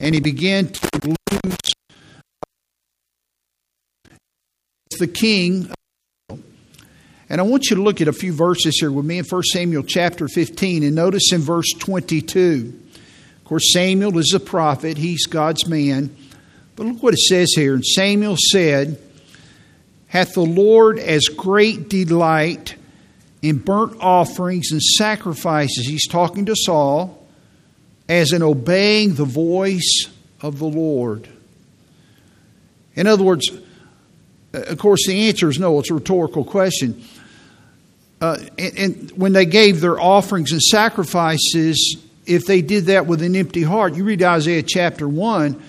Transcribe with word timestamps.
and 0.00 0.14
he 0.14 0.20
began 0.20 0.68
to 0.68 0.88
lose 1.04 1.16
uh, 4.10 4.16
the 4.98 5.06
king. 5.06 5.70
And 7.28 7.40
I 7.40 7.44
want 7.44 7.70
you 7.70 7.76
to 7.76 7.82
look 7.82 8.00
at 8.00 8.08
a 8.08 8.12
few 8.12 8.32
verses 8.32 8.78
here 8.78 8.92
with 8.92 9.04
me 9.04 9.18
in 9.18 9.24
1 9.24 9.42
Samuel 9.52 9.82
chapter 9.82 10.28
15 10.28 10.84
and 10.84 10.94
notice 10.94 11.32
in 11.32 11.40
verse 11.40 11.72
22. 11.78 12.80
Of 13.38 13.44
course, 13.44 13.72
Samuel 13.72 14.16
is 14.18 14.32
a 14.34 14.40
prophet, 14.40 14.96
he's 14.98 15.26
God's 15.26 15.66
man. 15.66 16.14
But 16.76 16.86
look 16.86 17.02
what 17.02 17.14
it 17.14 17.20
says 17.20 17.52
here. 17.54 17.74
And 17.74 17.84
Samuel 17.84 18.36
said, 18.38 19.00
Hath 20.08 20.34
the 20.34 20.42
Lord 20.42 20.98
as 20.98 21.24
great 21.26 21.88
delight 21.88 22.76
in 23.42 23.58
burnt 23.58 23.96
offerings 24.00 24.70
and 24.72 24.82
sacrifices? 24.82 25.86
He's 25.86 26.06
talking 26.06 26.46
to 26.46 26.54
Saul, 26.54 27.15
as 28.08 28.32
in 28.32 28.42
obeying 28.42 29.14
the 29.14 29.24
voice 29.24 30.08
of 30.40 30.58
the 30.58 30.66
Lord. 30.66 31.28
In 32.94 33.06
other 33.06 33.24
words, 33.24 33.50
uh, 34.54 34.60
of 34.62 34.78
course, 34.78 35.06
the 35.06 35.28
answer 35.28 35.48
is 35.48 35.58
no. 35.58 35.78
It's 35.80 35.90
a 35.90 35.94
rhetorical 35.94 36.44
question. 36.44 37.02
Uh, 38.20 38.38
and, 38.56 38.78
and, 38.78 39.10
when 39.12 39.32
they 39.32 39.44
gave 39.44 39.80
their 39.80 40.00
offerings 40.00 40.50
and 40.52 40.62
sacrifices, 40.62 41.98
if 42.24 42.46
they 42.46 42.62
did 42.62 42.86
that 42.86 43.06
with 43.06 43.20
an 43.22 43.36
empty 43.36 43.62
heart, 43.62 43.94
you 43.94 44.04
read 44.04 44.22
Isaiah 44.22 44.62
chapter 44.62 45.06
1, 45.06 45.62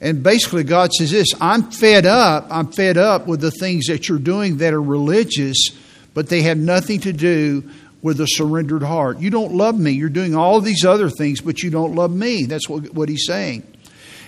and 0.00 0.22
basically 0.22 0.64
God 0.64 0.92
says 0.92 1.12
this 1.12 1.28
I'm 1.40 1.70
fed 1.70 2.04
up. 2.04 2.48
I'm 2.50 2.72
fed 2.72 2.96
up 2.96 3.28
with 3.28 3.40
the 3.40 3.52
things 3.52 3.86
that 3.86 4.08
you're 4.08 4.18
doing 4.18 4.56
that 4.56 4.74
are 4.74 4.82
religious, 4.82 5.68
but 6.12 6.28
they 6.28 6.42
have 6.42 6.58
nothing 6.58 7.00
to 7.00 7.12
do 7.12 7.70
with 8.02 8.20
a 8.20 8.26
surrendered 8.26 8.82
heart. 8.82 9.20
You 9.20 9.30
don't 9.30 9.54
love 9.54 9.78
me. 9.78 9.92
You're 9.92 10.08
doing 10.08 10.34
all 10.34 10.60
these 10.60 10.84
other 10.84 11.08
things, 11.08 11.40
but 11.40 11.62
you 11.62 11.70
don't 11.70 11.94
love 11.94 12.10
me. 12.10 12.44
That's 12.44 12.68
what, 12.68 12.92
what 12.92 13.08
he's 13.08 13.26
saying. 13.26 13.66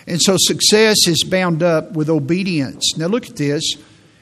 And 0.06 0.20
so 0.20 0.36
success 0.38 0.96
is 1.08 1.24
bound 1.24 1.62
up 1.62 1.92
with 1.92 2.08
obedience. 2.08 2.96
Now 2.96 3.06
look 3.06 3.28
at 3.28 3.36
this 3.36 3.74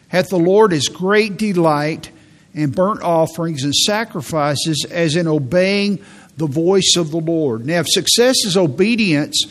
hath 0.09 0.29
the 0.29 0.39
Lord 0.39 0.73
his 0.73 0.89
great 0.89 1.39
delight 1.39 2.11
in 2.55 2.71
burnt 2.71 3.03
offerings 3.03 3.65
and 3.65 3.75
sacrifices 3.75 4.85
as 4.91 5.17
in 5.17 5.27
obeying 5.27 6.05
the 6.37 6.47
voice 6.47 6.97
of 6.97 7.11
the 7.11 7.19
Lord. 7.19 7.67
Now, 7.67 7.81
if 7.81 7.87
success 7.89 8.45
is 8.45 8.57
obedience, 8.57 9.47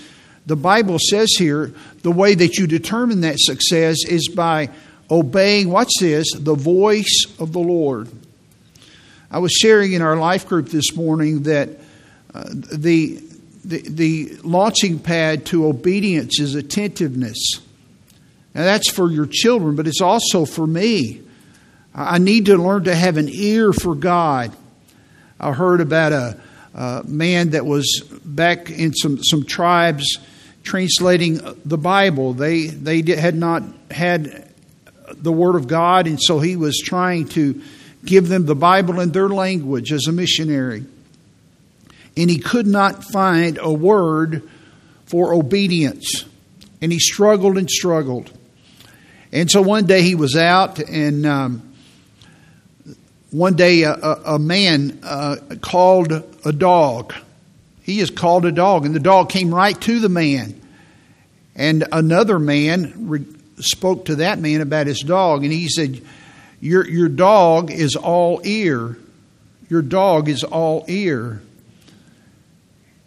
the 0.45 0.55
Bible 0.55 0.97
says 0.99 1.33
here 1.37 1.73
the 2.03 2.11
way 2.11 2.35
that 2.35 2.57
you 2.57 2.67
determine 2.67 3.21
that 3.21 3.39
success 3.39 3.97
is 4.07 4.27
by 4.27 4.69
obeying, 5.09 5.69
watch 5.69 5.91
this, 5.99 6.27
the 6.33 6.55
voice 6.55 7.25
of 7.39 7.53
the 7.53 7.59
Lord. 7.59 8.09
I 9.31 9.39
was 9.39 9.53
sharing 9.53 9.93
in 9.93 10.01
our 10.01 10.17
life 10.17 10.45
group 10.45 10.67
this 10.67 10.93
morning 10.93 11.43
that 11.43 11.69
uh, 12.33 12.43
the, 12.49 13.21
the, 13.63 13.81
the 13.81 14.35
launching 14.43 14.99
pad 14.99 15.45
to 15.47 15.67
obedience 15.67 16.41
is 16.41 16.55
attentiveness. 16.55 17.61
Now, 18.53 18.65
that's 18.65 18.91
for 18.91 19.09
your 19.09 19.25
children, 19.25 19.77
but 19.77 19.87
it's 19.87 20.01
also 20.01 20.43
for 20.43 20.67
me. 20.67 21.21
I 21.95 22.17
need 22.17 22.47
to 22.47 22.57
learn 22.57 22.83
to 22.85 22.95
have 22.95 23.15
an 23.15 23.29
ear 23.29 23.71
for 23.71 23.95
God. 23.95 24.53
I 25.39 25.53
heard 25.53 25.79
about 25.79 26.11
a, 26.11 26.37
a 26.73 27.03
man 27.05 27.51
that 27.51 27.65
was 27.65 28.03
back 28.25 28.69
in 28.69 28.93
some, 28.93 29.23
some 29.23 29.45
tribes 29.45 30.17
translating 30.63 31.39
the 31.63 31.77
Bible. 31.77 32.33
They, 32.33 32.67
they 32.67 33.01
had 33.15 33.35
not 33.35 33.63
had 33.89 34.49
the 35.15 35.31
Word 35.31 35.55
of 35.55 35.67
God, 35.67 36.07
and 36.07 36.21
so 36.21 36.39
he 36.39 36.57
was 36.57 36.77
trying 36.77 37.29
to 37.29 37.61
give 38.05 38.27
them 38.27 38.45
the 38.45 38.55
Bible 38.55 38.99
in 38.99 39.11
their 39.11 39.29
language 39.29 39.91
as 39.91 40.07
a 40.07 40.11
missionary. 40.11 40.85
And 42.17 42.29
he 42.29 42.39
could 42.39 42.67
not 42.67 43.03
find 43.03 43.57
a 43.61 43.71
word 43.71 44.49
for 45.05 45.33
obedience. 45.33 46.25
And 46.81 46.91
he 46.91 46.99
struggled 46.99 47.57
and 47.57 47.69
struggled. 47.69 48.31
And 49.31 49.49
so 49.49 49.61
one 49.61 49.85
day 49.85 50.01
he 50.01 50.15
was 50.15 50.35
out, 50.35 50.79
and 50.79 51.25
um, 51.25 51.73
one 53.29 53.55
day 53.55 53.83
a, 53.83 53.93
a, 53.93 54.21
a 54.35 54.39
man 54.39 54.99
uh, 55.03 55.37
called 55.61 56.11
a 56.43 56.51
dog. 56.51 57.13
He 57.83 57.99
just 57.99 58.15
called 58.15 58.45
a 58.45 58.51
dog, 58.51 58.85
and 58.85 58.93
the 58.93 58.99
dog 58.99 59.29
came 59.29 59.53
right 59.53 59.79
to 59.81 59.99
the 59.99 60.09
man. 60.09 60.59
And 61.55 61.85
another 61.91 62.39
man 62.39 63.07
re- 63.07 63.25
spoke 63.57 64.05
to 64.05 64.15
that 64.17 64.39
man 64.39 64.59
about 64.59 64.87
his 64.87 64.99
dog, 64.99 65.43
and 65.43 65.53
he 65.53 65.69
said, 65.69 66.01
your, 66.61 66.87
your 66.87 67.09
dog 67.09 67.71
is 67.71 67.95
all 67.95 68.39
ear. 68.43 68.95
Your 69.67 69.81
dog 69.81 70.29
is 70.29 70.43
all 70.43 70.85
ear. 70.87 71.41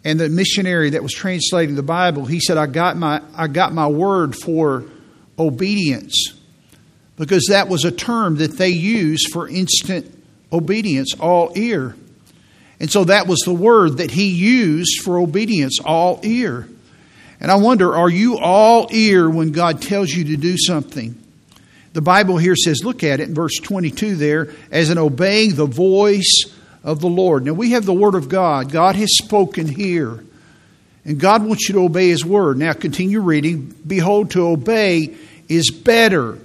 And 0.03 0.19
the 0.19 0.29
missionary 0.29 0.91
that 0.91 1.01
was 1.01 1.13
translating 1.13 1.75
the 1.75 1.81
Bible, 1.81 2.25
he 2.25 2.39
said, 2.39 2.57
I 2.57 2.67
got 2.67 2.97
my, 2.97 3.21
I 3.35 3.47
got 3.47 3.73
my 3.73 3.87
word 3.87 4.35
for 4.35 4.83
obedience 5.39 6.33
because 7.17 7.47
that 7.49 7.69
was 7.69 7.85
a 7.85 7.91
term 7.91 8.35
that 8.37 8.57
they 8.57 8.69
used 8.69 9.31
for 9.31 9.47
instant 9.47 10.11
obedience, 10.51 11.13
all 11.19 11.51
ear. 11.55 11.95
And 12.79 12.91
so 12.91 13.05
that 13.05 13.25
was 13.25 13.39
the 13.39 13.53
word 13.53 13.97
that 13.97 14.11
he 14.11 14.27
used 14.27 15.01
for 15.03 15.17
obedience, 15.17 15.79
all 15.83 16.19
ear. 16.23 16.67
And 17.39 17.49
I 17.49 17.55
wonder, 17.55 17.95
are 17.95 18.09
you 18.09 18.37
all 18.37 18.87
ear 18.91 19.29
when 19.29 19.53
God 19.53 19.81
tells 19.81 20.09
you 20.09 20.25
to 20.25 20.37
do 20.37 20.57
something? 20.57 21.24
The 21.95 22.01
Bible 22.01 22.37
here 22.37 22.57
says, 22.57 22.83
look 22.83 23.05
at 23.05 23.21
it 23.21 23.29
in 23.29 23.33
verse 23.33 23.55
22 23.55 24.17
there, 24.17 24.49
as 24.69 24.89
in 24.89 24.97
obeying 24.97 25.55
the 25.55 25.65
voice 25.65 26.43
of 26.83 26.99
the 26.99 27.07
Lord. 27.07 27.45
Now 27.45 27.53
we 27.53 27.71
have 27.71 27.85
the 27.85 27.93
Word 27.93 28.15
of 28.15 28.27
God. 28.27 28.69
God 28.69 28.97
has 28.97 29.15
spoken 29.17 29.65
here. 29.65 30.21
And 31.05 31.17
God 31.21 31.45
wants 31.45 31.69
you 31.69 31.75
to 31.75 31.85
obey 31.85 32.09
His 32.09 32.25
Word. 32.25 32.57
Now 32.57 32.73
continue 32.73 33.21
reading. 33.21 33.73
Behold, 33.87 34.31
to 34.31 34.45
obey 34.45 35.15
is 35.47 35.69
better, 35.71 36.37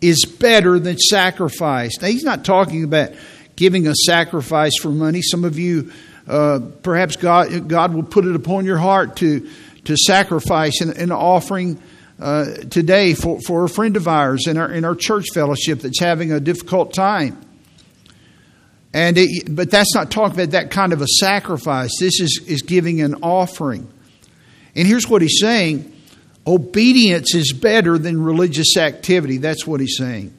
is 0.00 0.24
better 0.24 0.78
than 0.78 0.96
sacrifice. 0.96 2.00
Now, 2.00 2.08
he's 2.08 2.24
not 2.24 2.46
talking 2.46 2.82
about 2.82 3.10
giving 3.56 3.86
a 3.86 3.94
sacrifice 3.94 4.72
for 4.80 4.88
money. 4.88 5.20
Some 5.20 5.44
of 5.44 5.58
you, 5.58 5.92
uh, 6.26 6.60
perhaps 6.82 7.16
God, 7.16 7.68
God 7.68 7.92
will 7.92 8.04
put 8.04 8.24
it 8.24 8.34
upon 8.34 8.64
your 8.64 8.78
heart 8.78 9.16
to, 9.16 9.46
to 9.84 9.98
sacrifice 9.98 10.80
an, 10.80 10.92
an 10.96 11.12
offering 11.12 11.78
uh, 12.20 12.44
today 12.70 13.14
for, 13.14 13.40
for 13.40 13.64
a 13.64 13.68
friend 13.68 13.96
of 13.96 14.06
ours 14.06 14.46
in 14.46 14.56
our, 14.56 14.70
in 14.70 14.84
our 14.84 14.94
church 14.94 15.26
fellowship 15.32 15.80
that's 15.80 16.00
having 16.00 16.32
a 16.32 16.40
difficult 16.40 16.92
time. 16.92 17.40
And 18.94 19.16
it, 19.18 19.54
but 19.54 19.70
that's 19.70 19.94
not 19.94 20.10
talking 20.10 20.38
about 20.38 20.50
that 20.50 20.70
kind 20.70 20.92
of 20.92 21.00
a 21.00 21.06
sacrifice. 21.06 21.90
This 21.98 22.20
is, 22.20 22.42
is 22.46 22.62
giving 22.62 23.00
an 23.00 23.16
offering. 23.22 23.90
And 24.74 24.86
here's 24.86 25.08
what 25.08 25.22
he's 25.22 25.38
saying 25.40 25.88
Obedience 26.46 27.34
is 27.34 27.52
better 27.52 27.98
than 27.98 28.22
religious 28.22 28.76
activity. 28.76 29.38
That's 29.38 29.66
what 29.66 29.80
he's 29.80 29.96
saying. 29.96 30.34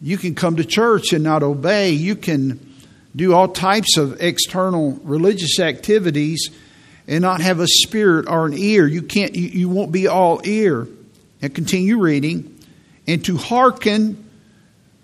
You 0.00 0.16
can 0.16 0.34
come 0.34 0.56
to 0.56 0.64
church 0.64 1.12
and 1.12 1.22
not 1.22 1.42
obey. 1.42 1.90
You 1.90 2.16
can 2.16 2.74
do 3.14 3.34
all 3.34 3.48
types 3.48 3.96
of 3.96 4.22
external 4.22 4.92
religious 5.02 5.60
activities 5.60 6.50
and 7.08 7.22
not 7.22 7.40
have 7.40 7.58
a 7.58 7.66
spirit 7.66 8.28
or 8.28 8.46
an 8.46 8.52
ear. 8.54 8.86
You 8.86 9.02
can't 9.02 9.34
you, 9.34 9.48
you 9.48 9.68
won't 9.68 9.90
be 9.90 10.06
all 10.06 10.40
ear. 10.44 10.86
And 11.40 11.54
continue 11.54 11.98
reading. 11.98 12.56
And 13.06 13.24
to 13.24 13.36
hearken 13.36 14.28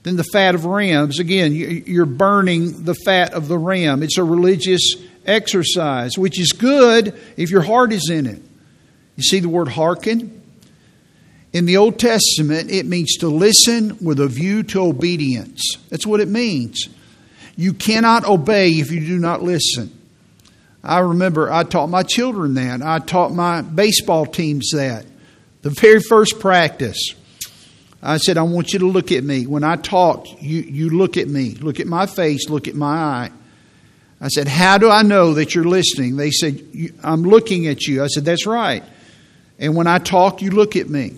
than 0.02 0.16
the 0.16 0.25
fat 0.25 0.54
of 0.54 0.66
rams. 0.66 1.18
Again, 1.18 1.54
you're 1.54 2.06
burning 2.06 2.84
the 2.84 2.94
fat 2.94 3.32
of 3.32 3.49
the 3.49 3.58
ram. 3.58 4.02
It's 4.02 4.18
a 4.18 4.25
religious 4.25 4.96
exercise, 5.25 6.18
which 6.18 6.38
is 6.38 6.52
good 6.52 7.18
if 7.38 7.50
your 7.50 7.62
heart 7.62 7.92
is 7.92 8.11
in 8.11 8.26
it. 8.26 8.42
You 9.16 9.23
see 9.23 9.40
the 9.40 9.49
word 9.49 9.68
hearken? 9.68 10.42
In 11.54 11.66
the 11.66 11.78
Old 11.78 11.99
Testament, 11.99 12.70
it 12.70 12.84
means 12.84 13.16
to 13.18 13.28
listen 13.28 13.96
with 14.04 14.20
a 14.20 14.26
view 14.26 14.62
to 14.64 14.82
obedience. 14.82 15.62
That's 15.88 16.06
what 16.06 16.20
it 16.20 16.28
means. 16.28 16.88
You 17.56 17.73
cannot 17.73 18.26
obey 18.26 18.73
if 18.73 18.90
you 18.90 19.00
do 19.00 19.18
not 19.18 19.42
listen. 19.42 19.99
I 20.84 20.98
remember 20.98 21.50
I 21.50 21.64
taught 21.64 21.88
my 21.88 22.02
children 22.02 22.54
that. 22.54 22.82
I 22.82 22.98
taught 22.98 23.32
my 23.32 23.62
baseball 23.62 24.26
teams 24.26 24.70
that. 24.74 25.06
The 25.62 25.70
very 25.70 26.00
first 26.00 26.40
practice, 26.40 27.14
I 28.02 28.18
said, 28.18 28.36
I 28.36 28.42
want 28.42 28.74
you 28.74 28.80
to 28.80 28.86
look 28.86 29.10
at 29.10 29.24
me. 29.24 29.46
When 29.46 29.64
I 29.64 29.76
talk, 29.76 30.26
you, 30.42 30.60
you 30.60 30.90
look 30.90 31.16
at 31.16 31.26
me. 31.26 31.54
Look 31.54 31.80
at 31.80 31.86
my 31.86 32.04
face, 32.04 32.50
look 32.50 32.68
at 32.68 32.74
my 32.74 32.96
eye. 32.96 33.30
I 34.20 34.28
said, 34.28 34.46
How 34.46 34.76
do 34.76 34.90
I 34.90 35.02
know 35.02 35.34
that 35.34 35.54
you're 35.54 35.64
listening? 35.64 36.16
They 36.16 36.30
said, 36.30 36.62
I'm 37.02 37.22
looking 37.22 37.66
at 37.66 37.86
you. 37.86 38.04
I 38.04 38.08
said, 38.08 38.26
That's 38.26 38.46
right. 38.46 38.84
And 39.58 39.74
when 39.74 39.86
I 39.86 39.98
talk, 39.98 40.42
you 40.42 40.50
look 40.50 40.76
at 40.76 40.88
me. 40.90 41.14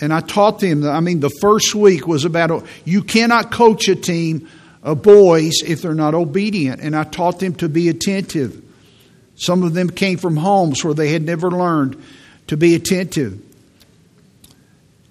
And 0.00 0.12
I 0.12 0.20
taught 0.20 0.60
them, 0.60 0.84
I 0.86 1.00
mean, 1.00 1.20
the 1.20 1.30
first 1.40 1.74
week 1.74 2.06
was 2.06 2.24
about 2.24 2.64
you 2.84 3.02
cannot 3.02 3.50
coach 3.50 3.88
a 3.88 3.94
team 3.94 4.48
of 4.82 5.02
boys 5.02 5.62
if 5.64 5.82
they're 5.82 5.94
not 5.94 6.14
obedient. 6.14 6.80
And 6.80 6.96
I 6.96 7.04
taught 7.04 7.38
them 7.38 7.54
to 7.56 7.68
be 7.68 7.88
attentive. 7.88 8.61
Some 9.42 9.62
of 9.62 9.74
them 9.74 9.90
came 9.90 10.18
from 10.18 10.36
homes 10.36 10.84
where 10.84 10.94
they 10.94 11.12
had 11.12 11.22
never 11.22 11.50
learned 11.50 12.02
to 12.48 12.56
be 12.56 12.74
attentive. 12.74 13.40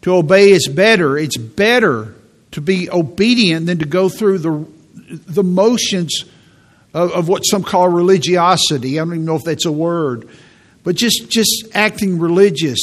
To 0.04 0.16
obey 0.16 0.52
is 0.52 0.68
better. 0.68 1.18
It's 1.18 1.38
better 1.38 2.16
to 2.52 2.62
be 2.62 2.90
obedient 2.90 3.68
than 3.68 3.80
to 3.80 3.86
go 3.86 4.10
through 4.10 4.40
the, 4.40 4.66
the 5.10 5.44
motions 5.44 6.26
of, 6.94 7.12
of 7.12 7.28
what 7.28 7.42
some 7.44 7.64
call 7.64 7.88
religiosity. 7.90 9.00
I 9.00 9.04
don't 9.04 9.14
even 9.14 9.26
know 9.26 9.36
if 9.36 9.44
that's 9.44 9.66
a 9.66 9.72
word 9.72 10.30
but 10.84 10.96
just, 10.96 11.30
just 11.30 11.68
acting 11.74 12.20
religious. 12.20 12.80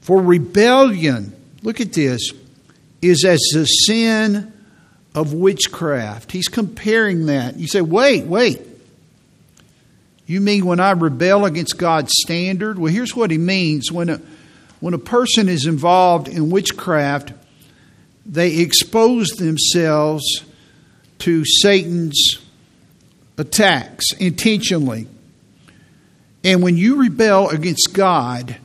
For 0.00 0.20
rebellion, 0.20 1.34
look 1.62 1.80
at 1.80 1.92
this, 1.92 2.32
is 3.02 3.24
as 3.24 3.40
the 3.52 3.64
sin 3.64 4.52
of 5.14 5.32
witchcraft. 5.32 6.32
He's 6.32 6.48
comparing 6.48 7.26
that. 7.26 7.56
You 7.56 7.68
say, 7.68 7.80
wait, 7.80 8.26
wait. 8.26 8.60
You 10.30 10.40
mean 10.40 10.64
when 10.64 10.78
I 10.78 10.92
rebel 10.92 11.44
against 11.44 11.76
God's 11.76 12.12
standard? 12.22 12.78
Well, 12.78 12.92
here's 12.92 13.16
what 13.16 13.32
he 13.32 13.36
means. 13.36 13.90
When 13.90 14.08
a, 14.08 14.20
when 14.78 14.94
a 14.94 14.98
person 14.98 15.48
is 15.48 15.66
involved 15.66 16.28
in 16.28 16.50
witchcraft, 16.50 17.32
they 18.24 18.58
expose 18.60 19.30
themselves 19.30 20.44
to 21.18 21.44
Satan's 21.44 22.38
attacks 23.38 24.12
intentionally. 24.20 25.08
And 26.44 26.62
when 26.62 26.76
you 26.76 27.02
rebel 27.02 27.48
against 27.48 27.92
God, 27.92 28.56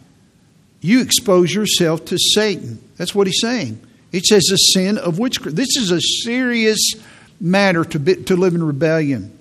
you 0.81 1.01
expose 1.01 1.51
yourself 1.51 2.05
to 2.05 2.17
Satan. 2.19 2.79
That's 2.98 3.15
what 3.15 3.25
he's 3.25 3.41
saying. 3.41 3.79
It 4.12 4.25
says 4.25 4.51
a 4.53 4.57
sin 4.57 5.00
of 5.00 5.17
witchcraft. 5.17 5.55
This 5.55 5.77
is 5.77 5.89
a 5.89 6.00
serious 6.00 6.93
matter 7.41 7.84
to, 7.86 7.98
be, 7.98 8.17
to 8.25 8.36
live 8.36 8.53
in 8.53 8.62
rebellion. 8.62 9.35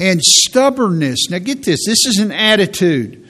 And 0.00 0.22
stubbornness. 0.22 1.28
Now, 1.30 1.38
get 1.38 1.64
this 1.64 1.84
this 1.86 2.06
is 2.06 2.18
an 2.18 2.32
attitude. 2.32 3.26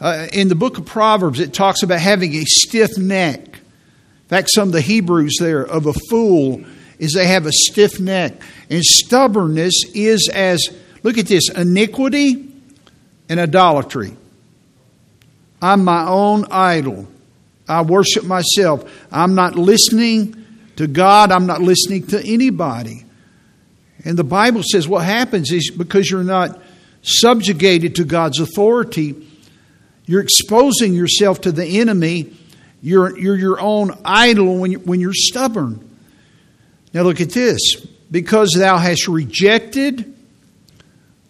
Uh, 0.00 0.28
in 0.32 0.48
the 0.48 0.54
book 0.54 0.78
of 0.78 0.86
Proverbs, 0.86 1.40
it 1.40 1.52
talks 1.52 1.82
about 1.82 2.00
having 2.00 2.34
a 2.34 2.44
stiff 2.44 2.96
neck. 2.96 3.40
In 3.46 4.28
fact, 4.28 4.50
some 4.50 4.68
of 4.68 4.72
the 4.72 4.80
Hebrews 4.80 5.36
there 5.38 5.62
of 5.62 5.86
a 5.86 5.92
fool 6.08 6.64
is 6.98 7.12
they 7.12 7.26
have 7.26 7.46
a 7.46 7.52
stiff 7.52 7.98
neck. 7.98 8.40
And 8.70 8.82
stubbornness 8.82 9.74
is 9.94 10.30
as, 10.32 10.68
look 11.02 11.18
at 11.18 11.26
this, 11.26 11.50
iniquity 11.50 12.50
and 13.28 13.40
idolatry. 13.40 14.16
I'm 15.60 15.84
my 15.84 16.06
own 16.06 16.46
idol. 16.50 17.08
I 17.68 17.82
worship 17.82 18.24
myself. 18.24 18.90
I'm 19.12 19.34
not 19.34 19.54
listening 19.54 20.36
to 20.76 20.86
God. 20.86 21.30
I'm 21.30 21.46
not 21.46 21.60
listening 21.60 22.06
to 22.08 22.22
anybody. 22.24 23.04
And 24.04 24.18
the 24.18 24.24
Bible 24.24 24.62
says 24.62 24.88
what 24.88 25.04
happens 25.04 25.52
is 25.52 25.70
because 25.70 26.10
you're 26.10 26.24
not 26.24 26.60
subjugated 27.02 27.96
to 27.96 28.04
God's 28.04 28.40
authority, 28.40 29.26
you're 30.06 30.22
exposing 30.22 30.94
yourself 30.94 31.42
to 31.42 31.52
the 31.52 31.80
enemy. 31.80 32.36
You're, 32.82 33.18
you're 33.18 33.36
your 33.36 33.60
own 33.60 33.96
idol 34.04 34.58
when, 34.58 34.72
you, 34.72 34.78
when 34.78 35.00
you're 35.00 35.12
stubborn. 35.14 35.88
Now 36.92 37.02
look 37.02 37.20
at 37.20 37.30
this. 37.30 37.60
Because 38.10 38.50
thou 38.56 38.78
hast 38.78 39.06
rejected 39.06 40.12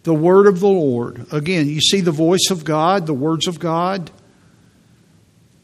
the 0.05 0.15
word 0.15 0.47
of 0.47 0.61
the 0.61 0.69
Lord. 0.69 1.27
Again, 1.31 1.69
you 1.69 1.81
see 1.81 2.00
the 2.00 2.11
voice 2.11 2.49
of 2.50 2.65
God, 2.65 3.07
the 3.07 3.12
words 3.12 3.47
of 3.47 3.59
God. 3.61 4.11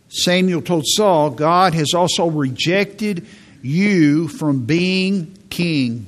Samuel 0.09 0.61
told 0.61 0.85
Saul, 0.87 1.31
God 1.31 1.73
has 1.73 1.95
also 1.95 2.27
rejected 2.29 3.27
you 3.63 4.29
from 4.29 4.67
being 4.67 5.37
king. 5.49 6.07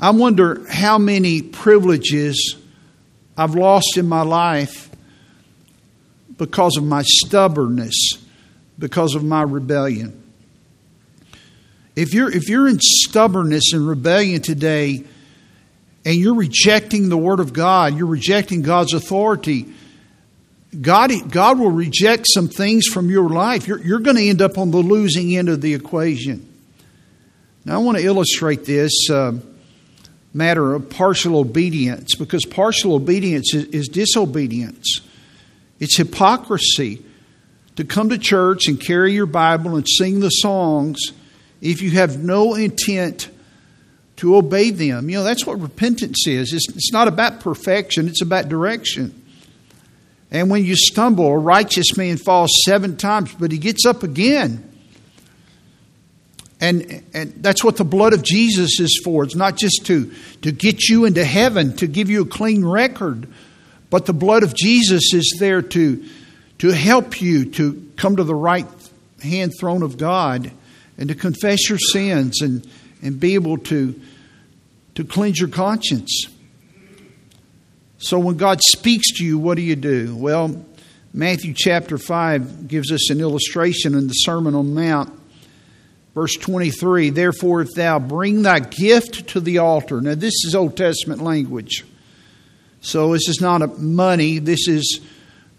I 0.00 0.10
wonder 0.10 0.66
how 0.70 0.96
many 0.96 1.42
privileges 1.42 2.56
I've 3.36 3.54
lost 3.54 3.98
in 3.98 4.08
my 4.08 4.22
life 4.22 4.88
because 6.38 6.78
of 6.78 6.84
my 6.84 7.02
stubbornness, 7.02 8.14
because 8.78 9.14
of 9.14 9.22
my 9.22 9.42
rebellion. 9.42 10.16
If 11.94 12.14
you're, 12.14 12.34
if 12.34 12.48
you're 12.48 12.66
in 12.66 12.78
stubbornness 12.80 13.74
and 13.74 13.86
rebellion 13.86 14.40
today 14.40 15.04
and 16.06 16.14
you're 16.14 16.34
rejecting 16.34 17.10
the 17.10 17.18
Word 17.18 17.40
of 17.40 17.52
God, 17.52 17.94
you're 17.98 18.06
rejecting 18.06 18.62
God's 18.62 18.94
authority, 18.94 19.66
God, 20.80 21.12
God 21.30 21.58
will 21.58 21.72
reject 21.72 22.24
some 22.32 22.48
things 22.48 22.86
from 22.86 23.10
your 23.10 23.28
life. 23.28 23.68
You're, 23.68 23.80
you're 23.80 23.98
going 23.98 24.16
to 24.16 24.26
end 24.26 24.40
up 24.40 24.56
on 24.56 24.70
the 24.70 24.78
losing 24.78 25.36
end 25.36 25.50
of 25.50 25.60
the 25.60 25.74
equation. 25.74 26.46
Now, 27.66 27.74
I 27.74 27.78
want 27.78 27.98
to 27.98 28.04
illustrate 28.04 28.64
this 28.64 29.10
uh, 29.10 29.32
matter 30.32 30.74
of 30.74 30.88
partial 30.90 31.36
obedience 31.36 32.14
because 32.14 32.44
partial 32.44 32.94
obedience 32.94 33.54
is, 33.54 33.64
is 33.66 33.88
disobedience, 33.88 35.00
it's 35.78 35.96
hypocrisy 35.96 37.02
to 37.76 37.84
come 37.84 38.10
to 38.10 38.18
church 38.18 38.66
and 38.68 38.80
carry 38.80 39.12
your 39.12 39.26
Bible 39.26 39.76
and 39.76 39.86
sing 39.88 40.20
the 40.20 40.28
songs 40.28 40.98
if 41.60 41.82
you 41.82 41.92
have 41.92 42.22
no 42.22 42.54
intent 42.54 43.30
to 44.16 44.36
obey 44.36 44.70
them. 44.70 45.08
You 45.08 45.18
know, 45.18 45.24
that's 45.24 45.46
what 45.46 45.60
repentance 45.60 46.26
is. 46.26 46.52
It's, 46.52 46.68
it's 46.68 46.92
not 46.92 47.08
about 47.08 47.40
perfection, 47.40 48.06
it's 48.06 48.22
about 48.22 48.48
direction. 48.48 49.16
And 50.30 50.50
when 50.50 50.64
you 50.64 50.76
stumble, 50.76 51.26
a 51.26 51.38
righteous 51.38 51.96
man 51.96 52.16
falls 52.16 52.50
seven 52.64 52.96
times, 52.96 53.34
but 53.34 53.50
he 53.50 53.58
gets 53.58 53.84
up 53.84 54.02
again. 54.02 54.69
And, 56.60 57.02
and 57.14 57.32
that's 57.42 57.64
what 57.64 57.78
the 57.78 57.84
blood 57.84 58.12
of 58.12 58.22
Jesus 58.22 58.80
is 58.80 59.00
for. 59.02 59.24
It's 59.24 59.34
not 59.34 59.56
just 59.56 59.86
to, 59.86 60.12
to 60.42 60.52
get 60.52 60.88
you 60.88 61.06
into 61.06 61.24
heaven, 61.24 61.74
to 61.76 61.86
give 61.86 62.10
you 62.10 62.22
a 62.22 62.26
clean 62.26 62.64
record, 62.64 63.26
but 63.88 64.06
the 64.06 64.12
blood 64.12 64.42
of 64.42 64.54
Jesus 64.54 65.14
is 65.14 65.36
there 65.40 65.62
to, 65.62 66.04
to 66.58 66.68
help 66.68 67.20
you 67.20 67.46
to 67.52 67.90
come 67.96 68.16
to 68.16 68.24
the 68.24 68.34
right 68.34 68.66
hand 69.22 69.52
throne 69.58 69.82
of 69.82 69.96
God 69.96 70.52
and 70.98 71.08
to 71.08 71.14
confess 71.14 71.68
your 71.68 71.78
sins 71.78 72.42
and, 72.42 72.66
and 73.02 73.18
be 73.18 73.34
able 73.34 73.56
to, 73.56 73.98
to 74.96 75.04
cleanse 75.04 75.40
your 75.40 75.48
conscience. 75.48 76.26
So 77.98 78.18
when 78.18 78.36
God 78.36 78.60
speaks 78.62 79.18
to 79.18 79.24
you, 79.24 79.38
what 79.38 79.56
do 79.56 79.62
you 79.62 79.76
do? 79.76 80.14
Well, 80.14 80.64
Matthew 81.12 81.54
chapter 81.56 81.98
5 81.98 82.68
gives 82.68 82.92
us 82.92 83.10
an 83.10 83.20
illustration 83.20 83.94
in 83.94 84.06
the 84.06 84.12
Sermon 84.12 84.54
on 84.54 84.74
the 84.74 84.80
Mount. 84.80 85.19
Verse 86.14 86.34
23 86.34 87.10
Therefore, 87.10 87.62
if 87.62 87.68
thou 87.74 87.98
bring 87.98 88.42
thy 88.42 88.60
gift 88.60 89.28
to 89.28 89.40
the 89.40 89.58
altar. 89.58 90.00
Now, 90.00 90.14
this 90.14 90.44
is 90.44 90.54
Old 90.54 90.76
Testament 90.76 91.22
language. 91.22 91.84
So, 92.80 93.12
this 93.12 93.28
is 93.28 93.40
not 93.40 93.62
a 93.62 93.66
money. 93.66 94.38
This 94.38 94.66
is 94.66 95.00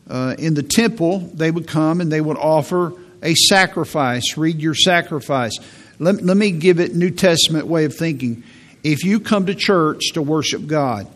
uh, 0.10 0.36
in 0.38 0.54
the 0.54 0.64
temple. 0.64 1.20
They 1.20 1.52
would 1.52 1.68
come 1.68 2.02
and 2.02 2.12
they 2.12 2.22
would 2.22 2.38
offer 2.38 2.94
a 3.24 3.34
sacrifice. 3.36 4.38
Read 4.38 4.60
your 4.60 4.76
sacrifice. 4.76 5.58
Let, 6.00 6.24
let 6.24 6.36
me 6.36 6.52
give 6.52 6.80
it 6.80 6.96
New 6.96 7.12
Testament 7.12 7.68
way 7.68 7.86
of 7.86 7.96
thinking. 7.96 8.44
If 8.84 9.04
you 9.04 9.20
come 9.20 9.46
to 9.46 9.56
church 9.56 10.14
to 10.14 10.22
worship 10.22 10.66
God, 10.66 11.08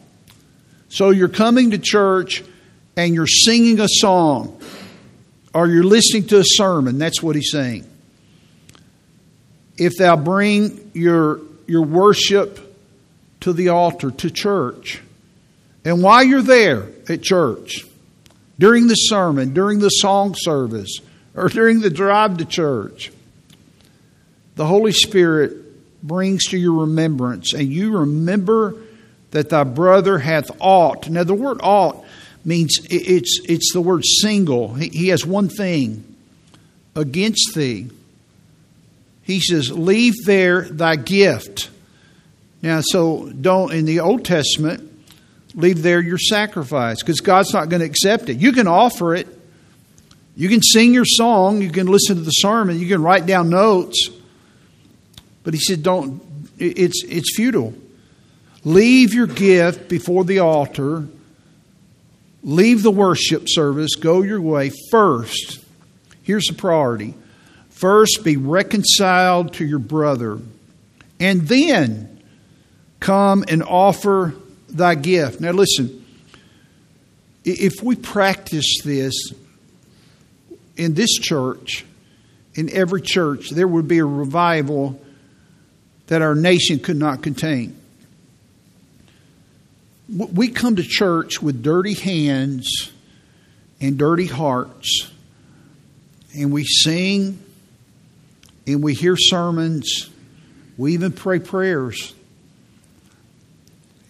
so 0.89 1.09
you're 1.09 1.27
coming 1.27 1.71
to 1.71 1.79
church 1.79 2.43
and 2.95 3.13
you're 3.13 3.27
singing 3.27 3.79
a 3.79 3.87
song 3.89 4.61
or 5.53 5.67
you're 5.67 5.83
listening 5.83 6.27
to 6.27 6.39
a 6.39 6.43
sermon. 6.45 6.99
That's 6.99 7.23
what 7.23 7.35
he's 7.35 7.51
saying. 7.51 7.85
If 9.77 9.97
thou 9.97 10.15
bring 10.15 10.91
your, 10.93 11.41
your 11.67 11.83
worship 11.83 12.59
to 13.41 13.53
the 13.53 13.69
altar, 13.69 14.11
to 14.11 14.31
church, 14.31 15.01
and 15.83 16.01
while 16.01 16.23
you're 16.23 16.41
there 16.41 16.87
at 17.07 17.21
church, 17.21 17.85
during 18.57 18.87
the 18.87 18.95
sermon, 18.95 19.53
during 19.53 19.79
the 19.79 19.89
song 19.89 20.33
service, 20.37 20.99
or 21.35 21.49
during 21.49 21.81
the 21.81 21.89
drive 21.89 22.37
to 22.37 22.45
church, 22.45 23.11
the 24.55 24.65
Holy 24.65 24.93
Spirit 24.93 25.53
brings 26.01 26.45
to 26.45 26.57
your 26.57 26.81
remembrance, 26.81 27.53
and 27.53 27.67
you 27.67 27.97
remember 27.97 28.75
that 29.31 29.49
thy 29.49 29.63
brother 29.63 30.17
hath 30.17 30.49
aught. 30.59 31.09
Now, 31.09 31.23
the 31.23 31.33
word 31.33 31.59
aught 31.61 32.05
means 32.45 32.79
it's, 32.89 33.41
it's 33.49 33.73
the 33.73 33.81
word 33.81 34.03
single. 34.21 34.73
He 34.73 35.09
has 35.09 35.25
one 35.25 35.49
thing 35.49 36.15
against 36.95 37.53
thee. 37.53 37.89
He 39.25 39.39
says, 39.39 39.71
Leave 39.71 40.13
there 40.25 40.61
thy 40.61 40.95
gift. 40.95 41.69
Now, 42.61 42.81
so 42.81 43.29
don't, 43.29 43.73
in 43.73 43.85
the 43.85 43.99
Old 43.99 44.23
Testament, 44.23 44.91
leave 45.55 45.81
there 45.81 45.99
your 45.99 46.17
sacrifice 46.19 47.01
because 47.01 47.19
God's 47.21 47.53
not 47.53 47.69
going 47.69 47.79
to 47.79 47.85
accept 47.85 48.29
it. 48.29 48.37
You 48.37 48.51
can 48.51 48.67
offer 48.67 49.15
it, 49.15 49.27
you 50.35 50.47
can 50.47 50.61
sing 50.61 50.93
your 50.93 51.05
song, 51.05 51.61
you 51.61 51.71
can 51.71 51.87
listen 51.87 52.17
to 52.17 52.21
the 52.21 52.31
sermon, 52.31 52.79
you 52.79 52.87
can 52.87 53.01
write 53.01 53.25
down 53.25 53.49
notes. 53.49 54.09
But 55.43 55.53
he 55.55 55.59
said, 55.59 55.81
Don't, 55.81 56.21
it's, 56.59 57.03
it's 57.03 57.35
futile. 57.35 57.73
Leave 58.63 59.13
your 59.13 59.27
gift 59.27 59.89
before 59.89 60.23
the 60.23 60.39
altar. 60.39 61.07
Leave 62.43 62.83
the 62.83 62.91
worship 62.91 63.43
service. 63.47 63.95
Go 63.95 64.21
your 64.21 64.41
way. 64.41 64.71
First, 64.91 65.63
here's 66.21 66.45
the 66.45 66.53
priority. 66.53 67.15
First, 67.75 68.23
be 68.23 68.37
reconciled 68.37 69.55
to 69.55 69.65
your 69.65 69.79
brother. 69.79 70.39
And 71.19 71.41
then 71.41 72.23
come 73.01 73.43
and 73.49 73.61
offer 73.63 74.33
thy 74.69 74.95
gift. 74.95 75.41
Now, 75.41 75.51
listen. 75.51 76.05
If 77.43 77.83
we 77.83 77.97
practice 77.97 78.81
this 78.81 79.13
in 80.77 80.93
this 80.93 81.15
church, 81.15 81.85
in 82.55 82.69
every 82.71 83.01
church, 83.01 83.49
there 83.49 83.67
would 83.67 83.89
be 83.89 83.97
a 83.97 84.05
revival 84.05 84.99
that 86.07 86.21
our 86.21 86.33
nation 86.33 86.79
could 86.79 86.97
not 86.97 87.21
contain. 87.21 87.77
We 90.07 90.47
come 90.47 90.77
to 90.77 90.83
church 90.83 91.41
with 91.41 91.61
dirty 91.61 91.93
hands 91.93 92.89
and 93.81 93.97
dirty 93.97 94.27
hearts, 94.27 95.11
and 96.33 96.53
we 96.53 96.63
sing 96.63 97.39
and 98.67 98.83
we 98.83 98.93
hear 98.93 99.15
sermons. 99.17 100.09
We 100.77 100.93
even 100.93 101.11
pray 101.11 101.39
prayers. 101.39 102.13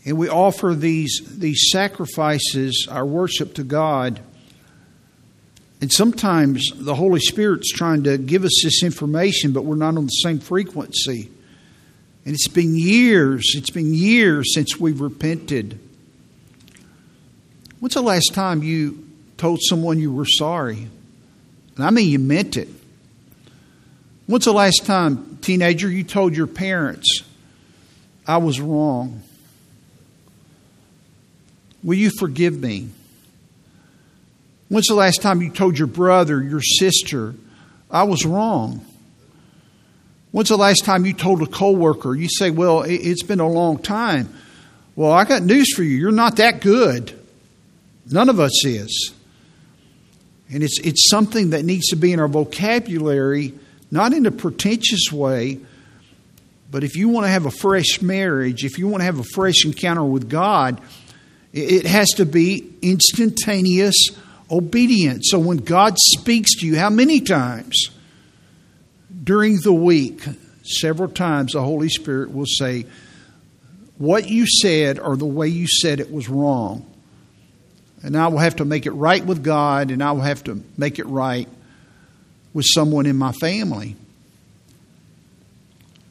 And 0.05 0.17
we 0.17 0.29
offer 0.29 0.75
these, 0.75 1.21
these 1.37 1.69
sacrifices, 1.71 2.87
our 2.89 3.05
worship 3.05 3.55
to 3.55 3.63
God. 3.63 4.19
And 5.81 5.91
sometimes 5.91 6.71
the 6.75 6.95
Holy 6.95 7.19
Spirit's 7.19 7.71
trying 7.71 8.03
to 8.03 8.17
give 8.17 8.43
us 8.43 8.61
this 8.63 8.83
information, 8.83 9.51
but 9.51 9.65
we're 9.65 9.75
not 9.75 9.97
on 9.97 10.05
the 10.05 10.09
same 10.09 10.39
frequency. 10.39 11.31
And 12.23 12.33
it's 12.33 12.47
been 12.47 12.75
years, 12.75 13.53
it's 13.55 13.69
been 13.69 13.93
years 13.93 14.53
since 14.53 14.79
we've 14.79 15.01
repented. 15.01 15.79
When's 17.79 17.93
the 17.93 18.01
last 18.01 18.31
time 18.33 18.63
you 18.63 19.07
told 19.37 19.59
someone 19.61 19.99
you 19.99 20.11
were 20.11 20.25
sorry? 20.25 20.87
And 21.75 21.85
I 21.85 21.89
mean, 21.89 22.09
you 22.09 22.19
meant 22.19 22.57
it. 22.57 22.69
When's 24.27 24.45
the 24.45 24.53
last 24.53 24.85
time, 24.85 25.37
teenager, 25.41 25.89
you 25.89 26.03
told 26.03 26.35
your 26.35 26.47
parents, 26.47 27.23
I 28.27 28.37
was 28.37 28.59
wrong? 28.59 29.21
Will 31.83 31.97
you 31.97 32.09
forgive 32.17 32.59
me? 32.59 32.89
When's 34.69 34.87
the 34.87 34.95
last 34.95 35.21
time 35.21 35.41
you 35.41 35.51
told 35.51 35.77
your 35.77 35.87
brother, 35.87 36.41
your 36.41 36.61
sister, 36.61 37.35
I 37.91 38.03
was 38.03 38.25
wrong? 38.25 38.83
When's 40.31 40.49
the 40.49 40.57
last 40.57 40.83
time 40.83 41.05
you 41.05 41.13
told 41.13 41.43
a 41.43 41.45
coworker, 41.45 42.15
you 42.15 42.27
say, 42.27 42.49
Well, 42.49 42.81
it's 42.81 43.23
been 43.23 43.39
a 43.39 43.47
long 43.47 43.77
time. 43.77 44.33
Well, 44.95 45.11
I 45.11 45.25
got 45.25 45.43
news 45.43 45.73
for 45.75 45.83
you. 45.83 45.97
You're 45.97 46.11
not 46.11 46.37
that 46.37 46.61
good. 46.61 47.17
None 48.11 48.29
of 48.29 48.39
us 48.39 48.65
is. 48.65 49.13
And 50.49 50.63
it's, 50.63 50.79
it's 50.79 51.09
something 51.09 51.51
that 51.51 51.65
needs 51.65 51.87
to 51.87 51.95
be 51.95 52.13
in 52.13 52.19
our 52.19 52.27
vocabulary, 52.27 53.53
not 53.95 54.13
in 54.13 54.25
a 54.25 54.31
pretentious 54.31 55.11
way, 55.11 55.59
but 56.69 56.83
if 56.83 56.95
you 56.95 57.09
want 57.09 57.25
to 57.25 57.29
have 57.29 57.45
a 57.45 57.51
fresh 57.51 58.01
marriage, 58.01 58.63
if 58.63 58.77
you 58.77 58.87
want 58.87 59.01
to 59.01 59.05
have 59.05 59.19
a 59.19 59.23
fresh 59.23 59.65
encounter 59.65 60.03
with 60.03 60.29
God, 60.29 60.81
it 61.53 61.85
has 61.85 62.09
to 62.17 62.25
be 62.25 62.73
instantaneous 62.81 63.95
obedience. 64.51 65.29
So 65.31 65.39
when 65.39 65.57
God 65.57 65.95
speaks 65.97 66.59
to 66.59 66.67
you, 66.67 66.77
how 66.77 66.89
many 66.89 67.21
times 67.21 67.89
during 69.23 69.57
the 69.61 69.73
week, 69.73 70.21
several 70.63 71.09
times, 71.09 71.53
the 71.53 71.61
Holy 71.61 71.89
Spirit 71.89 72.31
will 72.33 72.45
say, 72.45 72.85
What 73.97 74.29
you 74.29 74.45
said 74.45 74.99
or 74.99 75.15
the 75.15 75.25
way 75.25 75.47
you 75.47 75.67
said 75.67 75.99
it 75.99 76.11
was 76.11 76.27
wrong 76.27 76.85
and 78.05 78.15
I 78.15 78.27
will 78.27 78.37
have 78.37 78.57
to 78.57 78.65
make 78.65 78.85
it 78.85 78.91
right 78.91 79.25
with 79.25 79.43
God, 79.43 79.89
and 79.89 80.03
I 80.03 80.11
will 80.11 80.21
have 80.21 80.43
to 80.43 80.63
make 80.77 80.99
it 80.99 81.07
right 81.07 81.49
with 82.55 82.65
someone 82.65 83.05
in 83.05 83.17
my 83.17 83.33
family. 83.33 83.97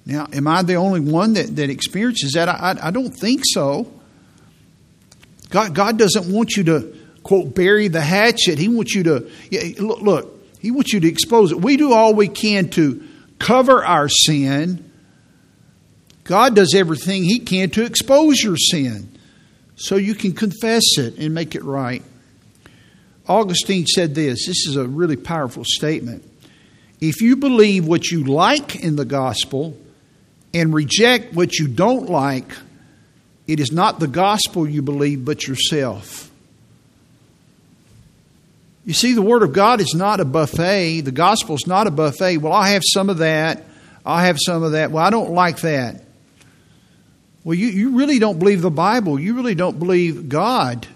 Now, 0.04 0.28
am 0.30 0.46
I 0.46 0.62
the 0.62 0.74
only 0.74 1.00
one 1.00 1.33
that, 1.33 1.57
that 1.57 1.70
experiences 1.70 2.33
that? 2.33 2.50
I, 2.50 2.76
I, 2.80 2.90
don't 2.90 3.11
think 3.11 3.40
so. 3.46 3.90
God, 5.48 5.74
God 5.74 5.98
doesn't 5.98 6.30
want 6.30 6.54
you 6.54 6.64
to, 6.64 6.94
quote, 7.22 7.54
bury 7.54 7.88
the 7.88 8.02
hatchet. 8.02 8.59
He 8.59 8.68
wants 8.68 8.94
you 8.94 9.04
to, 9.04 9.30
look, 9.83 10.02
look, 10.02 10.44
He 10.61 10.70
wants 10.70 10.92
you 10.92 11.00
to 11.00 11.09
expose 11.09 11.50
it. 11.50 11.62
We 11.62 11.78
do 11.78 11.94
all 11.94 12.12
we 12.12 12.28
can 12.28 12.68
to 12.70 13.02
cover 13.38 13.83
our 13.83 14.11
sin. 14.11 14.90
God 16.24 16.54
does 16.54 16.74
everything 16.74 17.24
He 17.24 17.38
can 17.38 17.70
to 17.70 17.87
expose 17.87 18.42
your 18.42 18.59
sin 18.59 19.18
so 19.76 19.96
you 19.96 20.14
can 20.14 20.35
confess 20.35 20.98
it 20.98 21.16
and 21.16 21.33
make 21.33 21.54
it 21.54 21.64
right. 21.64 22.02
Augustine 23.26 23.87
said 23.87 24.14
this 24.14 24.46
this 24.46 24.66
is 24.66 24.76
a 24.76 24.87
really 24.87 25.16
powerful 25.16 25.64
statement. 25.64 26.22
If 27.08 27.20
you 27.20 27.36
believe 27.36 27.86
what 27.86 28.10
you 28.10 28.24
like 28.24 28.76
in 28.76 28.96
the 28.96 29.04
gospel 29.04 29.76
and 30.54 30.72
reject 30.72 31.34
what 31.34 31.58
you 31.58 31.68
don't 31.68 32.08
like, 32.08 32.50
it 33.46 33.60
is 33.60 33.70
not 33.70 34.00
the 34.00 34.06
gospel 34.06 34.66
you 34.66 34.80
believe, 34.80 35.22
but 35.22 35.46
yourself. 35.46 36.30
You 38.86 38.94
see, 38.94 39.12
the 39.12 39.20
Word 39.20 39.42
of 39.42 39.52
God 39.52 39.82
is 39.82 39.92
not 39.94 40.20
a 40.20 40.24
buffet. 40.24 41.02
The 41.02 41.12
gospel 41.12 41.56
is 41.56 41.66
not 41.66 41.86
a 41.86 41.90
buffet. 41.90 42.38
Well, 42.38 42.54
i 42.54 42.70
have 42.70 42.82
some 42.84 43.10
of 43.10 43.18
that. 43.18 43.64
i 44.06 44.24
have 44.24 44.38
some 44.40 44.62
of 44.62 44.72
that. 44.72 44.90
Well, 44.90 45.04
I 45.04 45.10
don't 45.10 45.32
like 45.32 45.60
that. 45.60 46.02
Well, 47.44 47.54
you, 47.54 47.66
you 47.66 47.98
really 47.98 48.18
don't 48.18 48.38
believe 48.38 48.62
the 48.62 48.70
Bible. 48.70 49.20
You 49.20 49.34
really 49.34 49.54
don't 49.54 49.78
believe 49.78 50.30
God. 50.30 50.86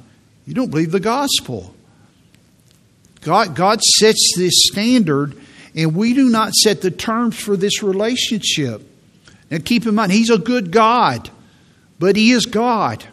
You 0.47 0.55
don't 0.55 0.71
believe 0.71 0.91
the 0.91 1.01
gospel. 1.01 1.75
God, 3.21 3.55
God 3.55 3.83
sets 3.83 4.33
this 4.39 4.55
standard, 4.71 5.39
and 5.79 5.95
we 5.95 6.13
do 6.13 6.29
not 6.29 6.55
set 6.55 6.81
the 6.81 6.91
terms 6.91 7.39
for 7.39 7.57
this 7.57 7.85
relationship. 7.85 8.83
Now, 9.49 9.59
keep 9.65 9.87
in 9.87 9.95
mind, 9.95 10.11
He's 10.11 10.29
a 10.29 10.37
good 10.37 10.73
God, 10.73 11.31
but 12.01 12.17
He 12.17 12.33
is 12.33 12.47
God. 12.47 13.05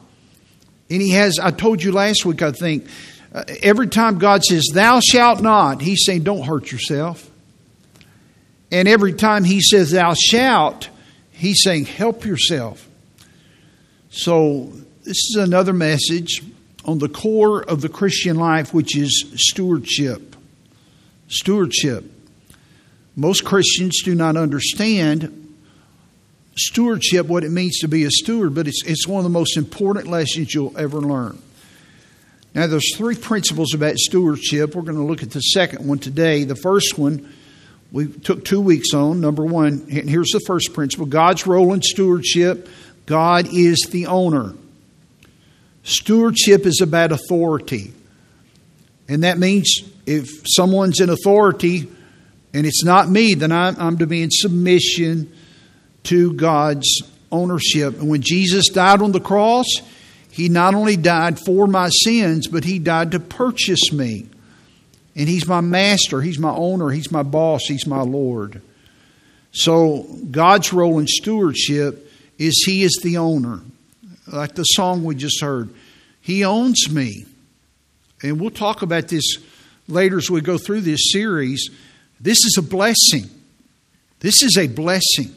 And 0.89 0.99
He 0.99 1.11
has, 1.11 1.37
I 1.37 1.51
told 1.51 1.83
you 1.83 1.91
last 1.91 2.25
week, 2.25 2.41
I 2.41 2.51
think, 2.51 2.87
uh, 3.31 3.43
every 3.61 3.87
time 3.87 4.17
God 4.17 4.43
says, 4.43 4.63
Thou 4.73 4.99
shalt 4.99 5.43
not, 5.43 5.79
He's 5.79 6.03
saying, 6.05 6.23
Don't 6.23 6.41
hurt 6.41 6.71
yourself. 6.71 7.29
And 8.71 8.87
every 8.87 9.13
time 9.13 9.43
He 9.43 9.61
says, 9.61 9.91
Thou 9.91 10.15
shalt, 10.15 10.89
He's 11.31 11.61
saying, 11.61 11.85
Help 11.85 12.25
yourself. 12.25 12.89
So, 14.09 14.73
this 15.03 15.17
is 15.17 15.35
another 15.37 15.73
message 15.73 16.41
on 16.83 16.97
the 16.97 17.09
core 17.09 17.61
of 17.61 17.81
the 17.81 17.89
Christian 17.89 18.37
life, 18.37 18.73
which 18.73 18.97
is 18.97 19.31
stewardship. 19.35 20.35
Stewardship. 21.27 22.13
Most 23.15 23.45
Christians 23.45 24.01
do 24.03 24.13
not 24.15 24.35
understand 24.35 25.41
stewardship, 26.57 27.27
what 27.27 27.43
it 27.43 27.51
means 27.51 27.79
to 27.79 27.87
be 27.87 28.03
a 28.03 28.09
steward, 28.09 28.55
but 28.55 28.67
it's, 28.67 28.83
it's 28.85 29.07
one 29.07 29.19
of 29.19 29.23
the 29.23 29.29
most 29.29 29.57
important 29.57 30.07
lessons 30.07 30.53
you'll 30.53 30.77
ever 30.77 30.99
learn. 30.99 31.41
Now, 32.53 32.67
there's 32.67 32.95
three 32.95 33.15
principles 33.15 33.73
about 33.73 33.97
stewardship. 33.97 34.75
We're 34.75 34.83
going 34.83 34.97
to 34.97 35.03
look 35.03 35.23
at 35.23 35.31
the 35.31 35.41
second 35.41 35.85
one 35.85 35.99
today. 35.99 36.45
The 36.45 36.55
first 36.55 36.97
one 36.97 37.33
we 37.91 38.07
took 38.07 38.45
two 38.45 38.61
weeks 38.61 38.93
on. 38.93 39.21
Number 39.21 39.45
one, 39.45 39.87
and 39.91 40.09
here's 40.09 40.31
the 40.31 40.41
first 40.45 40.73
principle 40.73 41.05
God's 41.05 41.45
role 41.45 41.73
in 41.73 41.81
stewardship 41.81 42.67
God 43.05 43.47
is 43.51 43.87
the 43.91 44.07
owner. 44.07 44.53
Stewardship 45.83 46.65
is 46.65 46.81
about 46.81 47.11
authority. 47.11 47.93
And 49.07 49.23
that 49.23 49.37
means 49.37 49.81
if 50.05 50.27
someone's 50.45 50.99
in 50.99 51.09
authority 51.09 51.87
and 52.55 52.65
it's 52.65 52.83
not 52.83 53.09
me, 53.09 53.35
then 53.35 53.51
I'm, 53.51 53.75
I'm 53.79 53.97
to 53.99 54.07
be 54.07 54.23
in 54.23 54.31
submission 54.31 55.31
to 56.03 56.33
God's 56.33 57.03
ownership. 57.31 57.99
And 57.99 58.09
when 58.09 58.21
Jesus 58.21 58.69
died 58.69 59.01
on 59.01 59.11
the 59.11 59.19
cross, 59.19 59.67
he 60.31 60.49
not 60.49 60.73
only 60.73 60.95
died 60.97 61.37
for 61.45 61.67
my 61.67 61.89
sins, 61.89 62.47
but 62.47 62.63
he 62.63 62.79
died 62.79 63.11
to 63.11 63.19
purchase 63.19 63.91
me. 63.91 64.27
And 65.15 65.29
he's 65.29 65.47
my 65.47 65.61
master, 65.61 66.21
he's 66.21 66.39
my 66.39 66.51
owner, 66.51 66.89
he's 66.89 67.11
my 67.11 67.23
boss, 67.23 67.61
he's 67.67 67.85
my 67.85 68.01
Lord. 68.01 68.61
So 69.51 70.05
God's 70.31 70.73
role 70.73 70.99
in 70.99 71.07
stewardship 71.07 72.11
is 72.37 72.63
He 72.65 72.83
is 72.83 72.99
the 73.03 73.17
owner. 73.17 73.61
Like 74.27 74.55
the 74.55 74.63
song 74.63 75.03
we 75.03 75.15
just 75.15 75.41
heard, 75.41 75.69
He 76.21 76.43
owns 76.43 76.89
me. 76.91 77.25
And 78.21 78.39
we'll 78.39 78.49
talk 78.49 78.81
about 78.81 79.07
this 79.07 79.37
later 79.87 80.17
as 80.17 80.29
we 80.29 80.41
go 80.41 80.57
through 80.57 80.81
this 80.81 81.11
series. 81.11 81.69
This 82.19 82.37
is 82.45 82.57
a 82.57 82.61
blessing. 82.61 83.29
This 84.19 84.41
is 84.41 84.57
a 84.57 84.67
blessing. 84.67 85.35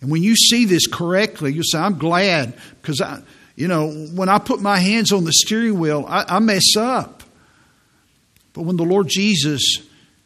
And 0.00 0.10
when 0.10 0.22
you 0.22 0.36
see 0.36 0.64
this 0.64 0.86
correctly, 0.86 1.52
you 1.52 1.62
say, 1.64 1.78
I'm 1.78 1.98
glad 1.98 2.54
because 2.80 3.00
I, 3.00 3.22
you 3.56 3.68
know, 3.68 3.90
when 3.90 4.28
I 4.28 4.38
put 4.38 4.60
my 4.60 4.78
hands 4.78 5.12
on 5.12 5.24
the 5.24 5.32
steering 5.32 5.78
wheel, 5.78 6.04
I, 6.06 6.36
I 6.36 6.38
mess 6.38 6.76
up. 6.76 7.22
But 8.52 8.62
when 8.62 8.76
the 8.76 8.84
Lord 8.84 9.08
Jesus 9.08 9.78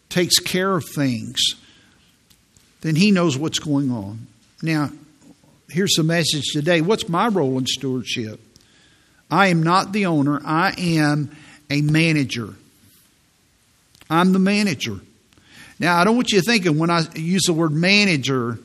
takes 0.08 0.38
care 0.38 0.76
of 0.76 0.84
things, 0.84 1.40
then 2.80 2.96
He 2.96 3.10
knows 3.10 3.38
what's 3.38 3.58
going 3.58 3.90
on. 3.90 4.26
Now, 4.62 4.90
here's 5.68 5.94
the 5.94 6.02
message 6.02 6.52
today. 6.52 6.80
What's 6.80 7.08
my 7.08 7.28
role 7.28 7.58
in 7.58 7.66
stewardship? 7.66 8.40
I 9.30 9.48
am 9.48 9.62
not 9.62 9.92
the 9.92 10.06
owner, 10.06 10.40
I 10.44 10.74
am 10.76 11.36
a 11.70 11.82
manager. 11.82 12.54
I'm 14.08 14.32
the 14.32 14.40
manager. 14.40 15.00
Now, 15.80 15.98
I 15.98 16.04
don't 16.04 16.14
want 16.14 16.30
you 16.30 16.42
thinking 16.42 16.78
when 16.78 16.90
I 16.90 17.06
use 17.14 17.44
the 17.46 17.54
word 17.54 17.72
manager 17.72 18.58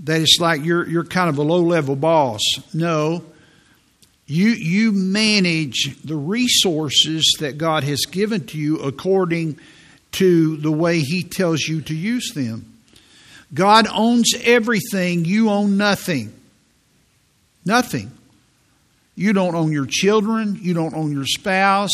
that 0.00 0.20
it's 0.20 0.38
like 0.40 0.64
you're, 0.64 0.86
you're 0.86 1.04
kind 1.04 1.30
of 1.30 1.38
a 1.38 1.42
low 1.42 1.62
level 1.62 1.94
boss. 1.96 2.42
No. 2.74 3.24
You, 4.26 4.48
you 4.48 4.92
manage 4.92 5.96
the 6.04 6.16
resources 6.16 7.36
that 7.38 7.56
God 7.56 7.84
has 7.84 8.00
given 8.10 8.46
to 8.48 8.58
you 8.58 8.80
according 8.80 9.58
to 10.12 10.56
the 10.56 10.72
way 10.72 10.98
He 10.98 11.22
tells 11.22 11.62
you 11.62 11.80
to 11.82 11.94
use 11.94 12.32
them. 12.34 12.74
God 13.54 13.86
owns 13.90 14.34
everything, 14.42 15.24
you 15.24 15.50
own 15.50 15.76
nothing. 15.78 16.34
Nothing. 17.64 18.10
You 19.14 19.32
don't 19.32 19.54
own 19.54 19.72
your 19.72 19.86
children. 19.86 20.58
You 20.60 20.74
don't 20.74 20.94
own 20.94 21.12
your 21.12 21.26
spouse. 21.26 21.90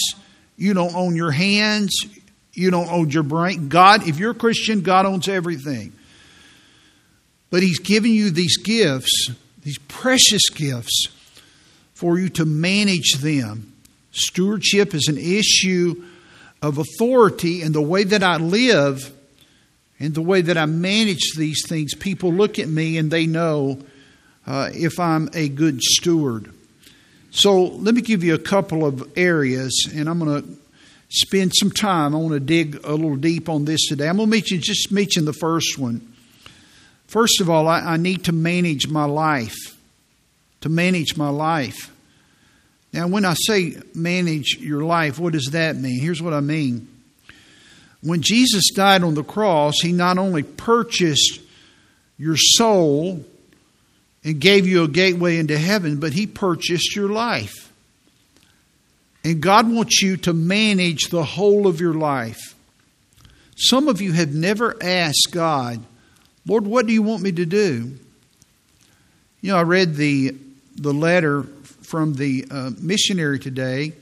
You 0.57 0.73
don't 0.73 0.95
own 0.95 1.15
your 1.17 1.31
hands. 1.31 1.93
You 2.55 2.71
don't 2.71 2.91
own 2.91 3.11
your 3.11 3.23
brain. 3.23 3.69
God, 3.69 4.09
if 4.09 4.19
you're 4.19 4.31
a 4.31 4.35
Christian, 4.35 4.81
God 4.81 5.07
owns 5.07 5.29
everything. 5.29 5.93
But 7.51 7.63
He's 7.63 7.79
given 7.79 8.13
you 8.13 8.31
these 8.31 8.57
gifts, 8.57 9.31
these 9.63 9.79
precious 9.79 10.49
gifts, 10.55 11.09
for 11.95 12.19
you 12.19 12.29
to 12.31 12.45
manage 12.45 13.19
them. 13.21 13.73
Stewardship 14.13 14.95
is 14.95 15.09
an 15.09 15.19
issue 15.19 16.05
of 16.63 16.79
authority, 16.79 17.63
and 17.63 17.75
the 17.75 17.83
way 17.83 18.05
that 18.05 18.23
I 18.23 18.37
live 18.37 19.13
and 20.01 20.15
the 20.15 20.23
way 20.23 20.41
that 20.41 20.57
I 20.57 20.67
manage 20.67 21.33
these 21.37 21.63
things, 21.69 21.95
people 21.95 22.33
look 22.33 22.59
at 22.59 22.69
me 22.69 22.99
and 22.99 23.11
they 23.11 23.27
know 23.27 23.79
uh, 24.47 24.71
if 24.73 24.99
I'm 24.99 25.29
a 25.35 25.49
good 25.49 25.83
steward. 25.83 26.53
So 27.31 27.65
let 27.65 27.95
me 27.95 28.03
give 28.03 28.23
you 28.23 28.35
a 28.35 28.39
couple 28.39 28.85
of 28.85 29.13
areas, 29.17 29.89
and 29.93 30.09
I'm 30.09 30.19
going 30.19 30.43
to 30.43 30.49
spend 31.15 31.53
some 31.55 31.71
time. 31.71 32.15
I 32.15 32.19
want 32.19 32.35
to 32.35 32.41
dig 32.41 32.81
a 32.85 32.93
little 32.93 33.17
deep 33.17 33.49
on 33.49 33.65
this 33.65 33.89
today. 33.89 34.09
I'm 34.09 34.17
going 34.17 34.29
to 34.29 34.31
mention 34.31 34.61
just 34.61 34.91
mention 34.91 35.25
the 35.25 35.33
first 35.33 35.79
one. 35.79 36.13
First 37.07 37.41
of 37.41 37.49
all, 37.49 37.69
I, 37.69 37.81
I 37.81 37.97
need 37.97 38.25
to 38.25 38.33
manage 38.33 38.89
my 38.89 39.05
life. 39.05 39.57
To 40.63 40.69
manage 40.69 41.17
my 41.17 41.29
life. 41.29 41.93
Now, 42.93 43.09
when 43.09 43.25
I 43.25 43.35
say 43.35 43.77
manage 43.95 44.57
your 44.59 44.85
life, 44.85 45.19
what 45.19 45.33
does 45.33 45.51
that 45.53 45.77
mean? 45.77 46.01
Here's 46.01 46.23
what 46.23 46.33
I 46.33 46.41
mean. 46.41 46.89
When 48.03 48.21
Jesus 48.21 48.71
died 48.75 49.03
on 49.03 49.15
the 49.15 49.25
cross, 49.25 49.75
he 49.81 49.93
not 49.93 50.19
only 50.19 50.43
purchased 50.43 51.41
your 52.19 52.37
soul 52.37 53.25
and 54.23 54.41
gave 54.41 54.67
you 54.67 54.85
a 54.85 54.89
gateway 54.89 55.39
into 55.39 55.59
heaven, 55.59 56.01
but 56.01 56.13
he 56.13 56.27
purchased 56.27 56.95
your 56.95 57.09
life. 57.09 57.73
And 59.25 59.41
God 59.41 59.71
wants 59.71 60.03
you 60.03 60.17
to 60.19 60.33
manage 60.33 61.09
the 61.09 61.25
whole 61.25 61.67
of 61.67 61.81
your 61.81 61.95
life. 61.95 62.55
Some 63.57 63.89
of 63.89 64.01
you 64.01 64.13
have 64.13 64.35
never 64.35 64.77
asked 64.83 65.29
God, 65.33 65.83
Lord, 66.47 66.67
what 66.67 66.87
do 66.87 66.93
you 66.93 67.03
want 67.03 67.23
me 67.23 67.33
to 67.33 67.47
do? 67.47 67.97
You 69.41 69.53
know, 69.53 69.57
I 69.57 69.63
read 69.63 69.97
the, 69.97 70.37
the 70.77 70.93
letter 70.93 71.45
from 71.83 72.15
the 72.15 72.45
uh, 72.51 72.71
missionary 72.79 73.39
today 73.39 73.95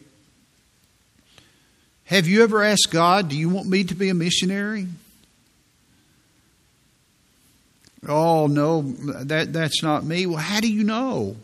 have 2.13 2.27
you 2.27 2.43
ever 2.43 2.63
asked 2.63 2.89
God, 2.91 3.31
Do 3.31 3.39
you 3.39 3.49
want 3.49 3.69
me 3.69 3.85
to 3.85 3.95
be 3.95 4.11
a 4.11 4.15
missionary? 4.15 4.87
Oh, 8.07 8.49
no, 8.49 8.83
that, 8.83 9.55
that's 9.55 9.83
not 9.83 10.05
me. 10.05 10.27
Well, 10.27 10.37
how 10.37 10.61
do 10.61 10.71
you 10.71 10.85
know? 10.85 11.37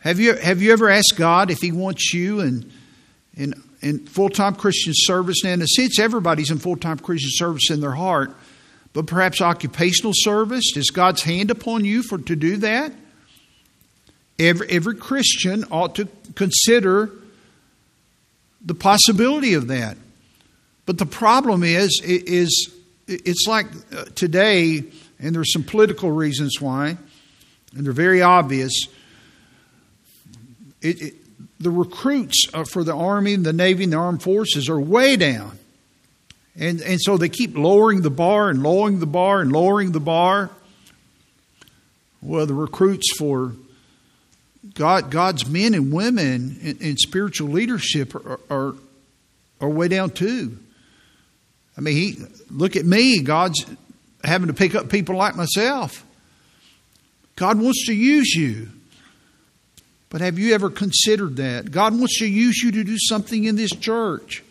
Have 0.00 0.18
you, 0.18 0.34
have 0.34 0.62
you 0.62 0.72
ever 0.72 0.88
asked 0.88 1.14
God 1.16 1.50
if 1.50 1.58
He 1.58 1.72
wants 1.72 2.14
you 2.14 2.40
in, 2.40 2.72
in, 3.36 3.54
in 3.82 4.06
full 4.06 4.30
time 4.30 4.54
Christian 4.54 4.94
service? 4.96 5.44
Now, 5.44 5.50
in 5.50 5.62
a 5.62 5.66
sense, 5.66 5.98
everybody's 5.98 6.50
in 6.50 6.58
full 6.58 6.76
time 6.76 6.98
Christian 6.98 7.30
service 7.32 7.70
in 7.70 7.80
their 7.80 7.92
heart, 7.92 8.34
but 8.94 9.06
perhaps 9.06 9.42
occupational 9.42 10.12
service? 10.14 10.76
Is 10.76 10.90
God's 10.90 11.22
hand 11.22 11.50
upon 11.50 11.84
you 11.84 12.02
for 12.02 12.18
to 12.18 12.34
do 12.34 12.56
that? 12.58 12.92
Every, 14.38 14.68
every 14.70 14.94
Christian 14.94 15.64
ought 15.70 15.96
to 15.96 16.08
consider 16.34 17.10
the 18.64 18.74
possibility 18.74 19.52
of 19.52 19.68
that. 19.68 19.98
But 20.86 20.96
the 20.96 21.06
problem 21.06 21.62
is, 21.62 22.00
is 22.02 22.70
it's 23.06 23.46
like 23.46 23.66
uh, 23.94 24.04
today, 24.14 24.82
and 25.18 25.34
there's 25.34 25.52
some 25.52 25.62
political 25.62 26.10
reasons 26.10 26.58
why, 26.58 26.96
and 27.76 27.84
they're 27.84 27.92
very 27.92 28.22
obvious. 28.22 28.72
It, 30.82 31.02
it, 31.02 31.14
the 31.58 31.70
recruits 31.70 32.44
uh, 32.54 32.64
for 32.64 32.82
the 32.84 32.94
Army 32.94 33.34
and 33.34 33.44
the 33.44 33.52
Navy 33.52 33.84
and 33.84 33.92
the 33.92 33.96
Armed 33.96 34.22
Forces 34.22 34.68
are 34.68 34.80
way 34.80 35.16
down. 35.16 35.58
And, 36.56 36.80
and 36.80 37.00
so 37.00 37.16
they 37.16 37.28
keep 37.28 37.56
lowering 37.56 38.02
the 38.02 38.10
bar 38.10 38.50
and 38.50 38.62
lowering 38.62 38.98
the 38.98 39.06
bar 39.06 39.40
and 39.40 39.52
lowering 39.52 39.92
the 39.92 40.00
bar. 40.00 40.50
Well, 42.22 42.46
the 42.46 42.54
recruits 42.54 43.16
for 43.16 43.54
God, 44.74 45.10
God's 45.10 45.48
men 45.48 45.74
and 45.74 45.92
women 45.92 46.58
in, 46.62 46.78
in 46.78 46.96
spiritual 46.96 47.48
leadership 47.48 48.14
are, 48.14 48.40
are, 48.50 48.74
are 49.60 49.68
way 49.68 49.88
down 49.88 50.10
too. 50.10 50.58
I 51.76 51.80
mean, 51.80 51.96
he, 51.96 52.16
look 52.50 52.76
at 52.76 52.84
me. 52.84 53.22
God's 53.22 53.64
having 54.22 54.48
to 54.48 54.54
pick 54.54 54.74
up 54.74 54.90
people 54.90 55.16
like 55.16 55.34
myself. 55.36 56.04
God 57.36 57.58
wants 57.58 57.86
to 57.86 57.94
use 57.94 58.34
you. 58.34 58.68
But 60.10 60.20
have 60.20 60.38
you 60.38 60.54
ever 60.54 60.70
considered 60.70 61.36
that? 61.36 61.70
God 61.70 61.96
wants 61.96 62.18
to 62.18 62.26
use 62.26 62.62
you 62.62 62.72
to 62.72 62.84
do 62.84 62.96
something 62.98 63.44
in 63.44 63.56
this 63.56 63.70
church. 63.70 64.42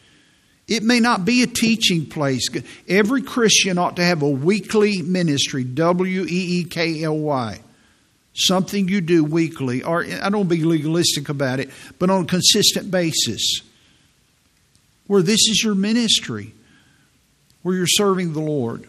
It 0.67 0.83
may 0.83 0.99
not 0.99 1.25
be 1.25 1.43
a 1.43 1.47
teaching 1.47 2.05
place. 2.05 2.47
Every 2.87 3.21
Christian 3.21 3.77
ought 3.77 3.95
to 3.97 4.03
have 4.03 4.21
a 4.21 4.29
weekly 4.29 5.01
ministry, 5.01 5.63
W 5.63 6.23
E 6.23 6.59
E 6.59 6.63
K 6.63 7.03
L 7.03 7.17
Y 7.17 7.59
something 8.39 8.87
you 8.87 9.01
do 9.01 9.23
weekly, 9.23 9.83
or 9.83 10.05
I 10.05 10.29
don't 10.29 10.47
be 10.47 10.63
legalistic 10.63 11.29
about 11.29 11.59
it, 11.59 11.69
but 11.97 12.09
on 12.09 12.23
a 12.23 12.27
consistent 12.27 12.89
basis, 12.89 13.61
where 15.07 15.21
this 15.21 15.47
is 15.49 15.61
your 15.63 15.75
ministry, 15.75 16.53
where 17.63 17.75
you're 17.75 17.87
serving 17.87 18.33
the 18.33 18.41
Lord. 18.41 18.87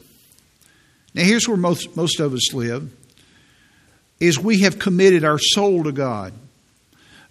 Now, 1.15 1.25
here's 1.25 1.49
where 1.49 1.57
most, 1.57 1.97
most 1.97 2.21
of 2.21 2.33
us 2.33 2.55
live 2.55 2.93
is 4.21 4.39
we 4.39 4.61
have 4.61 4.79
committed 4.79 5.25
our 5.25 5.39
soul 5.39 5.85
to 5.85 5.93
God. 5.93 6.33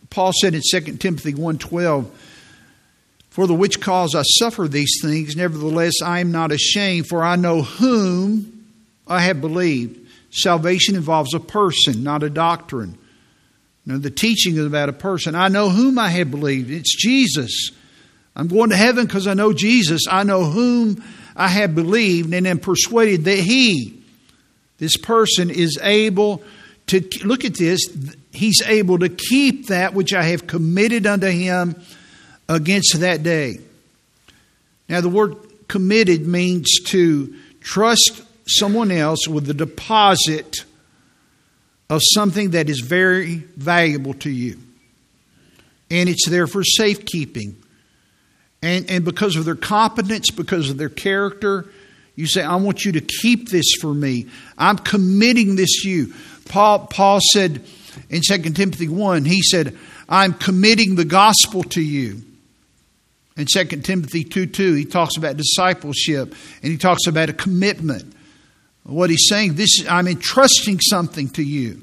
Paul 0.10 0.32
said 0.34 0.56
in 0.56 0.62
2 0.70 0.98
Timothy 0.98 1.34
1.12, 1.34 2.10
For 3.30 3.48
the 3.48 3.54
which 3.54 3.80
cause 3.80 4.16
I 4.16 4.24
suffer 4.24 4.68
these 4.68 5.00
things, 5.02 5.36
nevertheless 5.36 6.02
I 6.04 6.20
am 6.20 6.32
not 6.32 6.52
ashamed, 6.52 7.08
for 7.08 7.24
I 7.24 7.36
know 7.36 7.62
whom 7.62 8.66
I 9.08 9.22
have 9.22 9.42
believed 9.42 10.00
Salvation 10.32 10.96
involves 10.96 11.34
a 11.34 11.40
person, 11.40 12.04
not 12.04 12.24
a 12.24 12.30
doctrine. 12.30 12.98
Now, 13.86 13.98
the 13.98 14.12
teaching 14.12 14.56
is 14.58 14.66
about 14.66 14.90
a 14.90 14.94
person. 14.94 15.34
I 15.34 15.48
know 15.48 15.70
whom 15.70 15.98
I 15.98 16.10
have 16.10 16.30
believed. 16.30 16.70
It's 16.70 16.96
Jesus. 16.96 17.72
I'm 18.36 18.48
going 18.48 18.70
to 18.70 18.76
heaven 18.76 19.08
because 19.08 19.26
I 19.26 19.34
know 19.34 19.54
Jesus. 19.54 20.04
I 20.10 20.24
know 20.24 20.46
whom 20.46 21.04
I 21.36 21.48
have 21.48 21.74
believed 21.74 22.34
and 22.34 22.46
am 22.46 22.60
persuaded 22.60 23.26
that 23.26 23.40
He, 23.40 24.04
this 24.78 24.98
person, 24.98 25.50
is 25.50 25.80
able 25.82 26.44
to 26.90 27.02
look 27.24 27.46
at 27.46 27.56
this. 27.56 27.82
He's 28.32 28.62
able 28.66 29.00
to 29.00 29.10
keep 29.10 29.68
that 29.68 29.94
which 29.94 30.14
I 30.14 30.24
have 30.24 30.48
committed 30.48 31.08
unto 31.08 31.28
Him 31.28 31.76
against 32.48 33.00
that 33.00 33.24
day. 33.24 33.60
Now, 34.88 35.02
the 35.02 35.10
word 35.10 35.36
committed 35.68 36.28
means 36.28 36.80
to 36.86 37.36
trust 37.62 38.24
someone 38.48 38.92
else 38.92 39.28
with 39.28 39.46
the 39.46 39.54
deposit 39.54 40.66
of 41.90 42.02
something 42.14 42.52
that 42.52 42.70
is 42.70 42.80
very 42.80 43.36
valuable 43.36 44.14
to 44.16 44.30
you. 44.30 44.58
And 45.92 46.10
it's 46.10 46.28
there 46.28 46.48
for 46.48 46.64
safekeeping. 46.64 47.56
And, 48.62 48.90
and 48.90 49.06
because 49.06 49.36
of 49.36 49.46
their 49.46 49.56
competence, 49.56 50.32
because 50.32 50.70
of 50.70 50.78
their 50.78 50.90
character, 50.90 51.70
you 52.16 52.28
say, 52.28 52.44
I 52.44 52.56
want 52.58 52.84
you 52.84 52.92
to 52.94 53.02
keep 53.02 53.50
this 53.50 53.76
for 53.80 53.94
me. 53.94 54.28
I'm 54.58 54.78
committing 54.78 55.56
this 55.56 55.84
to 55.84 55.90
you. 55.90 56.14
Paul, 56.50 56.88
Paul 56.88 57.20
said 57.34 57.64
in 58.10 58.22
2 58.28 58.38
Timothy 58.52 58.90
1, 58.90 59.24
he 59.24 59.42
said, 59.42 59.78
I'm 60.10 60.34
committing 60.34 60.96
the 60.96 61.06
gospel 61.06 61.64
to 61.64 61.82
you. 61.82 62.24
In 63.38 63.46
2 63.46 63.64
Timothy 63.82 64.26
2 64.26 64.48
2, 64.48 64.74
he 64.74 64.84
talks 64.84 65.16
about 65.16 65.38
discipleship 65.38 66.36
and 66.62 66.72
he 66.72 66.78
talks 66.78 67.08
about 67.08 67.30
a 67.30 67.34
commitment. 67.34 68.14
What 68.84 69.10
he's 69.10 69.28
saying, 69.30 69.54
this 69.54 69.86
I'm 69.88 70.08
entrusting 70.08 70.82
something 70.82 71.30
to 71.30 71.44
you. 71.44 71.82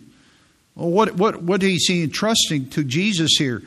Well, 0.75 0.91
what 0.91 1.15
what 1.15 1.43
what 1.43 1.63
is 1.63 1.87
he 1.87 2.03
entrusting 2.03 2.71
to 2.71 2.85
Jesus 2.85 3.37
here? 3.39 3.63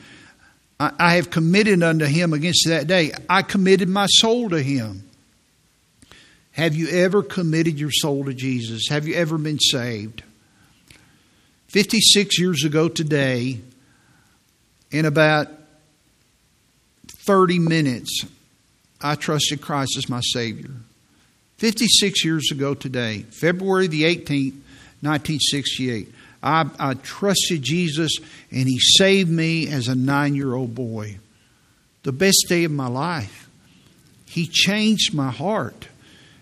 I, 0.78 0.92
I 0.98 1.14
have 1.14 1.30
committed 1.30 1.82
unto 1.82 2.04
him 2.04 2.32
against 2.32 2.68
that 2.68 2.86
day. 2.86 3.12
I 3.28 3.42
committed 3.42 3.88
my 3.88 4.06
soul 4.06 4.50
to 4.50 4.62
him. 4.62 5.08
Have 6.52 6.76
you 6.76 6.88
ever 6.88 7.22
committed 7.22 7.80
your 7.80 7.90
soul 7.90 8.26
to 8.26 8.34
Jesus? 8.34 8.88
Have 8.88 9.08
you 9.08 9.14
ever 9.14 9.38
been 9.38 9.58
saved? 9.58 10.22
56 11.70 12.40
years 12.40 12.64
ago 12.64 12.88
today, 12.88 13.60
in 14.90 15.04
about 15.04 15.46
30 17.06 17.60
minutes, 17.60 18.24
I 19.00 19.14
trusted 19.14 19.60
Christ 19.60 19.94
as 19.96 20.08
my 20.08 20.18
Savior. 20.18 20.72
56 21.58 22.24
years 22.24 22.50
ago 22.50 22.74
today, 22.74 23.20
February 23.20 23.86
the 23.86 24.02
18th, 24.02 24.54
1968, 25.02 26.12
I, 26.42 26.68
I 26.76 26.94
trusted 26.94 27.62
Jesus 27.62 28.18
and 28.50 28.66
He 28.66 28.80
saved 28.80 29.30
me 29.30 29.68
as 29.68 29.86
a 29.86 29.94
nine 29.94 30.34
year 30.34 30.52
old 30.52 30.74
boy. 30.74 31.18
The 32.02 32.10
best 32.10 32.46
day 32.48 32.64
of 32.64 32.72
my 32.72 32.88
life. 32.88 33.48
He 34.26 34.48
changed 34.48 35.14
my 35.14 35.30
heart 35.30 35.86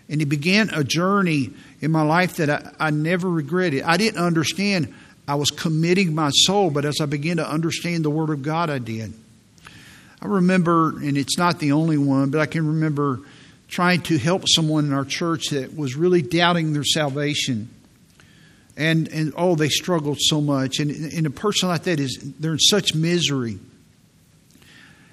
and 0.08 0.22
He 0.22 0.24
began 0.24 0.70
a 0.70 0.84
journey 0.84 1.50
in 1.82 1.90
my 1.90 2.02
life 2.02 2.36
that 2.36 2.48
I, 2.48 2.72
I 2.80 2.90
never 2.92 3.28
regretted. 3.28 3.82
I 3.82 3.98
didn't 3.98 4.24
understand 4.24 4.94
I 5.28 5.34
was 5.34 5.50
committing 5.50 6.14
my 6.14 6.30
soul, 6.30 6.70
but 6.70 6.86
as 6.86 7.02
I 7.02 7.06
began 7.06 7.36
to 7.36 7.48
understand 7.48 8.02
the 8.02 8.10
Word 8.10 8.30
of 8.30 8.42
God, 8.42 8.70
I 8.70 8.78
did. 8.78 9.12
I 10.22 10.26
remember, 10.26 10.98
and 10.98 11.18
it's 11.18 11.36
not 11.36 11.58
the 11.58 11.72
only 11.72 11.98
one, 11.98 12.30
but 12.30 12.40
I 12.40 12.46
can 12.46 12.66
remember 12.66 13.20
trying 13.68 14.00
to 14.02 14.16
help 14.16 14.44
someone 14.48 14.86
in 14.86 14.92
our 14.94 15.04
church 15.04 15.50
that 15.50 15.76
was 15.76 15.94
really 15.94 16.22
doubting 16.22 16.72
their 16.72 16.82
salvation. 16.82 17.68
And, 18.76 19.08
and 19.08 19.34
oh, 19.36 19.54
they 19.54 19.68
struggled 19.68 20.18
so 20.18 20.40
much. 20.40 20.78
And, 20.78 20.90
and 20.90 21.26
a 21.26 21.30
person 21.30 21.68
like 21.68 21.82
that 21.82 22.00
is, 22.00 22.18
they're 22.38 22.52
in 22.52 22.58
such 22.58 22.94
misery. 22.94 23.58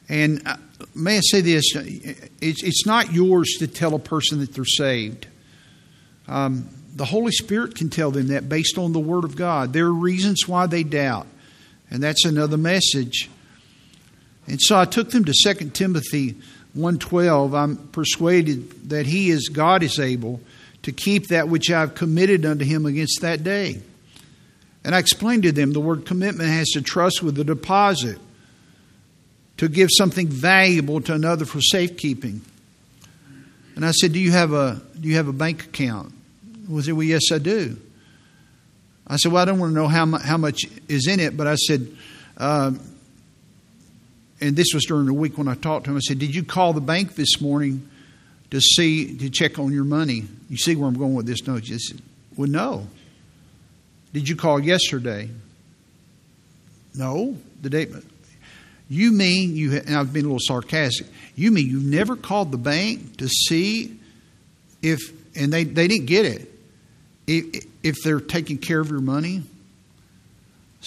And 0.08 0.48
uh, 0.48 0.56
may 0.96 1.18
I 1.18 1.22
say 1.22 1.42
this? 1.42 1.74
It's, 1.76 2.64
it's 2.64 2.86
not 2.86 3.12
yours 3.12 3.56
to 3.60 3.68
tell 3.68 3.96
a 3.96 4.00
person 4.00 4.40
that 4.40 4.54
they're 4.54 4.64
saved. 4.64 5.28
Um, 6.28 6.70
the 6.96 7.06
Holy 7.06 7.34
Spirit 7.34 7.76
can 7.76 7.90
tell 7.90 8.10
them 8.10 8.28
that 8.28 8.48
based 8.48 8.78
on 8.78 8.94
the 8.94 9.00
Word 9.00 9.26
of 9.26 9.36
God. 9.36 9.74
There 9.74 9.86
are 9.86 9.94
reasons 9.94 10.48
why 10.48 10.66
they 10.66 10.84
doubt. 10.84 11.28
And 11.92 12.02
that's 12.02 12.26
another 12.26 12.58
message. 12.58 13.30
And 14.48 14.62
so 14.62 14.80
I 14.80 14.86
took 14.86 15.12
them 15.12 15.26
to 15.26 15.34
2 15.34 15.74
Timothy 15.74 16.36
1:12. 16.76 17.54
I'm 17.54 17.78
persuaded 17.78 18.90
that 18.90 19.06
he 19.06 19.30
is 19.30 19.50
God 19.50 19.84
is 19.84 20.00
able 20.00 20.42
to 20.84 20.92
keep 20.92 21.28
that 21.28 21.50
which 21.50 21.70
I've 21.70 21.96
committed 21.96 22.46
unto 22.46 22.64
him 22.64 22.86
against 22.86 23.22
that 23.22 23.44
day. 23.44 23.82
And 24.84 24.94
I 24.94 25.00
explained 25.00 25.44
to 25.44 25.52
them 25.52 25.74
the 25.74 25.80
word 25.80 26.06
commitment 26.06 26.50
has 26.50 26.70
to 26.72 26.82
trust 26.82 27.24
with 27.24 27.40
a 27.40 27.44
deposit 27.44 28.20
to 29.58 29.68
give 29.68 29.90
something 29.98 30.28
valuable 30.28 31.02
to 31.02 31.14
another 31.14 31.46
for 31.46 31.60
safekeeping. 31.60 32.42
And 33.76 33.86
I 33.86 33.92
said, 33.92 34.14
"Do 34.14 34.20
you 34.20 34.32
have 34.32 34.54
a 34.54 34.82
do 35.00 35.10
you 35.10 35.16
have 35.16 35.28
a 35.28 35.34
bank 35.34 35.66
account?" 35.66 36.15
Was 36.70 36.88
it? 36.88 36.94
Well, 36.94 37.04
yes, 37.04 37.32
I 37.32 37.38
do. 37.38 37.78
I 39.08 39.18
said, 39.18 39.32
"Well, 39.32 39.42
I 39.42 39.46
don't 39.46 39.60
want 39.60 39.72
to 39.72 39.76
know 39.76 39.88
how 39.88 40.06
how 40.18 40.38
much 40.38 40.64
is 40.88 41.08
in 41.08 41.20
it, 41.20 41.38
but 41.38 41.48
I 41.48 41.56
said." 41.56 41.88
Uh, 42.38 42.74
and 44.42 44.56
this 44.56 44.74
was 44.74 44.84
during 44.84 45.06
the 45.06 45.14
week 45.14 45.38
when 45.38 45.48
I 45.48 45.56
talked 45.56 45.86
to 45.86 45.92
him. 45.92 45.98
I 45.98 46.02
said, 46.02 46.20
"Did 46.20 46.34
you 46.36 46.44
call 46.44 46.74
the 46.74 46.82
bank 46.82 47.16
this 47.16 47.40
morning 47.40 47.90
to 48.52 48.60
see 48.60 49.18
to 49.18 49.30
check 49.30 49.60
on 49.60 49.72
your 49.72 49.84
money?" 49.84 50.26
You 50.50 50.58
see 50.58 50.76
where 50.76 50.88
I'm 50.88 50.98
going 50.98 51.14
with 51.14 51.26
this? 51.26 51.46
No, 51.46 51.60
just 51.60 51.94
well, 52.36 52.50
no. 52.50 52.88
Did 54.14 54.28
you 54.28 54.36
call 54.36 54.60
yesterday? 54.60 55.30
No, 56.96 57.38
the 57.62 57.70
date. 57.70 57.90
You 58.90 59.12
mean 59.12 59.56
you? 59.56 59.78
And 59.78 59.96
I've 59.96 60.14
been 60.14 60.26
a 60.26 60.30
little 60.30 60.40
sarcastic. 60.40 61.08
You 61.36 61.52
mean 61.52 61.68
you've 61.68 61.84
never 61.84 62.16
called 62.16 62.52
the 62.52 62.58
bank 62.58 63.18
to 63.18 63.28
see 63.28 64.00
if, 64.82 65.00
and 65.36 65.52
they 65.52 65.64
they 65.64 65.88
didn't 65.88 66.06
get 66.06 66.26
it. 66.26 66.55
If, 67.28 68.04
they're 68.04 68.20
taking 68.20 68.58
care 68.60 68.80
of 68.80 68.90
your 68.90 69.02
money, 69.02 69.44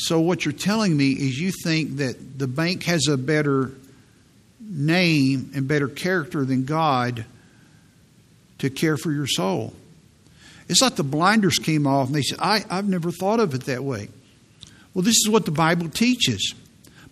so, 0.00 0.20
what 0.20 0.44
you're 0.44 0.52
telling 0.52 0.96
me 0.96 1.10
is 1.10 1.40
you 1.40 1.50
think 1.50 1.96
that 1.96 2.38
the 2.38 2.46
bank 2.46 2.84
has 2.84 3.08
a 3.08 3.16
better 3.16 3.72
name 4.60 5.50
and 5.56 5.66
better 5.66 5.88
character 5.88 6.44
than 6.44 6.64
God 6.64 7.24
to 8.58 8.70
care 8.70 8.96
for 8.96 9.10
your 9.10 9.26
soul. 9.26 9.74
It's 10.68 10.82
like 10.82 10.94
the 10.94 11.02
blinders 11.02 11.58
came 11.58 11.84
off 11.86 12.06
and 12.06 12.14
they 12.14 12.22
said, 12.22 12.38
I, 12.40 12.64
I've 12.70 12.88
never 12.88 13.10
thought 13.10 13.40
of 13.40 13.54
it 13.54 13.64
that 13.64 13.82
way. 13.82 14.08
Well, 14.94 15.02
this 15.02 15.16
is 15.16 15.28
what 15.28 15.46
the 15.46 15.50
Bible 15.50 15.88
teaches. 15.88 16.54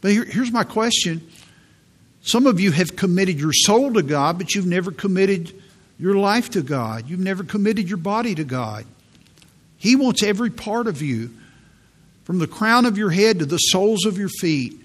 But 0.01 0.12
here, 0.12 0.25
here's 0.25 0.53
my 0.53 0.62
question 0.62 1.29
Some 2.23 2.47
of 2.47 2.61
you 2.61 2.71
have 2.71 2.95
committed 2.95 3.41
your 3.41 3.53
soul 3.53 3.93
to 3.95 4.03
God, 4.03 4.39
but 4.39 4.55
you've 4.55 4.67
never 4.67 4.93
committed 4.93 5.61
your 5.99 6.15
life 6.15 6.51
to 6.51 6.62
God. 6.62 7.09
You've 7.09 7.19
never 7.19 7.43
committed 7.43 7.89
your 7.89 7.99
body 7.99 8.37
to 8.37 8.45
God. 8.45 8.85
He 9.79 9.97
wants 9.97 10.23
every 10.23 10.51
part 10.51 10.87
of 10.87 11.03
you 11.03 11.31
from 12.25 12.39
the 12.39 12.47
crown 12.47 12.87
of 12.87 12.99
your 12.99 13.11
head 13.11 13.39
to 13.39 13.47
the 13.47 13.59
soles 13.59 14.05
of 14.05 14.19
your 14.19 14.29
feet. 14.29 14.81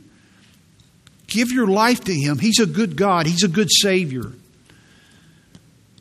Give 1.27 1.49
your 1.49 1.67
life 1.67 2.03
to 2.03 2.13
Him. 2.13 2.37
He's 2.37 2.59
a 2.59 2.65
good 2.65 2.95
God, 2.95 3.25
He's 3.25 3.43
a 3.43 3.47
good 3.47 3.69
Savior. 3.71 4.31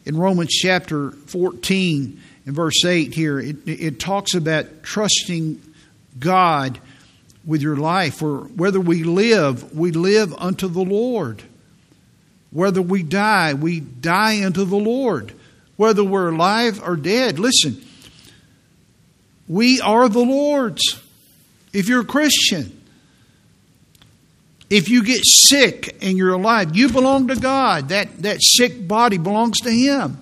In 0.04 0.16
Romans 0.16 0.50
chapter 0.50 1.12
14 1.12 2.20
and 2.46 2.54
verse 2.54 2.84
8 2.84 3.14
here, 3.14 3.38
it, 3.38 3.56
it 3.66 4.00
talks 4.00 4.34
about 4.34 4.82
trusting 4.82 5.62
God 6.18 6.80
with 7.44 7.62
your 7.62 7.76
life. 7.76 8.14
For 8.14 8.40
whether 8.40 8.80
we 8.80 9.04
live, 9.04 9.74
we 9.76 9.92
live 9.92 10.34
unto 10.34 10.68
the 10.68 10.82
Lord. 10.82 11.42
Whether 12.50 12.82
we 12.82 13.02
die, 13.02 13.54
we 13.54 13.80
die 13.80 14.44
unto 14.44 14.64
the 14.64 14.76
Lord. 14.76 15.32
Whether 15.76 16.02
we're 16.02 16.30
alive 16.30 16.82
or 16.82 16.96
dead, 16.96 17.38
listen, 17.38 17.82
we 19.50 19.80
are 19.80 20.08
the 20.08 20.20
Lord's 20.20 21.02
if 21.72 21.88
you're 21.88 22.02
a 22.02 22.06
Christian. 22.06 22.80
If 24.70 24.88
you 24.88 25.02
get 25.02 25.22
sick 25.24 25.96
and 26.00 26.16
you're 26.16 26.34
alive, 26.34 26.76
you 26.76 26.88
belong 26.88 27.26
to 27.26 27.34
God. 27.34 27.88
That, 27.88 28.22
that 28.22 28.38
sick 28.40 28.86
body 28.86 29.18
belongs 29.18 29.58
to 29.62 29.70
Him. 29.70 30.18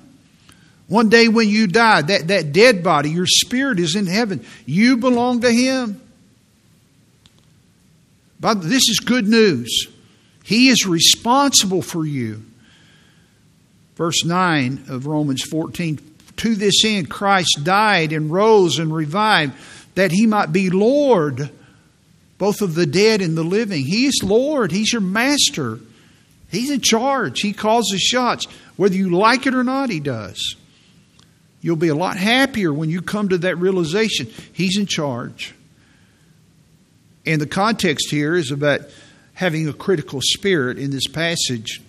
One 0.86 1.10
day 1.10 1.28
when 1.28 1.50
you 1.50 1.66
die, 1.66 2.00
that, 2.00 2.28
that 2.28 2.52
dead 2.54 2.82
body, 2.82 3.10
your 3.10 3.26
spirit 3.26 3.78
is 3.78 3.94
in 3.94 4.06
heaven. 4.06 4.46
You 4.64 4.96
belong 4.96 5.42
to 5.42 5.52
Him. 5.52 6.00
But 8.40 8.62
this 8.62 8.88
is 8.88 9.00
good 9.00 9.28
news. 9.28 9.88
He 10.42 10.70
is 10.70 10.86
responsible 10.86 11.82
for 11.82 12.06
you. 12.06 12.42
Verse 13.96 14.24
9 14.24 14.86
of 14.88 15.06
Romans 15.06 15.42
14 15.42 16.07
To 16.38 16.54
this 16.54 16.84
end, 16.84 17.10
Christ 17.10 17.60
died 17.64 18.12
and 18.12 18.30
rose 18.30 18.78
and 18.78 18.94
revived 18.94 19.54
that 19.94 20.12
he 20.12 20.26
might 20.26 20.52
be 20.52 20.70
Lord, 20.70 21.50
both 22.38 22.62
of 22.62 22.74
the 22.74 22.86
dead 22.86 23.20
and 23.20 23.36
the 23.36 23.42
living. 23.42 23.84
He 23.84 24.06
is 24.06 24.20
Lord, 24.22 24.72
He's 24.72 24.92
your 24.92 25.02
master. 25.02 25.80
He's 26.50 26.70
in 26.70 26.80
charge. 26.80 27.40
He 27.40 27.52
calls 27.52 27.88
the 27.90 27.98
shots. 27.98 28.46
Whether 28.76 28.94
you 28.94 29.10
like 29.10 29.46
it 29.46 29.54
or 29.54 29.64
not, 29.64 29.90
He 29.90 30.00
does. 30.00 30.56
You'll 31.60 31.76
be 31.76 31.88
a 31.88 31.94
lot 31.94 32.16
happier 32.16 32.72
when 32.72 32.88
you 32.88 33.02
come 33.02 33.28
to 33.30 33.38
that 33.38 33.56
realization. 33.56 34.28
He's 34.52 34.78
in 34.78 34.86
charge. 34.86 35.54
And 37.26 37.40
the 37.40 37.46
context 37.46 38.10
here 38.10 38.36
is 38.36 38.50
about 38.50 38.82
having 39.34 39.68
a 39.68 39.72
critical 39.72 40.20
spirit 40.22 40.78
in 40.78 40.90
this 40.90 41.06
passage. 41.06 41.82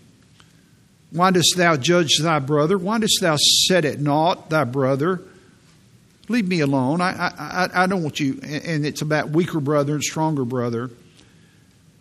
Why 1.12 1.32
dost 1.32 1.56
thou 1.58 1.76
judge 1.76 2.18
thy 2.22 2.40
brother? 2.40 2.78
Why 2.78 3.00
dost 3.00 3.20
thou 3.22 3.36
set 3.38 3.86
at 3.86 4.00
naught 4.00 4.50
thy 4.50 4.64
brother? 4.64 5.22
Leave 6.28 6.48
me 6.48 6.60
alone. 6.60 7.02
I, 7.02 7.10
I, 7.12 7.70
I 7.84 7.88
don't 7.88 8.04
want 8.04 8.20
you. 8.20 8.40
And 8.44 8.86
it's 8.86 9.02
about 9.02 9.32
weaker 9.32 9.60
brother 9.60 9.96
and 9.96 10.04
stronger 10.04 10.46
brother. 10.46 10.92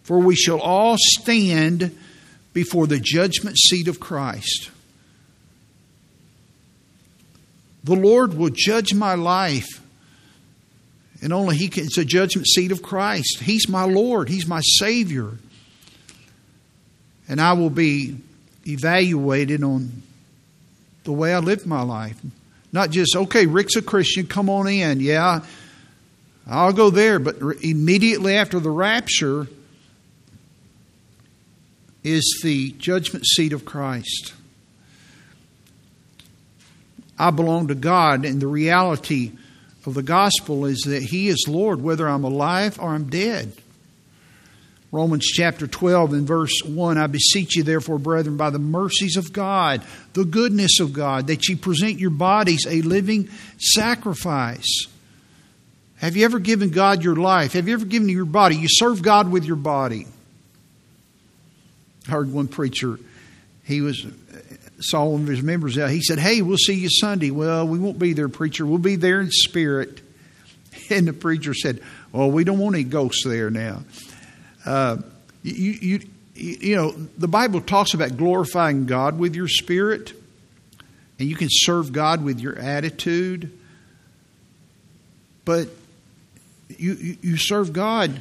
For 0.03 0.19
we 0.19 0.37
shall 0.37 0.61
all 0.61 0.97
stand 0.99 1.97
before 2.53 2.87
the 2.87 3.01
judgment 3.01 3.59
seat 3.59 3.89
of 3.89 3.99
Christ. 4.01 4.71
The 7.85 7.95
Lord 7.95 8.35
will 8.35 8.51
judge 8.53 8.93
my 8.93 9.15
life. 9.15 9.83
And 11.23 11.33
only 11.33 11.57
He 11.57 11.69
can, 11.69 11.85
it's 11.85 11.97
a 11.97 12.05
judgment 12.05 12.47
seat 12.47 12.71
of 12.71 12.83
Christ. 12.83 13.41
He's 13.41 13.69
my 13.69 13.85
Lord, 13.85 14.29
He's 14.29 14.47
my 14.47 14.61
Savior. 14.61 15.33
And 17.29 17.41
I 17.41 17.55
will 17.55 17.71
be 17.71 18.19
evaluated 18.69 19.63
on 19.63 20.03
the 21.05 21.13
way 21.13 21.33
I 21.33 21.39
live 21.39 21.67
my 21.67 21.83
life. 21.83 22.21
Not 22.73 22.91
just, 22.91 23.17
okay, 23.17 23.47
Rick's 23.47 23.77
a 23.77 23.83
Christian, 23.83 24.27
come 24.27 24.51
on 24.51 24.69
in. 24.69 25.01
Yeah, 25.01 25.41
I'll 26.47 26.73
go 26.73 26.91
there. 26.91 27.19
But 27.19 27.37
immediately 27.63 28.37
after 28.37 28.61
the 28.61 28.71
rapture 28.71 29.47
is 32.05 32.41
the 32.43 32.73
judgment 32.73 33.27
seat 33.27 33.53
of 33.53 33.65
Christ. 33.65 34.35
I 37.19 37.31
belong 37.31 37.69
to 37.69 37.75
God, 37.75 38.25
and 38.25 38.41
the 38.41 38.47
reality 38.47 39.33
of 39.85 39.95
the 39.95 40.03
gospel 40.03 40.67
is 40.67 40.83
that 40.83 41.03
He 41.03 41.29
is 41.29 41.47
Lord, 41.49 41.83
whether 41.83 42.09
I'm 42.09 42.25
alive 42.25 42.79
or 42.79 42.91
I'm 42.91 43.09
dead. 43.09 43.53
Romans 44.91 45.27
chapter 45.27 45.67
12 45.67 46.15
and 46.15 46.27
verse 46.27 46.63
1 46.65 46.97
I 46.97 47.07
beseech 47.07 47.57
you, 47.57 47.63
therefore, 47.63 47.99
brethren, 47.99 48.37
by 48.37 48.51
the 48.51 48.59
mercies 48.59 49.17
of 49.17 49.33
God, 49.33 49.83
the 50.15 50.25
goodness 50.25 50.81
of 50.81 50.93
God, 50.93 51.27
that 51.27 51.47
ye 51.49 51.57
present 51.57 51.99
your 51.99 52.11
bodies 52.11 52.67
a 52.67 52.81
living 52.81 53.29
sacrifice. 53.59 54.87
Have 55.97 56.17
you 56.17 56.25
ever 56.25 56.39
given 56.39 56.71
God 56.71 57.05
your 57.05 57.17
life? 57.17 57.53
Have 57.53 57.69
you 57.69 57.75
ever 57.75 57.85
given 57.85 58.09
your 58.09 58.25
body? 58.25 58.57
You 58.57 58.69
serve 58.71 59.03
God 59.03 59.31
with 59.31 59.45
your 59.45 59.57
body. 59.57 60.07
I 62.07 62.13
heard 62.13 62.33
one 62.33 62.49
preacher, 62.49 62.99
he 63.65 63.83
was 63.83 64.07
saw 64.81 65.05
one 65.05 65.23
of 65.23 65.27
his 65.27 65.43
members 65.43 65.77
out. 65.77 65.91
He 65.91 66.03
said, 66.03 66.19
Hey, 66.19 66.43
we'll 66.43 66.57
see 66.57 66.75
you 66.75 66.89
Sunday. 66.89 67.31
Well, 67.31 67.67
we 67.67 67.79
won't 67.79 67.99
be 67.99 68.13
there, 68.13 68.29
preacher. 68.29 68.65
We'll 68.65 68.79
be 68.79 68.97
there 68.97 69.21
in 69.21 69.31
spirit. 69.31 70.01
And 70.91 71.07
the 71.07 71.13
preacher 71.13 71.53
said, 71.53 71.83
Well, 72.13 72.31
we 72.31 72.45
don't 72.45 72.59
want 72.59 72.75
any 72.75 72.85
ghosts 72.85 73.23
there 73.27 73.51
now. 73.51 73.83
Uh, 74.69 74.99
you, 75.43 75.73
you, 75.81 76.01
you 76.35 76.77
know, 76.77 76.91
the 76.91 77.27
Bible 77.27 77.63
talks 77.63 77.95
about 77.95 78.19
glorifying 78.19 78.85
God 78.85 79.19
with 79.19 79.35
your 79.35 79.49
spirit, 79.49 80.13
and 81.19 81.27
you 81.27 81.37
can 81.37 81.49
serve 81.51 81.91
God 81.91 82.23
with 82.23 82.39
your 82.39 82.59
attitude. 82.59 83.51
But 85.47 85.69
you, 86.69 86.93
you, 86.93 87.17
you 87.23 87.37
serve 87.39 87.73
God, 87.73 88.21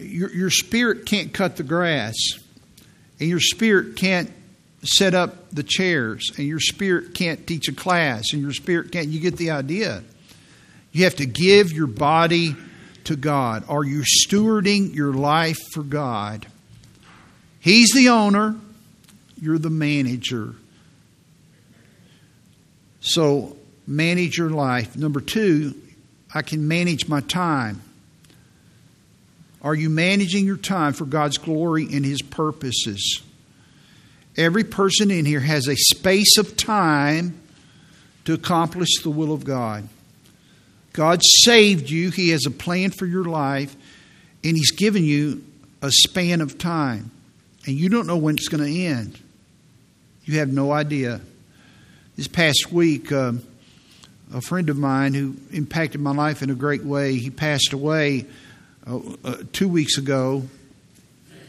your, 0.00 0.28
your 0.32 0.50
spirit 0.50 1.06
can't 1.06 1.32
cut 1.32 1.56
the 1.56 1.62
grass, 1.62 2.16
and 3.20 3.28
your 3.28 3.38
spirit 3.38 3.94
can't 3.94 4.32
set 4.82 5.14
up 5.14 5.50
the 5.50 5.62
chairs, 5.62 6.32
and 6.36 6.48
your 6.48 6.58
spirit 6.58 7.14
can't 7.14 7.46
teach 7.46 7.68
a 7.68 7.72
class, 7.72 8.32
and 8.32 8.42
your 8.42 8.52
spirit 8.52 8.90
can't. 8.90 9.06
You 9.06 9.20
get 9.20 9.36
the 9.36 9.52
idea. 9.52 10.02
You 10.90 11.04
have 11.04 11.14
to 11.16 11.26
give 11.26 11.70
your 11.70 11.86
body 11.86 12.56
to 13.08 13.16
God. 13.16 13.64
Are 13.68 13.84
you 13.84 14.02
stewarding 14.02 14.94
your 14.94 15.12
life 15.12 15.58
for 15.72 15.82
God? 15.82 16.46
He's 17.60 17.92
the 17.92 18.10
owner, 18.10 18.56
you're 19.40 19.58
the 19.58 19.70
manager. 19.70 20.54
So, 23.00 23.56
manage 23.86 24.36
your 24.36 24.50
life. 24.50 24.96
Number 24.96 25.20
two, 25.20 25.74
I 26.34 26.42
can 26.42 26.68
manage 26.68 27.08
my 27.08 27.20
time. 27.20 27.82
Are 29.62 29.74
you 29.74 29.88
managing 29.88 30.44
your 30.44 30.56
time 30.56 30.92
for 30.92 31.04
God's 31.04 31.38
glory 31.38 31.88
and 31.90 32.04
His 32.04 32.20
purposes? 32.20 33.22
Every 34.36 34.64
person 34.64 35.10
in 35.10 35.24
here 35.24 35.40
has 35.40 35.66
a 35.66 35.76
space 35.76 36.36
of 36.36 36.56
time 36.56 37.40
to 38.26 38.34
accomplish 38.34 39.02
the 39.02 39.10
will 39.10 39.32
of 39.32 39.44
God. 39.44 39.88
God 40.98 41.20
saved 41.22 41.88
you, 41.88 42.10
He 42.10 42.30
has 42.30 42.44
a 42.44 42.50
plan 42.50 42.90
for 42.90 43.06
your 43.06 43.22
life, 43.22 43.76
and 44.42 44.56
He's 44.56 44.72
given 44.72 45.04
you 45.04 45.44
a 45.80 45.92
span 45.92 46.40
of 46.40 46.58
time. 46.58 47.12
And 47.66 47.76
you 47.76 47.88
don't 47.88 48.08
know 48.08 48.16
when 48.16 48.34
it's 48.34 48.48
going 48.48 48.64
to 48.64 48.80
end. 48.84 49.16
You 50.24 50.40
have 50.40 50.52
no 50.52 50.72
idea. 50.72 51.20
This 52.16 52.26
past 52.26 52.72
week, 52.72 53.12
uh, 53.12 53.34
a 54.34 54.40
friend 54.40 54.68
of 54.70 54.76
mine 54.76 55.14
who 55.14 55.36
impacted 55.52 56.00
my 56.00 56.10
life 56.10 56.42
in 56.42 56.50
a 56.50 56.54
great 56.56 56.82
way, 56.82 57.14
he 57.14 57.30
passed 57.30 57.72
away 57.72 58.26
uh, 58.84 58.98
uh, 59.22 59.36
two 59.52 59.68
weeks 59.68 59.98
ago, 59.98 60.42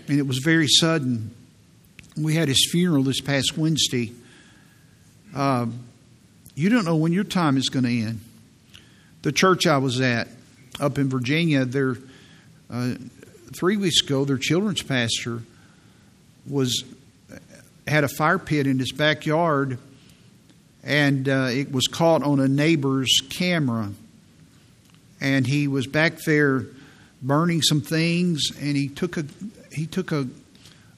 and 0.07 0.19
it 0.19 0.27
was 0.27 0.41
very 0.43 0.67
sudden. 0.67 1.33
We 2.15 2.35
had 2.35 2.49
his 2.49 2.69
funeral 2.71 3.01
this 3.01 3.19
past 3.19 3.57
Wednesday. 3.57 4.13
Uh, 5.35 5.65
you 6.53 6.69
don't 6.69 6.85
know 6.85 6.97
when 6.97 7.13
your 7.13 7.23
time 7.23 7.57
is 7.57 7.69
going 7.69 7.85
to 7.85 8.01
end. 8.01 8.19
The 9.21 9.31
church 9.31 9.67
I 9.67 9.77
was 9.77 9.99
at 9.99 10.27
up 10.79 10.97
in 10.97 11.09
Virginia, 11.09 11.65
there 11.65 11.97
uh, 12.69 12.95
three 13.53 13.77
weeks 13.77 14.01
ago, 14.01 14.25
their 14.25 14.37
children's 14.37 14.81
pastor 14.81 15.41
was 16.47 16.83
had 17.87 18.03
a 18.03 18.07
fire 18.07 18.39
pit 18.39 18.67
in 18.67 18.79
his 18.79 18.91
backyard, 18.91 19.77
and 20.83 21.27
uh, 21.27 21.49
it 21.51 21.71
was 21.71 21.87
caught 21.87 22.23
on 22.23 22.39
a 22.39 22.47
neighbor's 22.47 23.19
camera. 23.29 23.91
And 25.19 25.45
he 25.45 25.67
was 25.67 25.85
back 25.87 26.19
there 26.25 26.65
burning 27.21 27.61
some 27.61 27.81
things, 27.81 28.51
and 28.61 28.77
he 28.77 28.87
took 28.87 29.17
a 29.17 29.25
he 29.71 29.85
took 29.85 30.11
a 30.11 30.27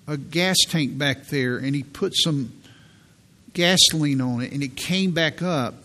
a 0.07 0.17
gas 0.17 0.57
tank 0.67 0.97
back 0.97 1.25
there, 1.27 1.57
and 1.57 1.75
he 1.75 1.83
put 1.83 2.13
some 2.15 2.51
gasoline 3.53 4.21
on 4.21 4.41
it, 4.41 4.51
and 4.51 4.61
it 4.61 4.75
came 4.75 5.11
back 5.11 5.41
up, 5.41 5.75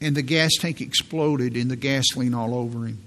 and 0.00 0.16
the 0.16 0.22
gas 0.22 0.52
tank 0.58 0.80
exploded, 0.80 1.56
and 1.56 1.70
the 1.70 1.76
gasoline 1.76 2.34
all 2.34 2.54
over 2.54 2.86
him. 2.86 2.98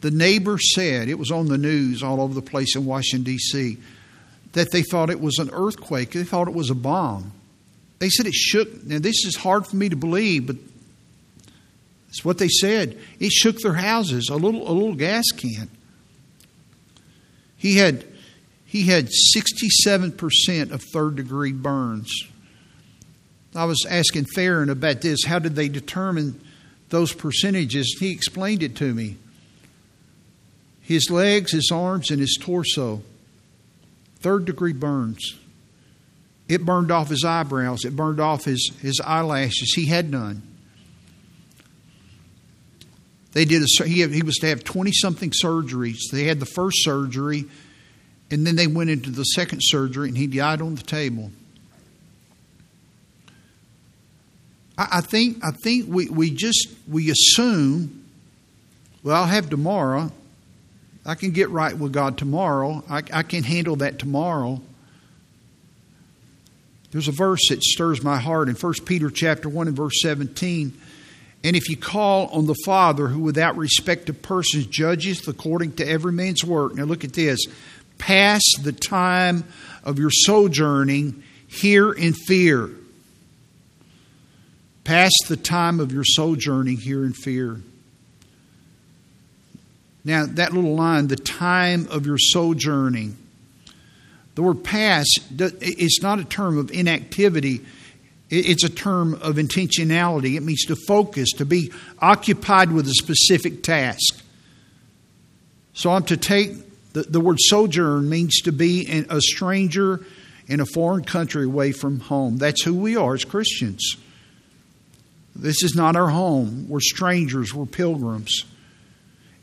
The 0.00 0.10
neighbor 0.10 0.58
said 0.58 1.08
it 1.08 1.18
was 1.18 1.30
on 1.30 1.48
the 1.48 1.58
news 1.58 2.02
all 2.02 2.20
over 2.20 2.34
the 2.34 2.42
place 2.42 2.76
in 2.76 2.84
Washington 2.84 3.24
D.C. 3.24 3.78
that 4.52 4.70
they 4.70 4.82
thought 4.82 5.10
it 5.10 5.20
was 5.20 5.38
an 5.38 5.50
earthquake. 5.52 6.12
They 6.12 6.24
thought 6.24 6.48
it 6.48 6.54
was 6.54 6.70
a 6.70 6.74
bomb. 6.74 7.32
They 7.98 8.08
said 8.08 8.26
it 8.26 8.34
shook. 8.34 8.84
Now 8.84 9.00
this 9.00 9.24
is 9.24 9.36
hard 9.36 9.66
for 9.66 9.76
me 9.76 9.88
to 9.88 9.96
believe, 9.96 10.46
but 10.46 10.56
it's 12.08 12.24
what 12.24 12.38
they 12.38 12.48
said. 12.48 12.96
It 13.18 13.32
shook 13.32 13.58
their 13.58 13.74
houses. 13.74 14.28
A 14.30 14.36
little 14.36 14.70
a 14.70 14.72
little 14.72 14.94
gas 14.94 15.24
can. 15.36 15.68
He 17.56 17.78
had 17.78 18.04
he 18.64 18.84
had 18.84 19.08
67% 19.36 20.70
of 20.70 20.82
third 20.92 21.16
degree 21.16 21.52
burns. 21.52 22.12
I 23.58 23.64
was 23.64 23.84
asking 23.90 24.26
Theron 24.26 24.70
about 24.70 25.00
this. 25.00 25.24
How 25.24 25.40
did 25.40 25.56
they 25.56 25.68
determine 25.68 26.40
those 26.90 27.12
percentages? 27.12 27.96
He 27.98 28.12
explained 28.12 28.62
it 28.62 28.76
to 28.76 28.94
me. 28.94 29.16
His 30.80 31.10
legs, 31.10 31.50
his 31.50 31.70
arms, 31.72 32.12
and 32.12 32.20
his 32.20 32.38
torso, 32.40 33.02
third 34.20 34.44
degree 34.44 34.72
burns. 34.72 35.36
It 36.48 36.64
burned 36.64 36.92
off 36.92 37.08
his 37.08 37.24
eyebrows, 37.24 37.84
it 37.84 37.96
burned 37.96 38.20
off 38.20 38.44
his, 38.44 38.70
his 38.80 39.00
eyelashes. 39.04 39.74
He 39.74 39.86
had 39.86 40.08
none. 40.08 40.42
They 43.32 43.44
did 43.44 43.62
a, 43.62 43.84
he, 43.84 44.06
he 44.06 44.22
was 44.22 44.36
to 44.36 44.46
have 44.46 44.62
20 44.62 44.92
something 44.92 45.30
surgeries. 45.30 45.98
They 46.12 46.24
had 46.24 46.38
the 46.38 46.46
first 46.46 46.84
surgery, 46.84 47.44
and 48.30 48.46
then 48.46 48.54
they 48.54 48.68
went 48.68 48.90
into 48.90 49.10
the 49.10 49.24
second 49.24 49.60
surgery, 49.62 50.08
and 50.08 50.16
he 50.16 50.28
died 50.28 50.62
on 50.62 50.76
the 50.76 50.82
table. 50.82 51.32
I, 54.78 54.88
I 54.92 55.00
think 55.02 55.44
I 55.44 55.50
think 55.50 55.86
we, 55.88 56.08
we 56.08 56.30
just 56.30 56.68
we 56.88 57.10
assume, 57.10 58.06
well, 59.02 59.16
I'll 59.16 59.26
have 59.26 59.50
tomorrow. 59.50 60.12
I 61.04 61.14
can 61.14 61.32
get 61.32 61.50
right 61.50 61.76
with 61.76 61.92
God 61.92 62.16
tomorrow. 62.16 62.84
I, 62.88 63.02
I 63.12 63.22
can 63.22 63.42
handle 63.42 63.76
that 63.76 63.98
tomorrow. 63.98 64.60
There's 66.90 67.08
a 67.08 67.12
verse 67.12 67.40
that 67.48 67.62
stirs 67.62 68.02
my 68.02 68.18
heart 68.18 68.48
in 68.48 68.54
1 68.54 68.74
Peter 68.84 69.10
chapter 69.10 69.48
1 69.48 69.68
and 69.68 69.76
verse 69.76 70.00
17. 70.02 70.72
And 71.44 71.56
if 71.56 71.68
you 71.68 71.76
call 71.76 72.26
on 72.28 72.46
the 72.46 72.56
Father, 72.64 73.08
who 73.08 73.20
without 73.20 73.56
respect 73.56 74.08
of 74.08 74.20
persons 74.22 74.66
judgeth 74.66 75.28
according 75.28 75.74
to 75.76 75.88
every 75.88 76.12
man's 76.12 76.44
work. 76.44 76.74
Now 76.74 76.84
look 76.84 77.04
at 77.04 77.12
this. 77.12 77.40
Pass 77.98 78.42
the 78.62 78.72
time 78.72 79.44
of 79.84 79.98
your 79.98 80.10
sojourning 80.10 81.22
here 81.46 81.92
in 81.92 82.12
fear. 82.12 82.70
Pass 84.88 85.12
the 85.28 85.36
time 85.36 85.80
of 85.80 85.92
your 85.92 86.02
sojourning 86.02 86.78
here 86.78 87.04
in 87.04 87.12
fear. 87.12 87.60
Now, 90.02 90.24
that 90.24 90.54
little 90.54 90.76
line, 90.76 91.08
the 91.08 91.16
time 91.16 91.86
of 91.90 92.06
your 92.06 92.16
sojourning. 92.16 93.14
The 94.34 94.42
word 94.42 94.64
pass 94.64 95.04
is 95.60 96.00
not 96.02 96.20
a 96.20 96.24
term 96.24 96.56
of 96.56 96.70
inactivity, 96.70 97.60
it's 98.30 98.64
a 98.64 98.70
term 98.70 99.12
of 99.12 99.36
intentionality. 99.36 100.38
It 100.38 100.42
means 100.42 100.64
to 100.64 100.76
focus, 100.86 101.32
to 101.32 101.44
be 101.44 101.70
occupied 101.98 102.72
with 102.72 102.86
a 102.86 102.94
specific 102.94 103.62
task. 103.62 104.24
So 105.74 105.90
I'm 105.90 106.04
to 106.04 106.16
take 106.16 106.92
the, 106.94 107.02
the 107.02 107.20
word 107.20 107.36
sojourn 107.40 108.08
means 108.08 108.40
to 108.40 108.52
be 108.52 109.04
a 109.10 109.20
stranger 109.20 110.00
in 110.46 110.60
a 110.60 110.66
foreign 110.72 111.04
country 111.04 111.44
away 111.44 111.72
from 111.72 112.00
home. 112.00 112.38
That's 112.38 112.64
who 112.64 112.72
we 112.72 112.96
are 112.96 113.12
as 113.12 113.26
Christians. 113.26 113.98
This 115.38 115.62
is 115.62 115.74
not 115.74 115.96
our 115.96 116.08
home. 116.08 116.68
We're 116.68 116.80
strangers, 116.80 117.54
we're 117.54 117.66
pilgrims. 117.66 118.44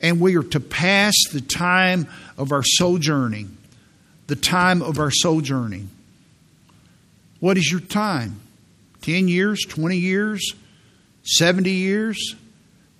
And 0.01 0.19
we 0.19 0.35
are 0.35 0.43
to 0.43 0.59
pass 0.59 1.13
the 1.31 1.41
time 1.41 2.07
of 2.37 2.51
our 2.51 2.63
sojourning 2.63 3.57
the 4.27 4.35
time 4.35 4.81
of 4.81 4.99
our 4.99 5.11
sojourning. 5.11 5.89
What 7.39 7.57
is 7.57 7.71
your 7.71 7.81
time? 7.81 8.39
10 9.01 9.27
years, 9.27 9.61
20 9.67 9.97
years, 9.97 10.53
70 11.23 11.69
years? 11.69 12.35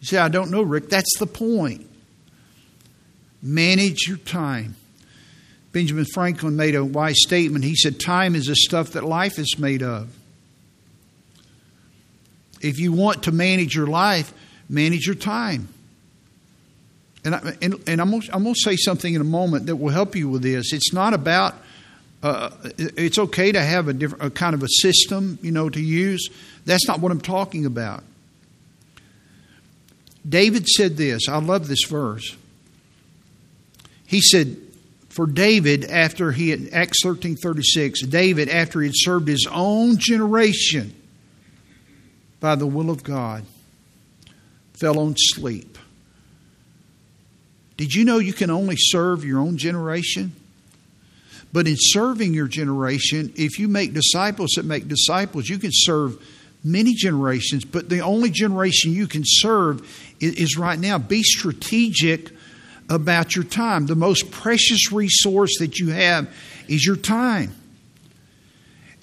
You 0.01 0.07
say, 0.07 0.17
I 0.17 0.29
don't 0.29 0.51
know, 0.51 0.61
Rick. 0.61 0.89
That's 0.89 1.17
the 1.17 1.25
point. 1.25 1.87
Manage 3.41 4.07
your 4.07 4.17
time. 4.17 4.75
Benjamin 5.71 6.05
Franklin 6.05 6.55
made 6.55 6.75
a 6.75 6.85
wise 6.85 7.17
statement. 7.17 7.65
He 7.65 7.75
said, 7.75 7.99
Time 7.99 8.35
is 8.35 8.45
the 8.45 8.55
stuff 8.55 8.91
that 8.91 9.03
life 9.03 9.39
is 9.39 9.57
made 9.57 9.83
of. 9.83 10.15
If 12.65 12.79
you 12.79 12.91
want 12.91 13.23
to 13.23 13.31
manage 13.31 13.75
your 13.75 13.85
life, 13.85 14.33
manage 14.67 15.05
your 15.05 15.15
time. 15.15 15.67
And, 17.23 17.35
I, 17.35 17.57
and, 17.61 17.75
and 17.87 18.01
I'm, 18.01 18.13
I'm 18.13 18.43
going 18.43 18.55
to 18.55 18.59
say 18.59 18.75
something 18.75 19.13
in 19.13 19.21
a 19.21 19.25
moment 19.25 19.67
that 19.67 19.75
will 19.75 19.91
help 19.91 20.15
you 20.15 20.29
with 20.29 20.41
this. 20.41 20.73
It's 20.73 20.91
not 20.91 21.13
about, 21.13 21.55
uh, 22.23 22.49
it's 22.77 23.19
okay 23.19 23.51
to 23.51 23.61
have 23.61 23.87
a, 23.87 23.93
different, 23.93 24.23
a 24.23 24.29
kind 24.31 24.55
of 24.55 24.63
a 24.63 24.67
system, 24.67 25.37
you 25.43 25.51
know, 25.51 25.69
to 25.69 25.79
use. 25.79 26.29
That's 26.65 26.87
not 26.87 26.99
what 26.99 27.11
I'm 27.11 27.21
talking 27.21 27.67
about. 27.67 28.03
David 30.27 30.67
said 30.67 30.97
this. 30.97 31.29
I 31.29 31.37
love 31.37 31.67
this 31.67 31.85
verse. 31.87 32.35
He 34.07 34.21
said, 34.21 34.57
for 35.09 35.27
David, 35.27 35.85
after 35.85 36.31
he 36.31 36.49
had, 36.49 36.69
Acts 36.73 36.97
13 37.03 37.35
36, 37.35 38.01
David, 38.07 38.49
after 38.49 38.81
he 38.81 38.87
had 38.87 38.95
served 38.97 39.27
his 39.27 39.47
own 39.51 39.97
generation 39.97 40.95
by 42.39 42.55
the 42.55 42.67
will 42.67 42.89
of 42.89 43.03
God, 43.03 43.43
fell 44.73 44.99
on 44.99 45.15
sleep. 45.17 45.77
Did 47.77 47.93
you 47.93 48.05
know 48.05 48.19
you 48.19 48.33
can 48.33 48.49
only 48.49 48.75
serve 48.77 49.25
your 49.25 49.39
own 49.39 49.57
generation? 49.57 50.33
But 51.51 51.67
in 51.67 51.75
serving 51.77 52.33
your 52.33 52.47
generation, 52.47 53.31
if 53.35 53.59
you 53.59 53.67
make 53.67 53.93
disciples 53.93 54.51
that 54.55 54.65
make 54.65 54.87
disciples, 54.87 55.47
you 55.47 55.57
can 55.57 55.71
serve 55.73 56.21
many 56.65 56.93
generations, 56.93 57.63
but 57.63 57.89
the 57.89 57.99
only 57.99 58.29
generation 58.29 58.91
you 58.91 59.07
can 59.07 59.21
serve 59.23 59.87
is, 60.19 60.57
right 60.57 60.79
now. 60.79 60.97
Be 60.97 61.21
strategic 61.21 62.31
about 62.89 63.35
your 63.35 63.45
time. 63.45 63.85
The 63.85 63.95
most 63.95 64.31
precious 64.31 64.91
resource 64.91 65.59
that 65.59 65.79
you 65.79 65.89
have 65.89 66.33
is 66.67 66.85
your 66.85 66.95
time. 66.95 67.53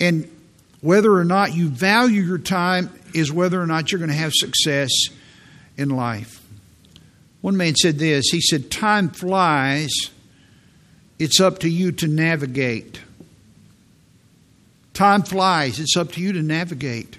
And 0.00 0.28
whether 0.80 1.12
or 1.12 1.24
not 1.24 1.54
you 1.54 1.68
value 1.68 2.22
your 2.22 2.38
time 2.38 2.90
is 3.14 3.32
whether 3.32 3.60
or 3.60 3.66
not 3.66 3.90
you're 3.90 3.98
going 3.98 4.10
to 4.10 4.16
have 4.16 4.32
success 4.34 4.90
in 5.76 5.90
life. 5.90 6.42
One 7.40 7.56
man 7.56 7.74
said 7.74 7.98
this 7.98 8.26
he 8.30 8.40
said, 8.40 8.70
Time 8.70 9.08
flies, 9.08 9.90
it's 11.18 11.40
up 11.40 11.58
to 11.60 11.68
you 11.68 11.92
to 11.92 12.06
navigate. 12.06 13.00
Time 14.94 15.22
flies, 15.22 15.80
it's 15.80 15.96
up 15.96 16.12
to 16.12 16.20
you 16.20 16.32
to 16.32 16.42
navigate. 16.42 17.18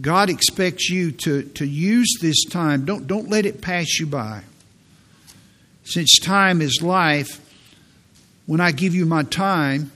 God 0.00 0.28
expects 0.28 0.90
you 0.90 1.12
to, 1.12 1.44
to 1.44 1.66
use 1.66 2.18
this 2.20 2.44
time. 2.44 2.84
Don't, 2.84 3.06
don't 3.06 3.30
let 3.30 3.46
it 3.46 3.62
pass 3.62 3.98
you 3.98 4.06
by. 4.06 4.42
Since 5.84 6.18
time 6.18 6.60
is 6.60 6.82
life, 6.82 7.40
when 8.44 8.60
I 8.60 8.72
give 8.72 8.94
you 8.94 9.06
my 9.06 9.22
time, 9.22 9.90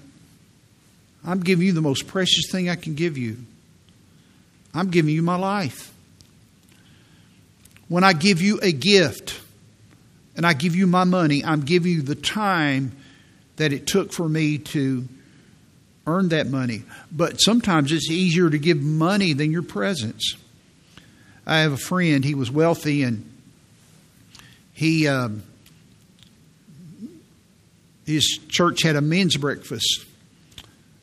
I'm 1.24 1.40
giving 1.40 1.66
you 1.66 1.72
the 1.72 1.82
most 1.82 2.06
precious 2.06 2.50
thing 2.50 2.70
I 2.70 2.76
can 2.76 2.94
give 2.94 3.18
you. 3.18 3.36
I'm 4.74 4.90
giving 4.90 5.14
you 5.14 5.22
my 5.22 5.36
life. 5.36 5.92
When 7.88 8.04
I 8.04 8.12
give 8.12 8.40
you 8.40 8.58
a 8.62 8.72
gift 8.72 9.40
and 10.36 10.46
I 10.46 10.54
give 10.54 10.74
you 10.74 10.86
my 10.86 11.04
money, 11.04 11.44
I'm 11.44 11.60
giving 11.60 11.92
you 11.92 12.02
the 12.02 12.14
time 12.14 12.92
that 13.56 13.72
it 13.72 13.86
took 13.86 14.12
for 14.12 14.28
me 14.28 14.58
to 14.58 15.06
earn 16.06 16.30
that 16.30 16.46
money. 16.48 16.82
But 17.10 17.40
sometimes 17.40 17.92
it's 17.92 18.10
easier 18.10 18.48
to 18.48 18.58
give 18.58 18.80
money 18.80 19.34
than 19.34 19.52
your 19.52 19.62
presence. 19.62 20.36
I 21.46 21.58
have 21.58 21.72
a 21.72 21.76
friend, 21.76 22.24
he 22.24 22.34
was 22.34 22.50
wealthy 22.50 23.02
and 23.02 23.30
he. 24.72 25.06
Um, 25.08 25.42
his 28.06 28.40
church 28.48 28.82
had 28.82 28.96
a 28.96 29.00
men's 29.00 29.36
breakfast, 29.36 30.04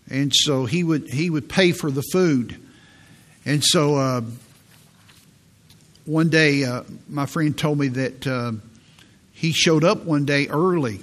and 0.09 0.33
so 0.35 0.65
he 0.65 0.83
would 0.83 1.09
he 1.09 1.29
would 1.29 1.47
pay 1.47 1.71
for 1.71 1.89
the 1.89 2.01
food, 2.01 2.59
and 3.45 3.63
so 3.63 3.95
uh, 3.95 4.21
one 6.05 6.29
day 6.29 6.63
uh, 6.63 6.83
my 7.07 7.25
friend 7.25 7.57
told 7.57 7.79
me 7.79 7.87
that 7.89 8.27
uh, 8.27 8.51
he 9.31 9.51
showed 9.51 9.83
up 9.83 10.03
one 10.05 10.25
day 10.25 10.47
early 10.47 10.99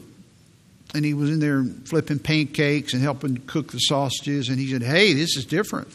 and 0.95 1.05
he 1.05 1.15
was 1.15 1.31
in 1.31 1.41
there 1.41 1.65
flipping 1.85 2.19
pancakes 2.19 2.95
and 2.95 3.03
helping 3.03 3.37
cook 3.47 3.73
the 3.73 3.79
sausages. 3.79 4.49
And 4.49 4.59
he 4.59 4.71
said, 4.71 4.83
"Hey, 4.83 5.13
this 5.13 5.37
is 5.37 5.45
different 5.45 5.89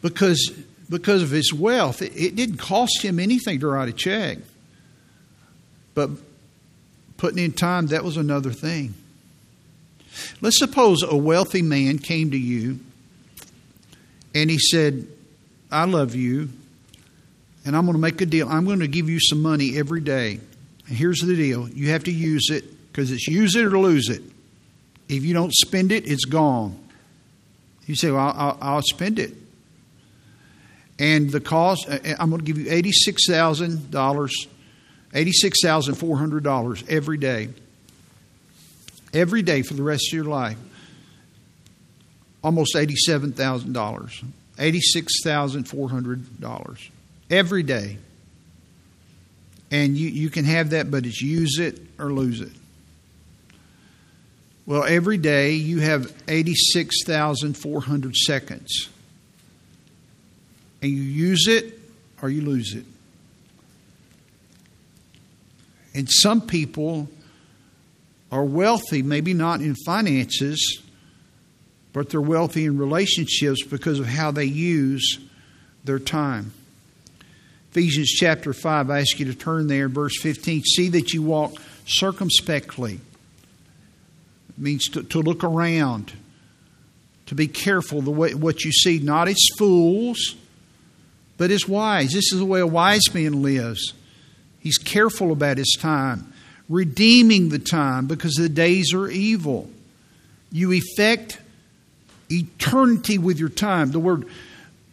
because 0.00 0.52
because 0.88 1.22
of 1.22 1.30
his 1.30 1.52
wealth. 1.52 2.02
It, 2.02 2.12
it 2.16 2.36
didn't 2.36 2.56
cost 2.56 3.02
him 3.02 3.18
anything 3.18 3.60
to 3.60 3.66
write 3.66 3.88
a 3.88 3.92
check, 3.92 4.38
but 5.94 6.10
putting 7.16 7.42
in 7.42 7.52
time 7.52 7.88
that 7.88 8.02
was 8.04 8.16
another 8.16 8.50
thing." 8.50 8.94
Let's 10.42 10.58
suppose 10.58 11.02
a 11.02 11.16
wealthy 11.16 11.62
man 11.62 11.98
came 11.98 12.32
to 12.32 12.38
you 12.38 12.80
and 14.34 14.50
he 14.50 14.58
said, 14.58 15.06
I 15.70 15.84
love 15.84 16.14
you, 16.14 16.48
and 17.64 17.76
I'm 17.76 17.84
going 17.84 17.94
to 17.94 18.00
make 18.00 18.20
a 18.20 18.26
deal. 18.26 18.48
I'm 18.48 18.64
going 18.64 18.80
to 18.80 18.88
give 18.88 19.08
you 19.08 19.20
some 19.20 19.40
money 19.42 19.78
every 19.78 20.00
day. 20.00 20.40
And 20.86 20.96
here's 20.96 21.20
the 21.20 21.34
deal 21.34 21.68
you 21.68 21.90
have 21.90 22.04
to 22.04 22.12
use 22.12 22.50
it 22.50 22.64
because 22.92 23.10
it's 23.10 23.26
use 23.26 23.56
it 23.56 23.64
or 23.64 23.78
lose 23.78 24.08
it. 24.08 24.22
If 25.08 25.24
you 25.24 25.34
don't 25.34 25.52
spend 25.52 25.92
it, 25.92 26.06
it's 26.06 26.24
gone. 26.24 26.78
You 27.86 27.96
say, 27.96 28.10
well, 28.10 28.32
I'll, 28.36 28.58
I'll 28.60 28.82
spend 28.82 29.18
it. 29.18 29.34
And 30.98 31.30
the 31.30 31.40
cost, 31.40 31.88
uh, 31.88 31.98
uh, 32.04 32.14
I'm 32.18 32.30
going 32.30 32.40
to 32.40 32.46
give 32.46 32.58
you 32.58 32.66
$86,000, 32.70 33.90
$86,400 35.12 36.88
every 36.88 37.18
day. 37.18 37.48
Every 39.12 39.42
day 39.42 39.62
for 39.62 39.74
the 39.74 39.82
rest 39.82 40.08
of 40.10 40.14
your 40.14 40.24
life. 40.24 40.56
Almost 42.42 42.74
$87,000. 42.74 44.24
$86,400 44.58 46.90
every 47.30 47.62
day. 47.62 47.96
And 49.70 49.96
you, 49.96 50.08
you 50.08 50.28
can 50.28 50.44
have 50.44 50.70
that, 50.70 50.90
but 50.90 51.06
it's 51.06 51.22
use 51.22 51.58
it 51.58 51.80
or 51.98 52.12
lose 52.12 52.40
it. 52.40 52.52
Well, 54.66 54.84
every 54.84 55.18
day 55.18 55.54
you 55.54 55.80
have 55.80 56.12
86,400 56.28 58.16
seconds. 58.16 58.88
And 60.82 60.90
you 60.90 61.02
use 61.02 61.46
it 61.48 61.78
or 62.20 62.28
you 62.28 62.42
lose 62.42 62.74
it. 62.74 62.84
And 65.94 66.10
some 66.10 66.40
people 66.40 67.08
are 68.30 68.44
wealthy, 68.44 69.02
maybe 69.02 69.34
not 69.34 69.60
in 69.60 69.74
finances, 69.84 70.81
but 71.92 72.10
they're 72.10 72.20
wealthy 72.20 72.64
in 72.64 72.78
relationships 72.78 73.62
because 73.62 73.98
of 73.98 74.06
how 74.06 74.30
they 74.30 74.44
use 74.44 75.18
their 75.84 75.98
time. 75.98 76.52
Ephesians 77.70 78.08
chapter 78.08 78.52
5, 78.52 78.90
I 78.90 79.00
ask 79.00 79.18
you 79.18 79.26
to 79.26 79.34
turn 79.34 79.66
there, 79.66 79.88
verse 79.88 80.20
15. 80.20 80.62
See 80.62 80.88
that 80.90 81.12
you 81.12 81.22
walk 81.22 81.54
circumspectly 81.86 83.00
it 84.56 84.62
means 84.62 84.88
to, 84.90 85.02
to 85.02 85.20
look 85.20 85.44
around, 85.44 86.12
to 87.26 87.34
be 87.34 87.48
careful 87.48 88.02
the 88.02 88.10
way 88.10 88.34
what 88.34 88.64
you 88.64 88.72
see, 88.72 88.98
not 88.98 89.28
as 89.28 89.38
fools, 89.56 90.36
but 91.38 91.50
as 91.50 91.66
wise. 91.66 92.12
This 92.12 92.32
is 92.32 92.38
the 92.38 92.44
way 92.44 92.60
a 92.60 92.66
wise 92.66 93.14
man 93.14 93.42
lives. 93.42 93.94
He's 94.60 94.78
careful 94.78 95.32
about 95.32 95.58
his 95.58 95.76
time, 95.80 96.32
redeeming 96.68 97.48
the 97.48 97.58
time 97.58 98.06
because 98.06 98.34
the 98.34 98.48
days 98.48 98.92
are 98.92 99.08
evil. 99.08 99.70
You 100.50 100.72
effect 100.72 101.38
eternity 102.32 103.18
with 103.18 103.38
your 103.38 103.48
time. 103.48 103.90
The 103.90 104.00
word 104.00 104.26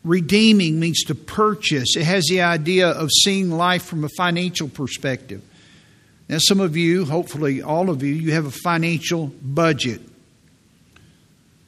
redeeming 0.04 0.80
means 0.80 1.04
to 1.06 1.16
purchase, 1.16 1.96
it 1.96 2.04
has 2.04 2.26
the 2.30 2.42
idea 2.42 2.90
of 2.90 3.10
seeing 3.24 3.52
life 3.52 3.84
from 3.84 4.04
a 4.04 4.10
financial 4.18 4.70
perspective. 4.70 5.42
Now, 6.28 6.38
some 6.40 6.60
of 6.60 6.78
you, 6.78 7.06
hopefully 7.06 7.62
all 7.62 7.90
of 7.90 8.04
you, 8.04 8.14
you 8.14 8.34
have 8.34 8.46
a 8.46 8.52
financial 8.52 9.28
budget. 9.42 10.02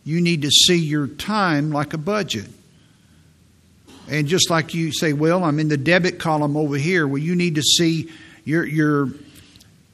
You 0.03 0.21
need 0.21 0.43
to 0.43 0.51
see 0.51 0.77
your 0.77 1.07
time 1.07 1.71
like 1.71 1.93
a 1.93 1.97
budget. 1.97 2.45
And 4.07 4.27
just 4.27 4.49
like 4.49 4.73
you 4.73 4.91
say, 4.91 5.13
well, 5.13 5.43
I'm 5.43 5.59
in 5.59 5.67
the 5.67 5.77
debit 5.77 6.19
column 6.19 6.57
over 6.57 6.77
here, 6.77 7.07
well, 7.07 7.17
you 7.17 7.35
need 7.35 7.55
to 7.55 7.61
see 7.61 8.11
your, 8.45 8.65
your, 8.65 9.09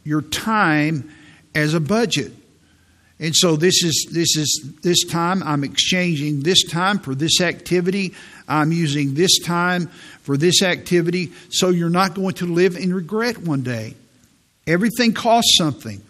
your 0.03 0.21
time 0.21 1.13
as 1.53 1.73
a 1.73 1.80
budget. 1.80 2.32
And 3.20 3.36
so 3.36 3.55
this 3.55 3.84
is 3.84 4.07
this 4.11 4.38
is 4.38 4.74
this 4.84 5.03
time 5.05 5.41
I'm 5.41 5.63
exchanging 5.63 6.41
this 6.41 6.63
time 6.63 6.99
for 6.99 7.15
this 7.15 7.41
activity. 7.41 8.13
I'm 8.47 8.72
using 8.72 9.15
this 9.15 9.39
time 9.39 9.88
for 10.22 10.38
this 10.38 10.61
activity 10.61 11.32
so 11.49 11.70
you're 11.70 11.89
not 11.89 12.13
going 12.13 12.36
to 12.36 12.45
live 12.45 12.76
in 12.76 12.93
regret 12.93 13.39
one 13.39 13.63
day. 13.63 13.95
Everything 14.68 15.13
costs 15.13 15.57
something. 15.57 16.01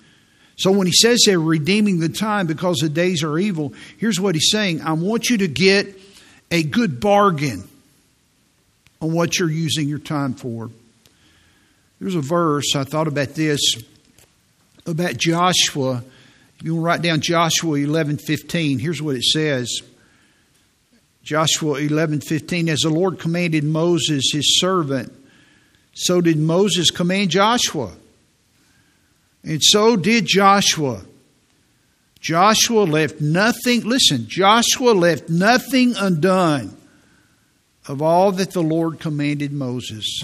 So 0.58 0.72
when 0.72 0.88
he 0.88 0.93
says 0.93 1.22
they're 1.26 1.39
redeeming 1.39 1.99
the 1.99 2.10
time 2.10 2.47
because 2.47 2.78
the 2.78 2.89
days 2.89 3.24
are 3.24 3.38
evil, 3.38 3.74
here's 3.97 4.20
what 4.20 4.36
he's 4.36 4.49
saying 4.51 4.82
I 4.82 4.93
want 4.93 5.30
you 5.30 5.38
to 5.38 5.47
get 5.47 5.88
a 6.51 6.64
good 6.64 6.99
bargain 6.99 7.68
on 9.01 9.14
what 9.14 9.39
you're 9.39 9.49
using 9.49 9.88
your 9.88 9.99
time 9.99 10.34
for. 10.34 10.70
There's 11.99 12.16
a 12.16 12.22
verse, 12.22 12.76
I 12.76 12.84
thought 12.84 13.08
about 13.08 13.30
this, 13.30 13.60
about 14.86 15.18
Joshua. 15.18 16.03
You 16.62 16.74
want 16.74 16.82
to 16.82 16.86
write 16.86 17.01
down 17.01 17.22
Joshua 17.22 17.78
11 17.78 18.18
15, 18.18 18.80
here's 18.80 19.01
what 19.01 19.16
it 19.16 19.24
says. 19.24 19.82
Joshua 21.24 21.76
11 21.76 22.22
15, 22.22 22.70
as 22.70 22.80
the 22.80 22.89
Lord 22.89 23.20
commanded 23.20 23.64
Moses, 23.64 24.32
his 24.32 24.60
servant, 24.60 25.14
so 25.93 26.22
did 26.22 26.38
Moses 26.38 26.89
command 26.89 27.32
Joshua. 27.32 27.91
And 29.43 29.62
so 29.64 29.95
did 29.95 30.26
Joshua. 30.26 31.01
Joshua 32.20 32.84
left 32.84 33.22
nothing, 33.22 33.82
listen, 33.82 34.28
Joshua 34.28 34.91
left 34.91 35.30
nothing 35.30 35.95
undone 35.95 36.76
of 37.88 38.01
all 38.01 38.32
that 38.34 38.51
the 38.51 38.64
Lord 38.64 38.99
commanded 38.99 39.51
Moses. 39.51 40.24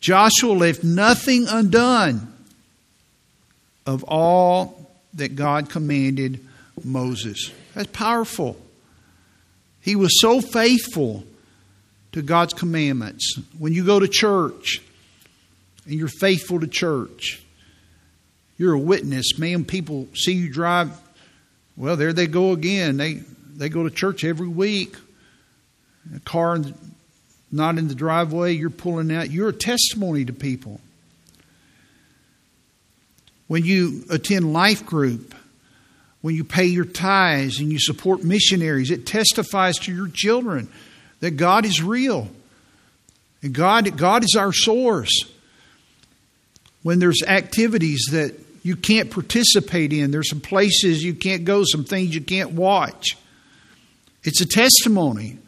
Joshua 0.00 0.52
left 0.52 0.82
nothing 0.82 1.46
undone 1.48 2.32
of 3.88 4.04
all 4.04 4.86
that 5.14 5.34
God 5.34 5.70
commanded 5.70 6.46
Moses. 6.84 7.50
That's 7.74 7.88
powerful. 7.90 8.60
He 9.80 9.96
was 9.96 10.20
so 10.20 10.42
faithful 10.42 11.24
to 12.12 12.20
God's 12.20 12.52
commandments. 12.52 13.38
When 13.58 13.72
you 13.72 13.86
go 13.86 13.98
to 13.98 14.06
church, 14.06 14.82
and 15.86 15.94
you're 15.94 16.08
faithful 16.08 16.60
to 16.60 16.66
church, 16.66 17.42
you're 18.58 18.74
a 18.74 18.78
witness. 18.78 19.38
Man, 19.38 19.64
people 19.64 20.06
see 20.14 20.32
you 20.32 20.52
drive 20.52 20.90
Well, 21.74 21.96
there 21.96 22.12
they 22.12 22.26
go 22.26 22.52
again. 22.52 22.98
They 22.98 23.22
they 23.56 23.70
go 23.70 23.84
to 23.84 23.90
church 23.90 24.22
every 24.22 24.48
week. 24.48 24.96
A 26.14 26.20
car 26.20 26.58
not 27.50 27.78
in 27.78 27.88
the 27.88 27.94
driveway, 27.94 28.52
you're 28.52 28.68
pulling 28.68 29.10
out. 29.10 29.30
You're 29.30 29.48
a 29.48 29.54
testimony 29.54 30.26
to 30.26 30.34
people. 30.34 30.82
When 33.48 33.64
you 33.64 34.04
attend 34.10 34.52
life 34.52 34.86
group, 34.86 35.34
when 36.20 36.34
you 36.34 36.44
pay 36.44 36.66
your 36.66 36.84
tithes 36.84 37.60
and 37.60 37.72
you 37.72 37.78
support 37.78 38.22
missionaries, 38.22 38.90
it 38.90 39.06
testifies 39.06 39.78
to 39.80 39.94
your 39.94 40.08
children 40.08 40.68
that 41.20 41.32
God 41.32 41.64
is 41.64 41.82
real. 41.82 42.28
And 43.42 43.54
God, 43.54 43.96
God 43.96 44.24
is 44.24 44.36
our 44.38 44.52
source. 44.52 45.24
When 46.82 46.98
there's 46.98 47.22
activities 47.26 48.06
that 48.12 48.34
you 48.62 48.76
can't 48.76 49.10
participate 49.10 49.92
in, 49.92 50.10
there's 50.10 50.28
some 50.28 50.40
places 50.40 51.02
you 51.02 51.14
can't 51.14 51.44
go, 51.44 51.64
some 51.64 51.84
things 51.84 52.14
you 52.14 52.20
can't 52.20 52.52
watch. 52.52 53.16
It's 54.24 54.40
a 54.40 54.46
testimony 54.46 55.38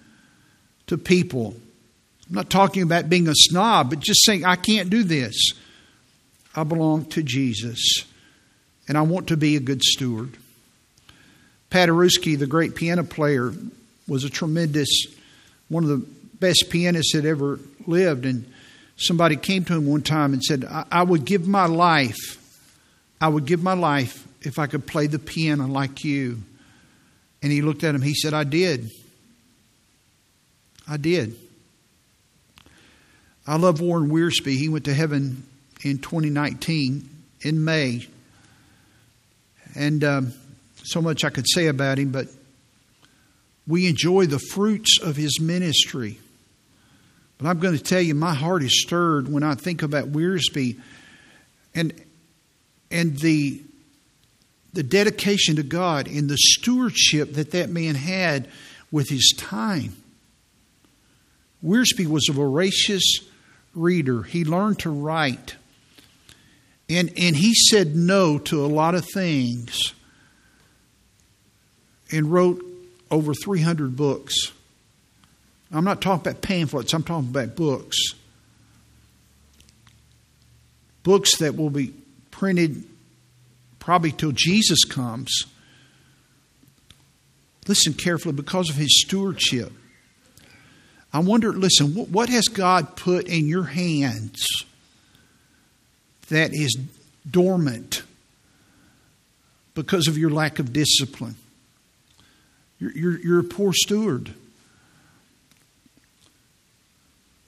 to 0.86 0.96
people. 0.96 1.54
I'm 2.28 2.36
not 2.36 2.50
talking 2.50 2.82
about 2.82 3.08
being 3.08 3.28
a 3.28 3.34
snob, 3.34 3.90
but 3.90 4.00
just 4.00 4.24
saying, 4.24 4.44
I 4.44 4.56
can't 4.56 4.88
do 4.88 5.02
this. 5.02 5.52
I 6.54 6.64
belong 6.64 7.04
to 7.06 7.22
Jesus, 7.22 8.04
and 8.88 8.98
I 8.98 9.02
want 9.02 9.28
to 9.28 9.36
be 9.36 9.56
a 9.56 9.60
good 9.60 9.82
steward. 9.82 10.36
Paderewski, 11.70 12.38
the 12.38 12.46
great 12.46 12.74
piano 12.74 13.04
player, 13.04 13.52
was 14.08 14.24
a 14.24 14.30
tremendous, 14.30 14.88
one 15.68 15.84
of 15.84 15.90
the 15.90 16.04
best 16.40 16.66
pianists 16.68 17.12
that 17.12 17.24
ever 17.24 17.60
lived. 17.86 18.26
And 18.26 18.52
somebody 18.96 19.36
came 19.36 19.64
to 19.66 19.74
him 19.74 19.86
one 19.86 20.02
time 20.02 20.32
and 20.32 20.42
said, 20.42 20.64
I, 20.64 20.84
I 20.90 21.02
would 21.04 21.24
give 21.24 21.46
my 21.46 21.66
life, 21.66 22.36
I 23.20 23.28
would 23.28 23.46
give 23.46 23.62
my 23.62 23.74
life 23.74 24.26
if 24.42 24.58
I 24.58 24.66
could 24.66 24.86
play 24.86 25.06
the 25.06 25.18
piano 25.18 25.68
like 25.68 26.02
you. 26.02 26.42
And 27.42 27.52
he 27.52 27.62
looked 27.62 27.84
at 27.84 27.94
him, 27.94 28.02
he 28.02 28.14
said, 28.14 28.34
I 28.34 28.44
did. 28.44 28.90
I 30.88 30.96
did. 30.96 31.36
I 33.46 33.56
love 33.56 33.80
Warren 33.80 34.10
Wiersbe. 34.10 34.56
He 34.56 34.68
went 34.68 34.86
to 34.86 34.94
heaven 34.94 35.44
in 35.82 35.98
2019 35.98 37.08
in 37.42 37.64
May. 37.64 38.06
And 39.74 40.02
um, 40.04 40.34
so 40.82 41.00
much 41.00 41.24
I 41.24 41.30
could 41.30 41.46
say 41.48 41.66
about 41.66 41.98
him, 41.98 42.10
but 42.10 42.26
we 43.66 43.86
enjoy 43.86 44.26
the 44.26 44.38
fruits 44.38 44.98
of 45.00 45.16
his 45.16 45.40
ministry. 45.40 46.18
But 47.38 47.48
I'm 47.48 47.58
going 47.58 47.76
to 47.76 47.82
tell 47.82 48.00
you, 48.00 48.14
my 48.14 48.34
heart 48.34 48.62
is 48.62 48.82
stirred 48.82 49.32
when 49.32 49.42
I 49.42 49.54
think 49.54 49.82
about 49.82 50.12
Wiersbe 50.12 50.78
and, 51.74 51.94
and 52.90 53.16
the, 53.18 53.62
the 54.72 54.82
dedication 54.82 55.56
to 55.56 55.62
God 55.62 56.08
and 56.08 56.28
the 56.28 56.36
stewardship 56.36 57.34
that 57.34 57.52
that 57.52 57.70
man 57.70 57.94
had 57.94 58.48
with 58.90 59.08
his 59.08 59.32
time. 59.36 59.96
Wiersbe 61.64 62.06
was 62.06 62.28
a 62.28 62.32
voracious 62.32 63.20
reader. 63.74 64.22
He 64.22 64.44
learned 64.44 64.80
to 64.80 64.90
write. 64.90 65.56
And, 66.90 67.12
and 67.16 67.36
he 67.36 67.54
said 67.54 67.94
no 67.94 68.38
to 68.38 68.64
a 68.64 68.66
lot 68.66 68.96
of 68.96 69.06
things 69.14 69.94
and 72.10 72.32
wrote 72.32 72.64
over 73.12 73.32
300 73.32 73.94
books. 73.94 74.34
I'm 75.72 75.84
not 75.84 76.02
talking 76.02 76.28
about 76.28 76.42
pamphlets, 76.42 76.92
I'm 76.92 77.04
talking 77.04 77.30
about 77.30 77.54
books. 77.54 77.96
Books 81.04 81.38
that 81.38 81.56
will 81.56 81.70
be 81.70 81.94
printed 82.32 82.82
probably 83.78 84.10
till 84.10 84.32
Jesus 84.32 84.82
comes. 84.84 85.44
Listen 87.68 87.94
carefully 87.94 88.34
because 88.34 88.68
of 88.68 88.74
his 88.74 89.00
stewardship. 89.00 89.72
I 91.12 91.20
wonder, 91.20 91.52
listen, 91.52 91.94
what 91.94 92.28
has 92.28 92.48
God 92.48 92.96
put 92.96 93.28
in 93.28 93.46
your 93.46 93.64
hands 93.64 94.44
that 96.30 96.52
is 96.52 96.76
dormant 97.30 98.02
because 99.74 100.08
of 100.08 100.18
your 100.18 100.30
lack 100.30 100.58
of 100.58 100.72
discipline? 100.72 101.36
You're, 102.80 102.92
you're, 102.92 103.18
you're 103.20 103.38
a 103.40 103.44
poor 103.44 103.72
steward. 103.72 104.34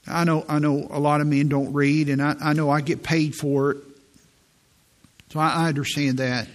I 0.06 0.24
know, 0.24 0.44
I 0.48 0.58
know 0.58 0.86
a 0.90 1.00
lot 1.00 1.20
of 1.20 1.26
men 1.26 1.48
don't 1.48 1.72
read, 1.72 2.08
and 2.08 2.20
I, 2.20 2.36
I 2.40 2.52
know 2.52 2.70
I 2.70 2.80
get 2.80 3.02
paid 3.02 3.34
for 3.34 3.72
it. 3.72 3.78
So 5.30 5.40
I, 5.40 5.64
I 5.64 5.68
understand 5.68 6.18
that. 6.18 6.46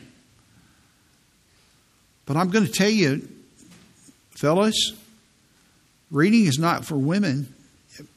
But 2.26 2.38
I'm 2.38 2.50
going 2.50 2.66
to 2.66 2.72
tell 2.72 2.90
you, 2.90 3.28
fellas, 4.32 4.94
Reading 6.10 6.46
is 6.46 6.58
not 6.58 6.86
for 6.86 6.96
women. 6.96 7.54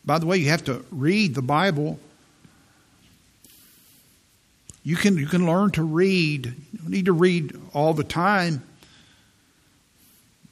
By 0.04 0.18
the 0.18 0.26
way, 0.26 0.36
you 0.36 0.50
have 0.50 0.64
to 0.66 0.84
read 0.90 1.34
the 1.34 1.42
Bible. 1.42 1.98
You 4.82 4.96
can, 4.96 5.18
you 5.18 5.26
can 5.26 5.46
learn 5.46 5.70
to 5.72 5.82
read. 5.82 6.46
You 6.46 6.78
don't 6.78 6.90
need 6.90 7.04
to 7.06 7.12
read 7.12 7.58
all 7.74 7.92
the 7.92 8.04
time, 8.04 8.62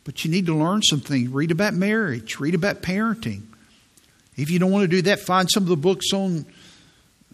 but 0.05 0.25
you 0.25 0.31
need 0.31 0.47
to 0.47 0.55
learn 0.55 0.83
something. 0.83 1.33
Read 1.33 1.51
about 1.51 1.75
marriage, 1.75 2.39
read 2.39 2.55
about 2.55 2.83
parenting. 2.83 3.43
If 4.37 4.51
you 4.51 4.59
don't 4.59 4.71
want 4.71 4.83
to 4.83 4.89
do 4.89 5.03
that, 5.03 5.21
find 5.21 5.49
some 5.51 5.65
of 5.65 5.69
the 5.69 5.77
books 5.77 6.13
on 6.13 6.47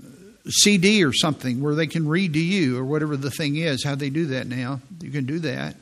uh, 0.03 0.09
CD 0.49 1.05
or 1.05 1.13
something 1.13 1.61
where 1.61 1.75
they 1.75 1.87
can 1.87 2.09
read 2.09 2.33
to 2.33 2.41
you 2.41 2.79
or 2.79 2.85
whatever 2.85 3.17
the 3.17 3.31
thing 3.31 3.57
is, 3.57 3.85
how 3.85 3.95
they 3.95 4.09
do 4.09 4.27
that 4.27 4.47
now. 4.47 4.81
You 5.03 5.11
can 5.11 5.27
do 5.27 5.41
that. 5.41 5.77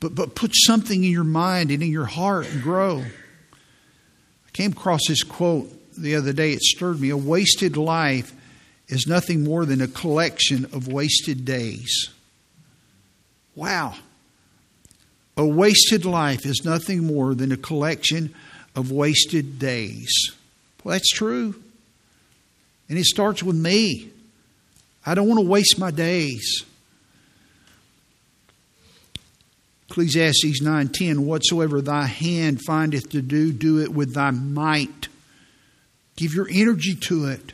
But, 0.00 0.14
but 0.14 0.36
put 0.36 0.52
something 0.54 1.02
in 1.02 1.10
your 1.10 1.24
mind 1.24 1.72
and 1.72 1.82
in 1.82 1.90
your 1.90 2.04
heart 2.04 2.48
and 2.48 2.62
grow. 2.62 3.00
I 3.00 4.50
came 4.52 4.72
across 4.72 5.00
this 5.08 5.24
quote 5.24 5.72
the 5.96 6.14
other 6.14 6.32
day. 6.32 6.52
It 6.52 6.60
stirred 6.60 7.00
me. 7.00 7.10
A 7.10 7.16
wasted 7.16 7.76
life 7.76 8.32
is 8.88 9.06
nothing 9.06 9.44
more 9.44 9.64
than 9.64 9.80
a 9.80 9.88
collection 9.88 10.64
of 10.66 10.88
wasted 10.88 11.44
days. 11.44 12.10
Wow. 13.54 13.94
A 15.36 15.46
wasted 15.46 16.04
life 16.04 16.46
is 16.46 16.64
nothing 16.64 17.04
more 17.04 17.34
than 17.34 17.52
a 17.52 17.56
collection 17.56 18.34
of 18.74 18.90
wasted 18.90 19.58
days. 19.58 20.10
Well, 20.82 20.92
that's 20.92 21.10
true. 21.10 21.54
And 22.88 22.98
it 22.98 23.04
starts 23.04 23.42
with 23.42 23.56
me. 23.56 24.10
I 25.04 25.14
don't 25.14 25.28
want 25.28 25.40
to 25.40 25.46
waste 25.46 25.78
my 25.78 25.90
days. 25.90 26.64
Ecclesiastes 29.90 30.62
9:10 30.62 31.20
Whatsoever 31.20 31.80
thy 31.80 32.06
hand 32.06 32.60
findeth 32.62 33.10
to 33.10 33.22
do 33.22 33.52
do 33.52 33.80
it 33.80 33.92
with 33.92 34.14
thy 34.14 34.30
might 34.30 35.08
give 36.16 36.34
your 36.34 36.48
energy 36.50 36.94
to 36.94 37.26
it 37.26 37.52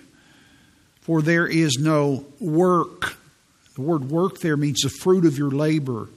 for 1.04 1.22
there 1.22 1.46
is 1.46 1.78
no 1.78 2.26
work 2.40 3.16
the 3.76 3.80
word 3.80 4.10
work 4.10 4.40
there 4.40 4.56
means 4.56 4.80
the 4.82 4.90
fruit 4.90 5.24
of 5.24 5.38
your 5.38 5.50
labor 5.50 6.08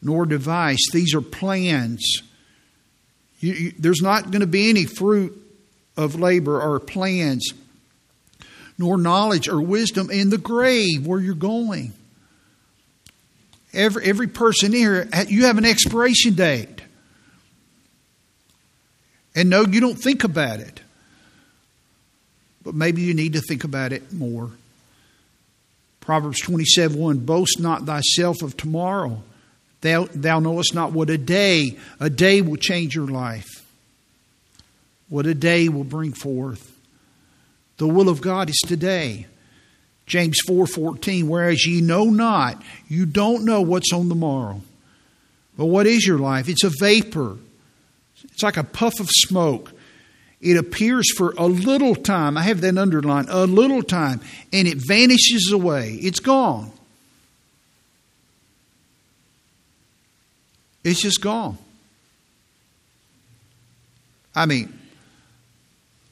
nor 0.00 0.26
device 0.26 0.90
these 0.90 1.14
are 1.14 1.20
plans 1.20 2.22
you, 3.38 3.52
you, 3.52 3.72
there's 3.78 4.02
not 4.02 4.30
going 4.30 4.40
to 4.40 4.46
be 4.46 4.70
any 4.70 4.86
fruit 4.86 5.38
of 5.96 6.18
labor 6.18 6.60
or 6.60 6.80
plans 6.80 7.52
nor 8.78 8.96
knowledge 8.96 9.48
or 9.48 9.60
wisdom 9.60 10.10
in 10.10 10.30
the 10.30 10.38
grave 10.38 11.06
where 11.06 11.20
you're 11.20 11.34
going 11.34 11.92
Every, 13.74 14.04
every 14.04 14.26
person 14.26 14.72
here, 14.72 15.08
you 15.28 15.46
have 15.46 15.56
an 15.56 15.64
expiration 15.64 16.34
date. 16.34 16.82
And 19.34 19.48
no, 19.48 19.64
you 19.64 19.80
don't 19.80 19.96
think 19.96 20.24
about 20.24 20.60
it. 20.60 20.80
But 22.64 22.74
maybe 22.74 23.02
you 23.02 23.14
need 23.14 23.32
to 23.32 23.40
think 23.40 23.64
about 23.64 23.92
it 23.92 24.12
more. 24.12 24.50
Proverbs 26.00 26.40
27 26.40 26.98
1 26.98 27.18
Boast 27.18 27.60
not 27.60 27.86
thyself 27.86 28.42
of 28.42 28.56
tomorrow. 28.56 29.22
Thou, 29.80 30.08
thou 30.14 30.38
knowest 30.38 30.74
not 30.74 30.92
what 30.92 31.10
a 31.10 31.18
day, 31.18 31.76
a 31.98 32.08
day 32.08 32.40
will 32.40 32.56
change 32.56 32.94
your 32.94 33.08
life. 33.08 33.48
What 35.08 35.26
a 35.26 35.34
day 35.34 35.68
will 35.68 35.84
bring 35.84 36.12
forth. 36.12 36.68
The 37.78 37.88
will 37.88 38.08
of 38.08 38.20
God 38.20 38.48
is 38.48 38.60
today. 38.66 39.26
James 40.06 40.38
4:14 40.46 41.24
whereas 41.24 41.66
ye 41.66 41.80
know 41.80 42.04
not 42.04 42.62
you 42.88 43.06
don't 43.06 43.44
know 43.44 43.60
what's 43.60 43.92
on 43.92 44.08
the 44.08 44.14
morrow. 44.14 44.62
But 45.56 45.66
what 45.66 45.86
is 45.86 46.06
your 46.06 46.18
life? 46.18 46.48
It's 46.48 46.64
a 46.64 46.72
vapor. 46.80 47.36
It's 48.24 48.42
like 48.42 48.56
a 48.56 48.64
puff 48.64 48.98
of 49.00 49.08
smoke. 49.10 49.72
It 50.42 50.56
appears 50.56 51.06
for 51.16 51.34
a 51.38 51.46
little 51.46 51.94
time. 51.94 52.36
I 52.36 52.42
have 52.42 52.60
that 52.62 52.76
underlined, 52.76 53.28
a 53.30 53.46
little 53.46 53.82
time, 53.82 54.20
and 54.52 54.66
it 54.66 54.76
vanishes 54.76 55.52
away. 55.52 55.94
It's 56.02 56.18
gone. 56.18 56.72
It's 60.82 61.00
just 61.00 61.20
gone. 61.20 61.58
I 64.34 64.46
mean, 64.46 64.76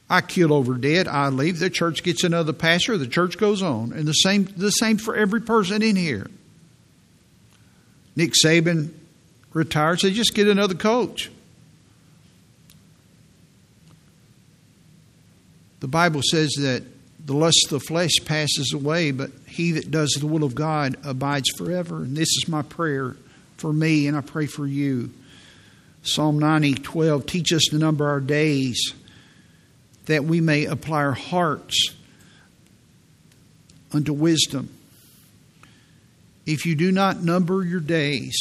I 0.09 0.21
kill 0.21 0.53
over 0.53 0.75
dead, 0.75 1.09
I 1.09 1.27
leave, 1.27 1.59
the 1.59 1.69
church 1.69 2.03
gets 2.03 2.23
another 2.23 2.53
pastor, 2.53 2.97
the 2.97 3.07
church 3.07 3.37
goes 3.37 3.61
on. 3.61 3.91
And 3.91 4.07
the 4.07 4.13
same 4.13 4.45
the 4.55 4.69
same 4.69 4.97
for 4.97 5.15
every 5.15 5.41
person 5.41 5.81
in 5.81 5.97
here. 5.97 6.29
Nick 8.15 8.33
Saban 8.33 8.91
retires, 9.53 10.03
they 10.03 10.11
just 10.11 10.33
get 10.33 10.47
another 10.47 10.75
coach. 10.75 11.29
The 15.81 15.87
Bible 15.87 16.21
says 16.23 16.51
that 16.59 16.83
the 17.25 17.33
lust 17.33 17.65
of 17.65 17.79
the 17.79 17.85
flesh 17.85 18.11
passes 18.23 18.71
away, 18.73 19.11
but 19.11 19.31
he 19.47 19.71
that 19.73 19.91
does 19.91 20.11
the 20.19 20.27
will 20.27 20.43
of 20.43 20.55
God 20.55 20.95
abides 21.03 21.49
forever. 21.57 21.97
And 21.97 22.15
this 22.15 22.29
is 22.29 22.47
my 22.47 22.61
prayer 22.61 23.15
for 23.57 23.73
me, 23.73 24.07
and 24.07 24.15
I 24.15 24.21
pray 24.21 24.45
for 24.45 24.65
you. 24.65 25.11
Psalm 26.03 26.39
90, 26.39 26.75
12, 26.75 27.25
teach 27.25 27.51
us 27.51 27.63
to 27.69 27.77
number 27.77 28.07
our 28.07 28.19
days 28.19 28.93
that 30.05 30.23
we 30.23 30.39
may 30.39 30.65
apply 30.65 31.03
our 31.03 31.13
hearts 31.13 31.93
unto 33.91 34.13
wisdom. 34.13 34.69
If 36.45 36.65
you 36.65 36.75
do 36.75 36.91
not 36.91 37.21
number 37.21 37.63
your 37.63 37.79
days, 37.79 38.35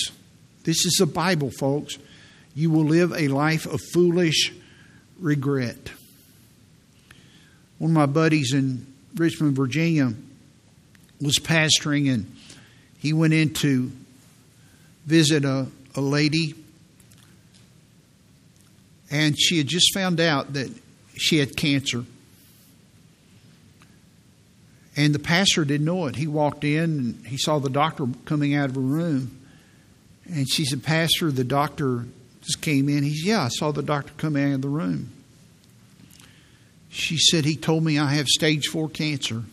this 0.65 0.85
is 0.87 0.97
the 0.99 1.07
Bible, 1.07 1.51
folks, 1.51 1.99
you 2.55 2.71
will 2.71 2.85
live 2.85 3.13
a 3.13 3.29
life 3.29 3.67
of 3.67 3.81
foolish 3.93 4.53
regret. 5.19 5.91
One 7.81 7.93
of 7.93 7.95
my 7.95 8.05
buddies 8.05 8.53
in 8.53 8.87
Richmond, 9.15 9.57
Virginia, 9.57 10.13
was 11.19 11.39
pastoring, 11.39 12.13
and 12.13 12.31
he 12.99 13.15
went 13.15 13.33
in 13.33 13.55
to 13.55 13.91
visit 15.07 15.47
a, 15.47 15.67
a 15.95 16.01
lady, 16.03 16.55
and 19.11 19.35
she 19.41 19.57
had 19.57 19.67
just 19.67 19.95
found 19.95 20.21
out 20.21 20.53
that 20.53 20.71
she 21.17 21.39
had 21.39 21.57
cancer. 21.57 22.05
And 24.95 25.15
the 25.15 25.19
pastor 25.19 25.65
didn't 25.65 25.87
know 25.87 26.05
it. 26.05 26.17
He 26.17 26.27
walked 26.27 26.65
in 26.65 26.85
and 26.85 27.27
he 27.27 27.39
saw 27.39 27.61
the 27.61 27.71
doctor 27.71 28.07
coming 28.27 28.55
out 28.55 28.69
of 28.69 28.77
a 28.77 28.81
room. 28.81 29.41
And 30.27 30.47
she 30.51 30.67
said, 30.67 30.83
Pastor, 30.83 31.31
the 31.31 31.45
doctor 31.45 32.05
just 32.43 32.61
came 32.61 32.91
in. 32.91 33.05
He's, 33.05 33.25
Yeah, 33.25 33.45
I 33.45 33.49
saw 33.49 33.73
the 33.73 33.83
doctor 33.83 34.13
come 34.19 34.37
out 34.37 34.53
of 34.53 34.61
the 34.61 34.69
room. 34.69 35.11
She 36.91 37.17
said, 37.17 37.45
He 37.45 37.57
told 37.57 37.85
me 37.85 37.99
I 37.99 38.15
have 38.15 38.27
stage 38.27 38.67
four 38.67 38.89
cancer. 38.89 39.45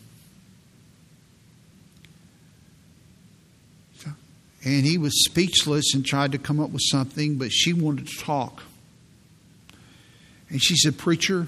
And 4.66 4.86
he 4.86 4.98
was 4.98 5.24
speechless 5.24 5.94
and 5.94 6.06
tried 6.06 6.34
to 6.34 6.38
come 6.38 6.60
up 6.60 6.72
with 6.72 6.82
something, 6.84 7.38
but 7.38 7.54
she 7.54 7.72
wanted 7.72 8.08
to 8.08 8.18
talk. 8.18 8.64
And 10.50 10.62
she 10.62 10.76
said, 10.76 10.98
Preacher, 10.98 11.48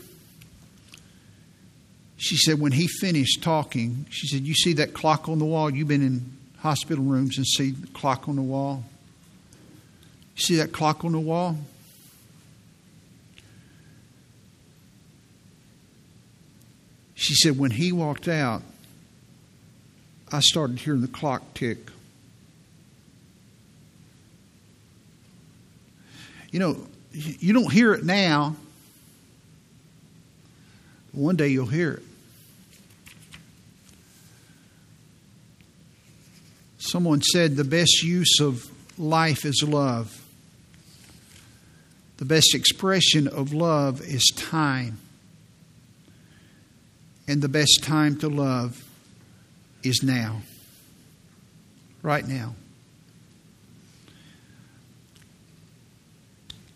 she 2.16 2.38
said, 2.38 2.62
when 2.62 2.72
he 2.72 2.88
finished 2.88 3.42
talking, 3.42 4.06
she 4.10 4.28
said, 4.28 4.42
You 4.42 4.54
see 4.54 4.74
that 4.74 4.94
clock 4.94 5.28
on 5.28 5.40
the 5.40 5.46
wall? 5.46 5.70
You've 5.70 5.88
been 5.88 6.02
in 6.02 6.32
hospital 6.60 7.04
rooms 7.04 7.38
and 7.38 7.46
see 7.46 7.72
the 7.72 7.88
clock 7.88 8.30
on 8.30 8.36
the 8.38 8.42
wall. 8.42 8.84
You 10.36 10.42
see 10.42 10.56
that 10.58 10.72
clock 10.72 11.04
on 11.04 11.12
the 11.12 11.20
wall? 11.20 11.58
She 17.20 17.36
said, 17.36 17.60
when 17.60 17.72
he 17.72 17.92
walked 17.92 18.30
out, 18.30 18.64
I 20.32 20.40
started 20.40 20.80
hearing 20.80 21.02
the 21.02 21.10
clock 21.10 21.54
tick. 21.54 21.78
You 26.50 26.60
know, 26.60 26.78
you 27.12 27.52
don't 27.52 27.74
hear 27.74 27.94
it 27.94 28.06
now. 28.06 28.56
One 31.12 31.36
day 31.36 31.50
you'll 31.50 31.66
hear 31.66 31.96
it. 31.96 32.04
Someone 36.78 37.22
said 37.22 37.58
the 37.58 37.66
best 37.66 38.02
use 38.02 38.40
of 38.40 38.72
life 38.98 39.44
is 39.44 39.62
love. 39.62 40.26
The 42.16 42.26
best 42.26 42.56
expression 42.56 43.28
of 43.28 43.52
love 43.52 44.00
is 44.00 44.26
time. 44.38 45.00
And 47.30 47.44
the 47.44 47.48
best 47.48 47.84
time 47.84 48.18
to 48.18 48.28
love 48.28 48.84
is 49.84 50.02
now. 50.02 50.42
Right 52.02 52.28
now. 52.28 52.56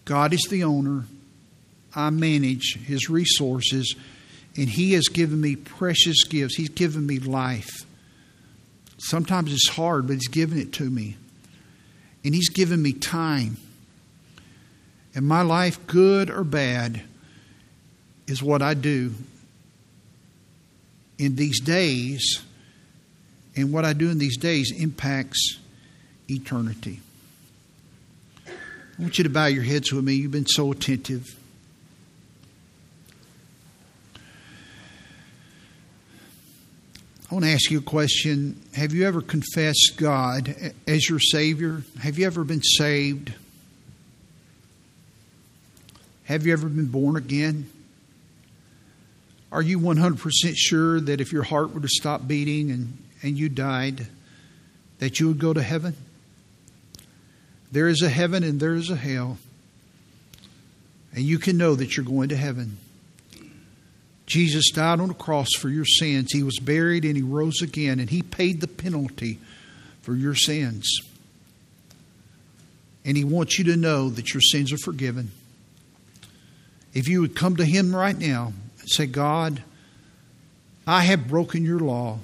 God 0.06 0.32
is 0.32 0.44
the 0.52 0.64
owner. 0.64 1.06
I 1.96 2.12
manage 2.12 2.78
his 2.86 3.10
resources, 3.10 3.96
and 4.56 4.70
he 4.70 4.94
has 4.94 5.08
given 5.08 5.42
me 5.42 5.56
precious 5.56 6.24
gifts. 6.24 6.56
He's 6.56 6.70
given 6.70 7.08
me 7.08 7.18
life. 7.18 7.88
Sometimes 9.00 9.52
it's 9.52 9.70
hard, 9.70 10.06
but 10.06 10.14
he's 10.14 10.28
given 10.28 10.60
it 10.60 10.72
to 10.74 10.88
me. 10.88 11.18
And 12.24 12.36
he's 12.36 12.50
given 12.50 12.80
me 12.80 12.94
time. 12.94 13.58
And 15.16 15.28
my 15.28 15.42
life, 15.42 15.88
good 15.88 16.30
or 16.30 16.44
bad, 16.44 17.02
is 18.28 18.44
what 18.44 18.62
I 18.62 18.76
do 18.76 19.16
in 21.18 21.36
these 21.36 21.60
days, 21.60 22.42
and 23.56 23.72
what 23.72 23.86
I 23.86 23.94
do 23.94 24.10
in 24.10 24.18
these 24.18 24.38
days 24.38 24.72
impacts 24.78 25.60
eternity. 26.30 27.02
I 28.48 29.02
want 29.02 29.18
you 29.18 29.24
to 29.24 29.30
bow 29.30 29.46
your 29.46 29.64
heads 29.64 29.92
with 29.92 30.04
me. 30.04 30.14
You've 30.14 30.32
been 30.32 30.46
so 30.46 30.72
attentive. 30.72 31.36
I 37.30 37.36
want 37.36 37.46
to 37.46 37.52
ask 37.52 37.72
you 37.72 37.80
a 37.80 37.82
question. 37.82 38.62
Have 38.76 38.94
you 38.94 39.08
ever 39.08 39.20
confessed 39.20 39.94
God 39.98 40.56
as 40.88 41.10
your 41.10 41.20
Savior? 41.20 41.82
Have 42.00 42.20
you 42.20 42.28
ever 42.28 42.44
been 42.44 42.62
saved? 42.62 43.34
Have 46.26 46.46
you 46.46 46.54
ever 46.54 46.70
been 46.70 46.86
born 46.86 47.16
again? 47.16 47.70
Are 49.54 49.62
you 49.62 49.80
100% 49.80 50.56
sure 50.56 51.00
that 51.00 51.22
if 51.22 51.32
your 51.32 51.44
heart 51.44 51.76
were 51.76 51.80
to 51.80 51.88
stop 51.88 52.28
beating 52.28 52.72
and, 52.72 52.98
and 53.22 53.38
you 53.38 53.50
died, 53.50 54.08
that 54.98 55.20
you 55.20 55.28
would 55.28 55.38
go 55.38 55.54
to 55.54 55.62
heaven? 55.62 55.96
There 57.72 57.88
is 57.88 58.02
a 58.02 58.10
heaven 58.10 58.44
and 58.44 58.60
there 58.60 58.74
is 58.74 58.90
a 58.90 58.96
hell. 58.96 59.38
And 61.14 61.24
you 61.24 61.38
can 61.38 61.56
know 61.56 61.76
that 61.76 61.96
you're 61.96 62.06
going 62.06 62.30
to 62.30 62.36
heaven. 62.36 62.78
Jesus 64.26 64.72
died 64.72 65.00
on 65.00 65.10
the 65.10 65.14
cross 65.14 65.50
for 65.60 65.70
your 65.70 65.86
sins. 65.86 66.32
He 66.32 66.42
was 66.42 66.58
buried 66.58 67.06
and 67.06 67.16
he 67.16 67.22
rose 67.22 67.62
again, 67.62 68.00
and 68.00 68.10
he 68.10 68.24
paid 68.24 68.60
the 68.60 68.68
penalty 68.68 69.38
for 70.02 70.16
your 70.16 70.34
sins. 70.34 71.00
And 73.06 73.16
he 73.16 73.24
wants 73.24 73.60
you 73.60 73.66
to 73.66 73.76
know 73.76 74.10
that 74.10 74.34
your 74.34 74.42
sins 74.42 74.74
are 74.74 74.78
forgiven. 74.78 75.30
If 76.96 77.08
you 77.08 77.22
would 77.22 77.36
come 77.36 77.58
to 77.58 77.66
him 77.66 77.96
right 77.96 78.18
now 78.18 78.54
say, 78.86 79.06
God, 79.06 79.64
I 80.86 81.02
have 81.02 81.28
broken 81.28 81.64
your 81.64 81.80
law. 81.80 82.20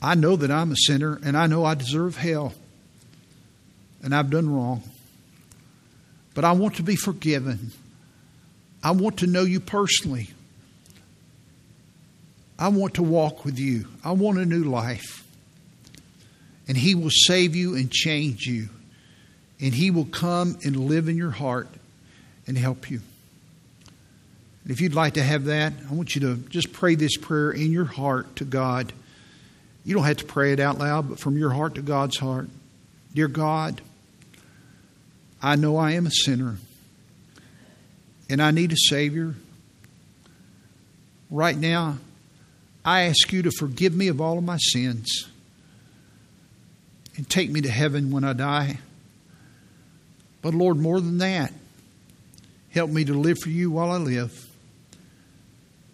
I 0.00 0.14
know 0.14 0.36
that 0.36 0.50
I'm 0.50 0.72
a 0.72 0.76
sinner 0.76 1.18
and 1.24 1.36
I 1.36 1.46
know 1.46 1.64
I 1.64 1.74
deserve 1.74 2.16
hell 2.16 2.54
and 4.02 4.14
I've 4.14 4.30
done 4.30 4.54
wrong. 4.54 4.82
But 6.34 6.44
I 6.44 6.52
want 6.52 6.76
to 6.76 6.82
be 6.82 6.96
forgiven. 6.96 7.72
I 8.82 8.90
want 8.90 9.18
to 9.18 9.26
know 9.26 9.42
you 9.42 9.60
personally. 9.60 10.30
I 12.58 12.68
want 12.68 12.94
to 12.94 13.02
walk 13.02 13.44
with 13.44 13.58
you. 13.58 13.86
I 14.04 14.12
want 14.12 14.38
a 14.38 14.44
new 14.44 14.64
life. 14.64 15.24
And 16.68 16.76
He 16.76 16.94
will 16.94 17.10
save 17.10 17.54
you 17.54 17.74
and 17.74 17.90
change 17.90 18.46
you. 18.46 18.68
And 19.60 19.74
He 19.74 19.90
will 19.90 20.04
come 20.04 20.58
and 20.64 20.76
live 20.76 21.08
in 21.08 21.16
your 21.16 21.30
heart 21.30 21.68
and 22.46 22.58
help 22.58 22.90
you. 22.90 23.00
If 24.66 24.80
you'd 24.80 24.94
like 24.94 25.14
to 25.14 25.22
have 25.22 25.44
that, 25.44 25.74
I 25.90 25.92
want 25.92 26.14
you 26.14 26.22
to 26.22 26.36
just 26.48 26.72
pray 26.72 26.94
this 26.94 27.16
prayer 27.16 27.50
in 27.50 27.70
your 27.70 27.84
heart 27.84 28.36
to 28.36 28.44
God. 28.44 28.92
You 29.84 29.94
don't 29.94 30.04
have 30.04 30.16
to 30.18 30.24
pray 30.24 30.54
it 30.54 30.60
out 30.60 30.78
loud, 30.78 31.10
but 31.10 31.18
from 31.18 31.36
your 31.36 31.50
heart 31.50 31.74
to 31.74 31.82
God's 31.82 32.16
heart. 32.16 32.48
Dear 33.12 33.28
God, 33.28 33.82
I 35.42 35.56
know 35.56 35.76
I 35.76 35.92
am 35.92 36.06
a 36.06 36.10
sinner 36.10 36.56
and 38.30 38.42
I 38.42 38.52
need 38.52 38.72
a 38.72 38.76
Savior. 38.88 39.34
Right 41.30 41.56
now, 41.56 41.98
I 42.84 43.02
ask 43.02 43.32
you 43.32 43.42
to 43.42 43.50
forgive 43.50 43.94
me 43.94 44.08
of 44.08 44.20
all 44.20 44.38
of 44.38 44.44
my 44.44 44.56
sins 44.56 45.28
and 47.16 47.28
take 47.28 47.50
me 47.50 47.60
to 47.60 47.70
heaven 47.70 48.10
when 48.10 48.24
I 48.24 48.32
die. 48.32 48.78
But 50.40 50.54
Lord, 50.54 50.78
more 50.78 51.00
than 51.00 51.18
that, 51.18 51.52
help 52.70 52.90
me 52.90 53.04
to 53.04 53.14
live 53.14 53.38
for 53.38 53.50
you 53.50 53.70
while 53.70 53.90
I 53.90 53.98
live 53.98 54.43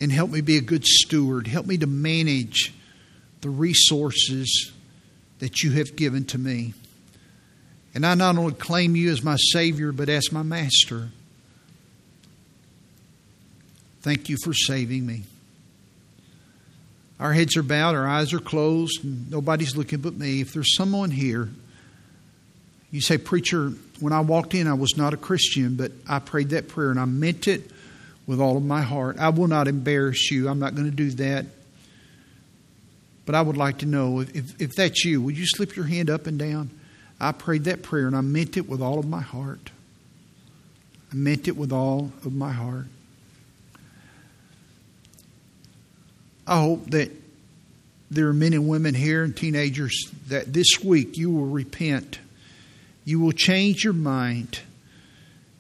and 0.01 0.11
help 0.11 0.31
me 0.31 0.41
be 0.41 0.57
a 0.57 0.63
good 0.63 0.85
steward. 0.85 1.47
Help 1.47 1.67
me 1.67 1.77
to 1.79 1.87
manage 1.87 2.73
the 3.41 3.51
resources 3.51 4.73
that 5.39 5.63
you 5.63 5.73
have 5.73 5.97
given 5.97 6.25
to 6.27 6.39
me. 6.39 6.75
And 7.95 8.07
I 8.07 8.15
not 8.15 8.39
only 8.39 8.55
claim 8.55 8.97
you 8.97 9.11
as 9.11 9.23
my 9.23 9.37
Savior, 9.37 9.93
but 9.93 10.09
as 10.09 10.31
my 10.33 10.43
Master. 10.43 11.11
Thank 14.03 14.29
you 14.29 14.37
for 14.43 14.55
saving 14.55 15.07
me. 15.07 15.25
Our 17.19 17.33
heads 17.35 17.57
are 17.57 17.63
bowed, 17.63 17.95
our 17.95 18.09
eyes 18.09 18.33
are 18.33 18.39
closed, 18.39 19.05
and 19.05 19.31
nobody's 19.31 19.77
looking 19.77 20.01
but 20.01 20.15
me. 20.15 20.41
If 20.41 20.55
there's 20.55 20.75
someone 20.77 21.11
here 21.11 21.51
You 22.91 23.01
say, 23.01 23.19
Preacher, 23.19 23.69
when 24.01 24.13
I 24.13 24.21
walked 24.21 24.55
in, 24.55 24.67
I 24.67 24.75
was 24.75 24.97
not 24.97 25.15
a 25.15 25.17
Christian, 25.17 25.77
but 25.77 25.93
I 26.09 26.19
prayed 26.19 26.51
that 26.51 26.69
prayer 26.69 26.91
and 26.91 26.99
I 26.99 27.05
meant 27.05 27.47
it 27.47 27.71
with 28.31 28.41
all 28.41 28.57
of 28.57 28.63
my 28.63 28.81
heart. 28.81 29.19
I 29.19 29.31
will 29.31 29.49
not 29.49 29.67
embarrass 29.67 30.31
you. 30.31 30.49
I'm 30.49 30.61
not 30.61 30.77
going 30.77 30.89
to 30.89 30.97
do 30.97 31.11
that. 31.11 31.47
But 33.27 33.35
I 33.35 33.43
would 33.43 33.57
like 33.57 33.79
to 33.79 33.87
know 33.87 34.21
if, 34.21 34.37
if, 34.37 34.63
if 34.63 34.77
that's 34.77 35.05
you, 35.05 35.21
would 35.21 35.37
you 35.37 35.47
slip 35.47 35.75
your 35.75 35.87
hand 35.87 36.09
up 36.09 36.29
and 36.29 36.39
down? 36.39 36.71
I 37.21 37.33
prayed 37.33 37.65
that 37.65 37.83
prayer 37.83 38.07
and 38.07 38.15
I 38.15 38.21
meant 38.21 38.57
it 38.57 38.69
with 38.69 38.81
all 38.81 39.01
of 39.01 39.09
my 39.09 39.21
heart. 39.21 39.73
I 41.13 41.17
meant 41.17 41.49
it 41.49 41.57
with 41.57 41.73
all 41.73 42.13
of 42.25 42.33
my 42.33 42.53
heart. 42.53 42.87
I 46.47 46.61
hope 46.61 46.89
that 46.93 47.11
there 48.13 48.29
are 48.29 48.33
men 48.33 48.53
and 48.53 48.69
women 48.69 48.95
here 48.95 49.25
and 49.25 49.37
teenagers 49.37 50.09
that 50.29 50.53
this 50.53 50.85
week 50.85 51.19
you 51.19 51.33
will 51.33 51.47
repent. 51.47 52.21
You 53.05 53.19
will 53.19 53.33
change 53.33 53.83
your 53.83 53.93
mind 53.93 54.61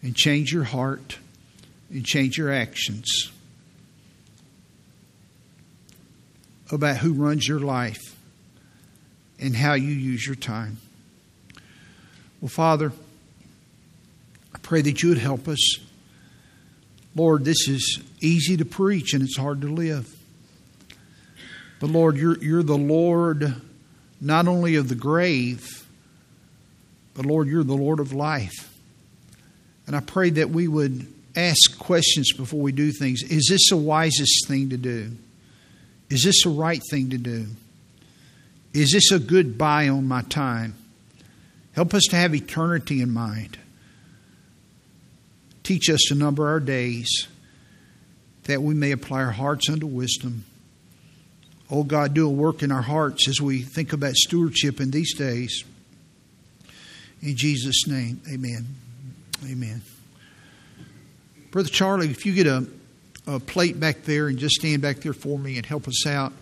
and 0.05 0.14
change 0.14 0.53
your 0.53 0.64
heart 0.64 1.18
and 1.91 2.05
change 2.05 2.38
your 2.38 2.53
actions 2.53 3.30
about 6.70 6.99
who 6.99 7.12
runs 7.12 7.47
your 7.47 7.61
life 7.61 8.16
and 9.41 9.57
how 9.57 9.74
you 9.74 9.93
use 9.93 10.24
your 10.24 10.36
time. 10.36 10.78
Well, 12.41 12.49
Father, 12.49 12.93
I 14.55 14.59
pray 14.59 14.82
that 14.82 15.03
you 15.03 15.11
would 15.11 15.18
help 15.18 15.49
us. 15.49 15.78
Lord, 17.16 17.45
this 17.45 17.68
is 17.68 18.01
easy 18.20 18.57
to 18.57 18.64
preach 18.64 19.14
and 19.14 19.22
it's 19.22 19.36
hard 19.36 19.62
to 19.62 19.66
live. 19.66 20.16
But 21.80 21.91
Lord, 21.91 22.16
you're, 22.16 22.38
you're 22.38 22.62
the 22.62 22.78
Lord 22.78 23.61
not 24.20 24.47
only 24.47 24.76
of 24.76 24.88
the 24.88 24.95
grave, 24.95 25.86
but 27.14 27.26
Lord, 27.26 27.49
you're 27.49 27.64
the 27.64 27.74
Lord 27.74 28.01
of 28.01 28.12
life. 28.12 28.72
And 29.86 29.97
I 29.97 30.01
pray 30.01 30.30
that 30.30 30.51
we 30.51 30.68
would 30.68 31.07
ask 31.37 31.78
questions 31.78 32.33
before 32.33 32.61
we 32.61 32.72
do 32.72 32.93
things. 32.93 33.22
Is 33.22 33.49
this 33.51 33.70
the 33.70 33.76
wisest 33.76 34.47
thing 34.49 34.70
to 34.70 34.76
do? 34.76 35.12
Is 36.09 36.24
this 36.24 36.43
the 36.43 36.51
right 36.51 36.83
thing 36.91 37.11
to 37.11 37.18
do? 37.18 37.47
Is 38.72 38.93
this 38.93 39.11
a 39.12 39.18
good 39.18 39.57
buy 39.59 39.89
on 39.89 40.07
my 40.07 40.22
time? 40.22 40.74
Help 41.72 41.95
us 41.95 42.05
to 42.11 42.16
have 42.16 42.35
eternity 42.35 43.01
in 43.01 43.12
mind. 43.12 43.59
Teach 45.62 45.89
us 45.89 46.01
to 46.09 46.14
number 46.14 46.49
our 46.49 46.61
days 46.61 47.28
that 48.45 48.62
we 48.62 48.74
may 48.74 48.91
apply 48.91 49.22
our 49.22 49.31
hearts 49.31 49.68
unto 49.68 49.87
wisdom. 49.87 50.45
Oh 51.70 51.85
God, 51.85 52.14
do 52.14 52.26
a 52.26 52.31
work 52.31 52.62
in 52.62 52.72
our 52.72 52.83
hearts 52.83 53.28
as 53.28 53.41
we 53.41 53.62
think 53.62 53.93
about 53.93 54.14
stewardship 54.14 54.81
in 54.81 54.91
these 54.91 55.14
days. 55.14 55.64
In 57.22 57.37
Jesus' 57.37 57.87
name, 57.87 58.20
amen. 58.28 58.66
Amen. 59.49 59.83
Brother 61.51 61.69
Charlie, 61.69 62.11
if 62.11 62.25
you 62.25 62.33
get 62.33 62.47
a, 62.47 62.67
a 63.27 63.41
plate 63.41 63.79
back 63.79 64.03
there 64.03 64.29
and 64.29 64.39
just 64.39 64.57
stand 64.57 64.83
back 64.83 64.99
there 64.99 65.13
for 65.13 65.39
me 65.39 65.57
and 65.57 65.67
help 65.67 65.89
us 65.89 66.07
out. 66.07 66.33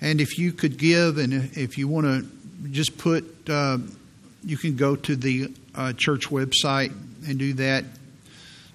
And 0.00 0.20
if 0.20 0.38
you 0.38 0.52
could 0.52 0.76
give, 0.76 1.18
and 1.18 1.32
if 1.56 1.78
you 1.78 1.88
want 1.88 2.06
to 2.06 2.68
just 2.70 2.98
put, 2.98 3.24
uh, 3.48 3.78
you 4.44 4.56
can 4.58 4.76
go 4.76 4.94
to 4.96 5.16
the 5.16 5.52
uh, 5.74 5.92
church 5.94 6.28
website 6.28 6.92
and 7.26 7.38
do 7.38 7.54
that. 7.54 7.84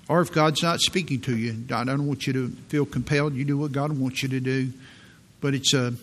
Or 0.10 0.22
if 0.22 0.32
God's 0.32 0.64
not 0.64 0.82
speaking 0.82 1.22
to 1.22 1.38
you, 1.38 1.64
I 1.74 1.84
don't 1.84 2.08
want 2.08 2.26
you 2.26 2.34
to 2.34 2.50
feel 2.70 2.86
compelled. 2.86 3.36
You 3.36 3.46
do 3.46 3.58
what 3.58 3.72
God 3.72 3.92
wants 3.98 4.24
you 4.24 4.30
to 4.30 4.40
do 4.40 4.74
but 5.42 5.56
it's 5.56 5.74
a 5.74 5.94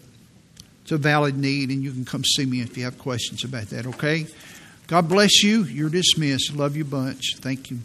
it's 0.82 0.92
a 0.92 0.98
valid 0.98 1.36
need, 1.36 1.70
and 1.70 1.82
you 1.82 1.92
can 1.92 2.04
come 2.04 2.24
see 2.24 2.46
me 2.46 2.60
if 2.60 2.76
you 2.76 2.84
have 2.84 2.98
questions 2.98 3.44
about 3.44 3.66
that. 3.66 3.86
Okay. 3.86 4.26
God 4.86 5.06
bless 5.06 5.42
you. 5.42 5.64
You're 5.64 5.90
dismissed. 5.90 6.54
Love 6.54 6.76
you 6.76 6.84
bunch. 6.84 7.36
Thank 7.36 7.70
you. 7.70 7.78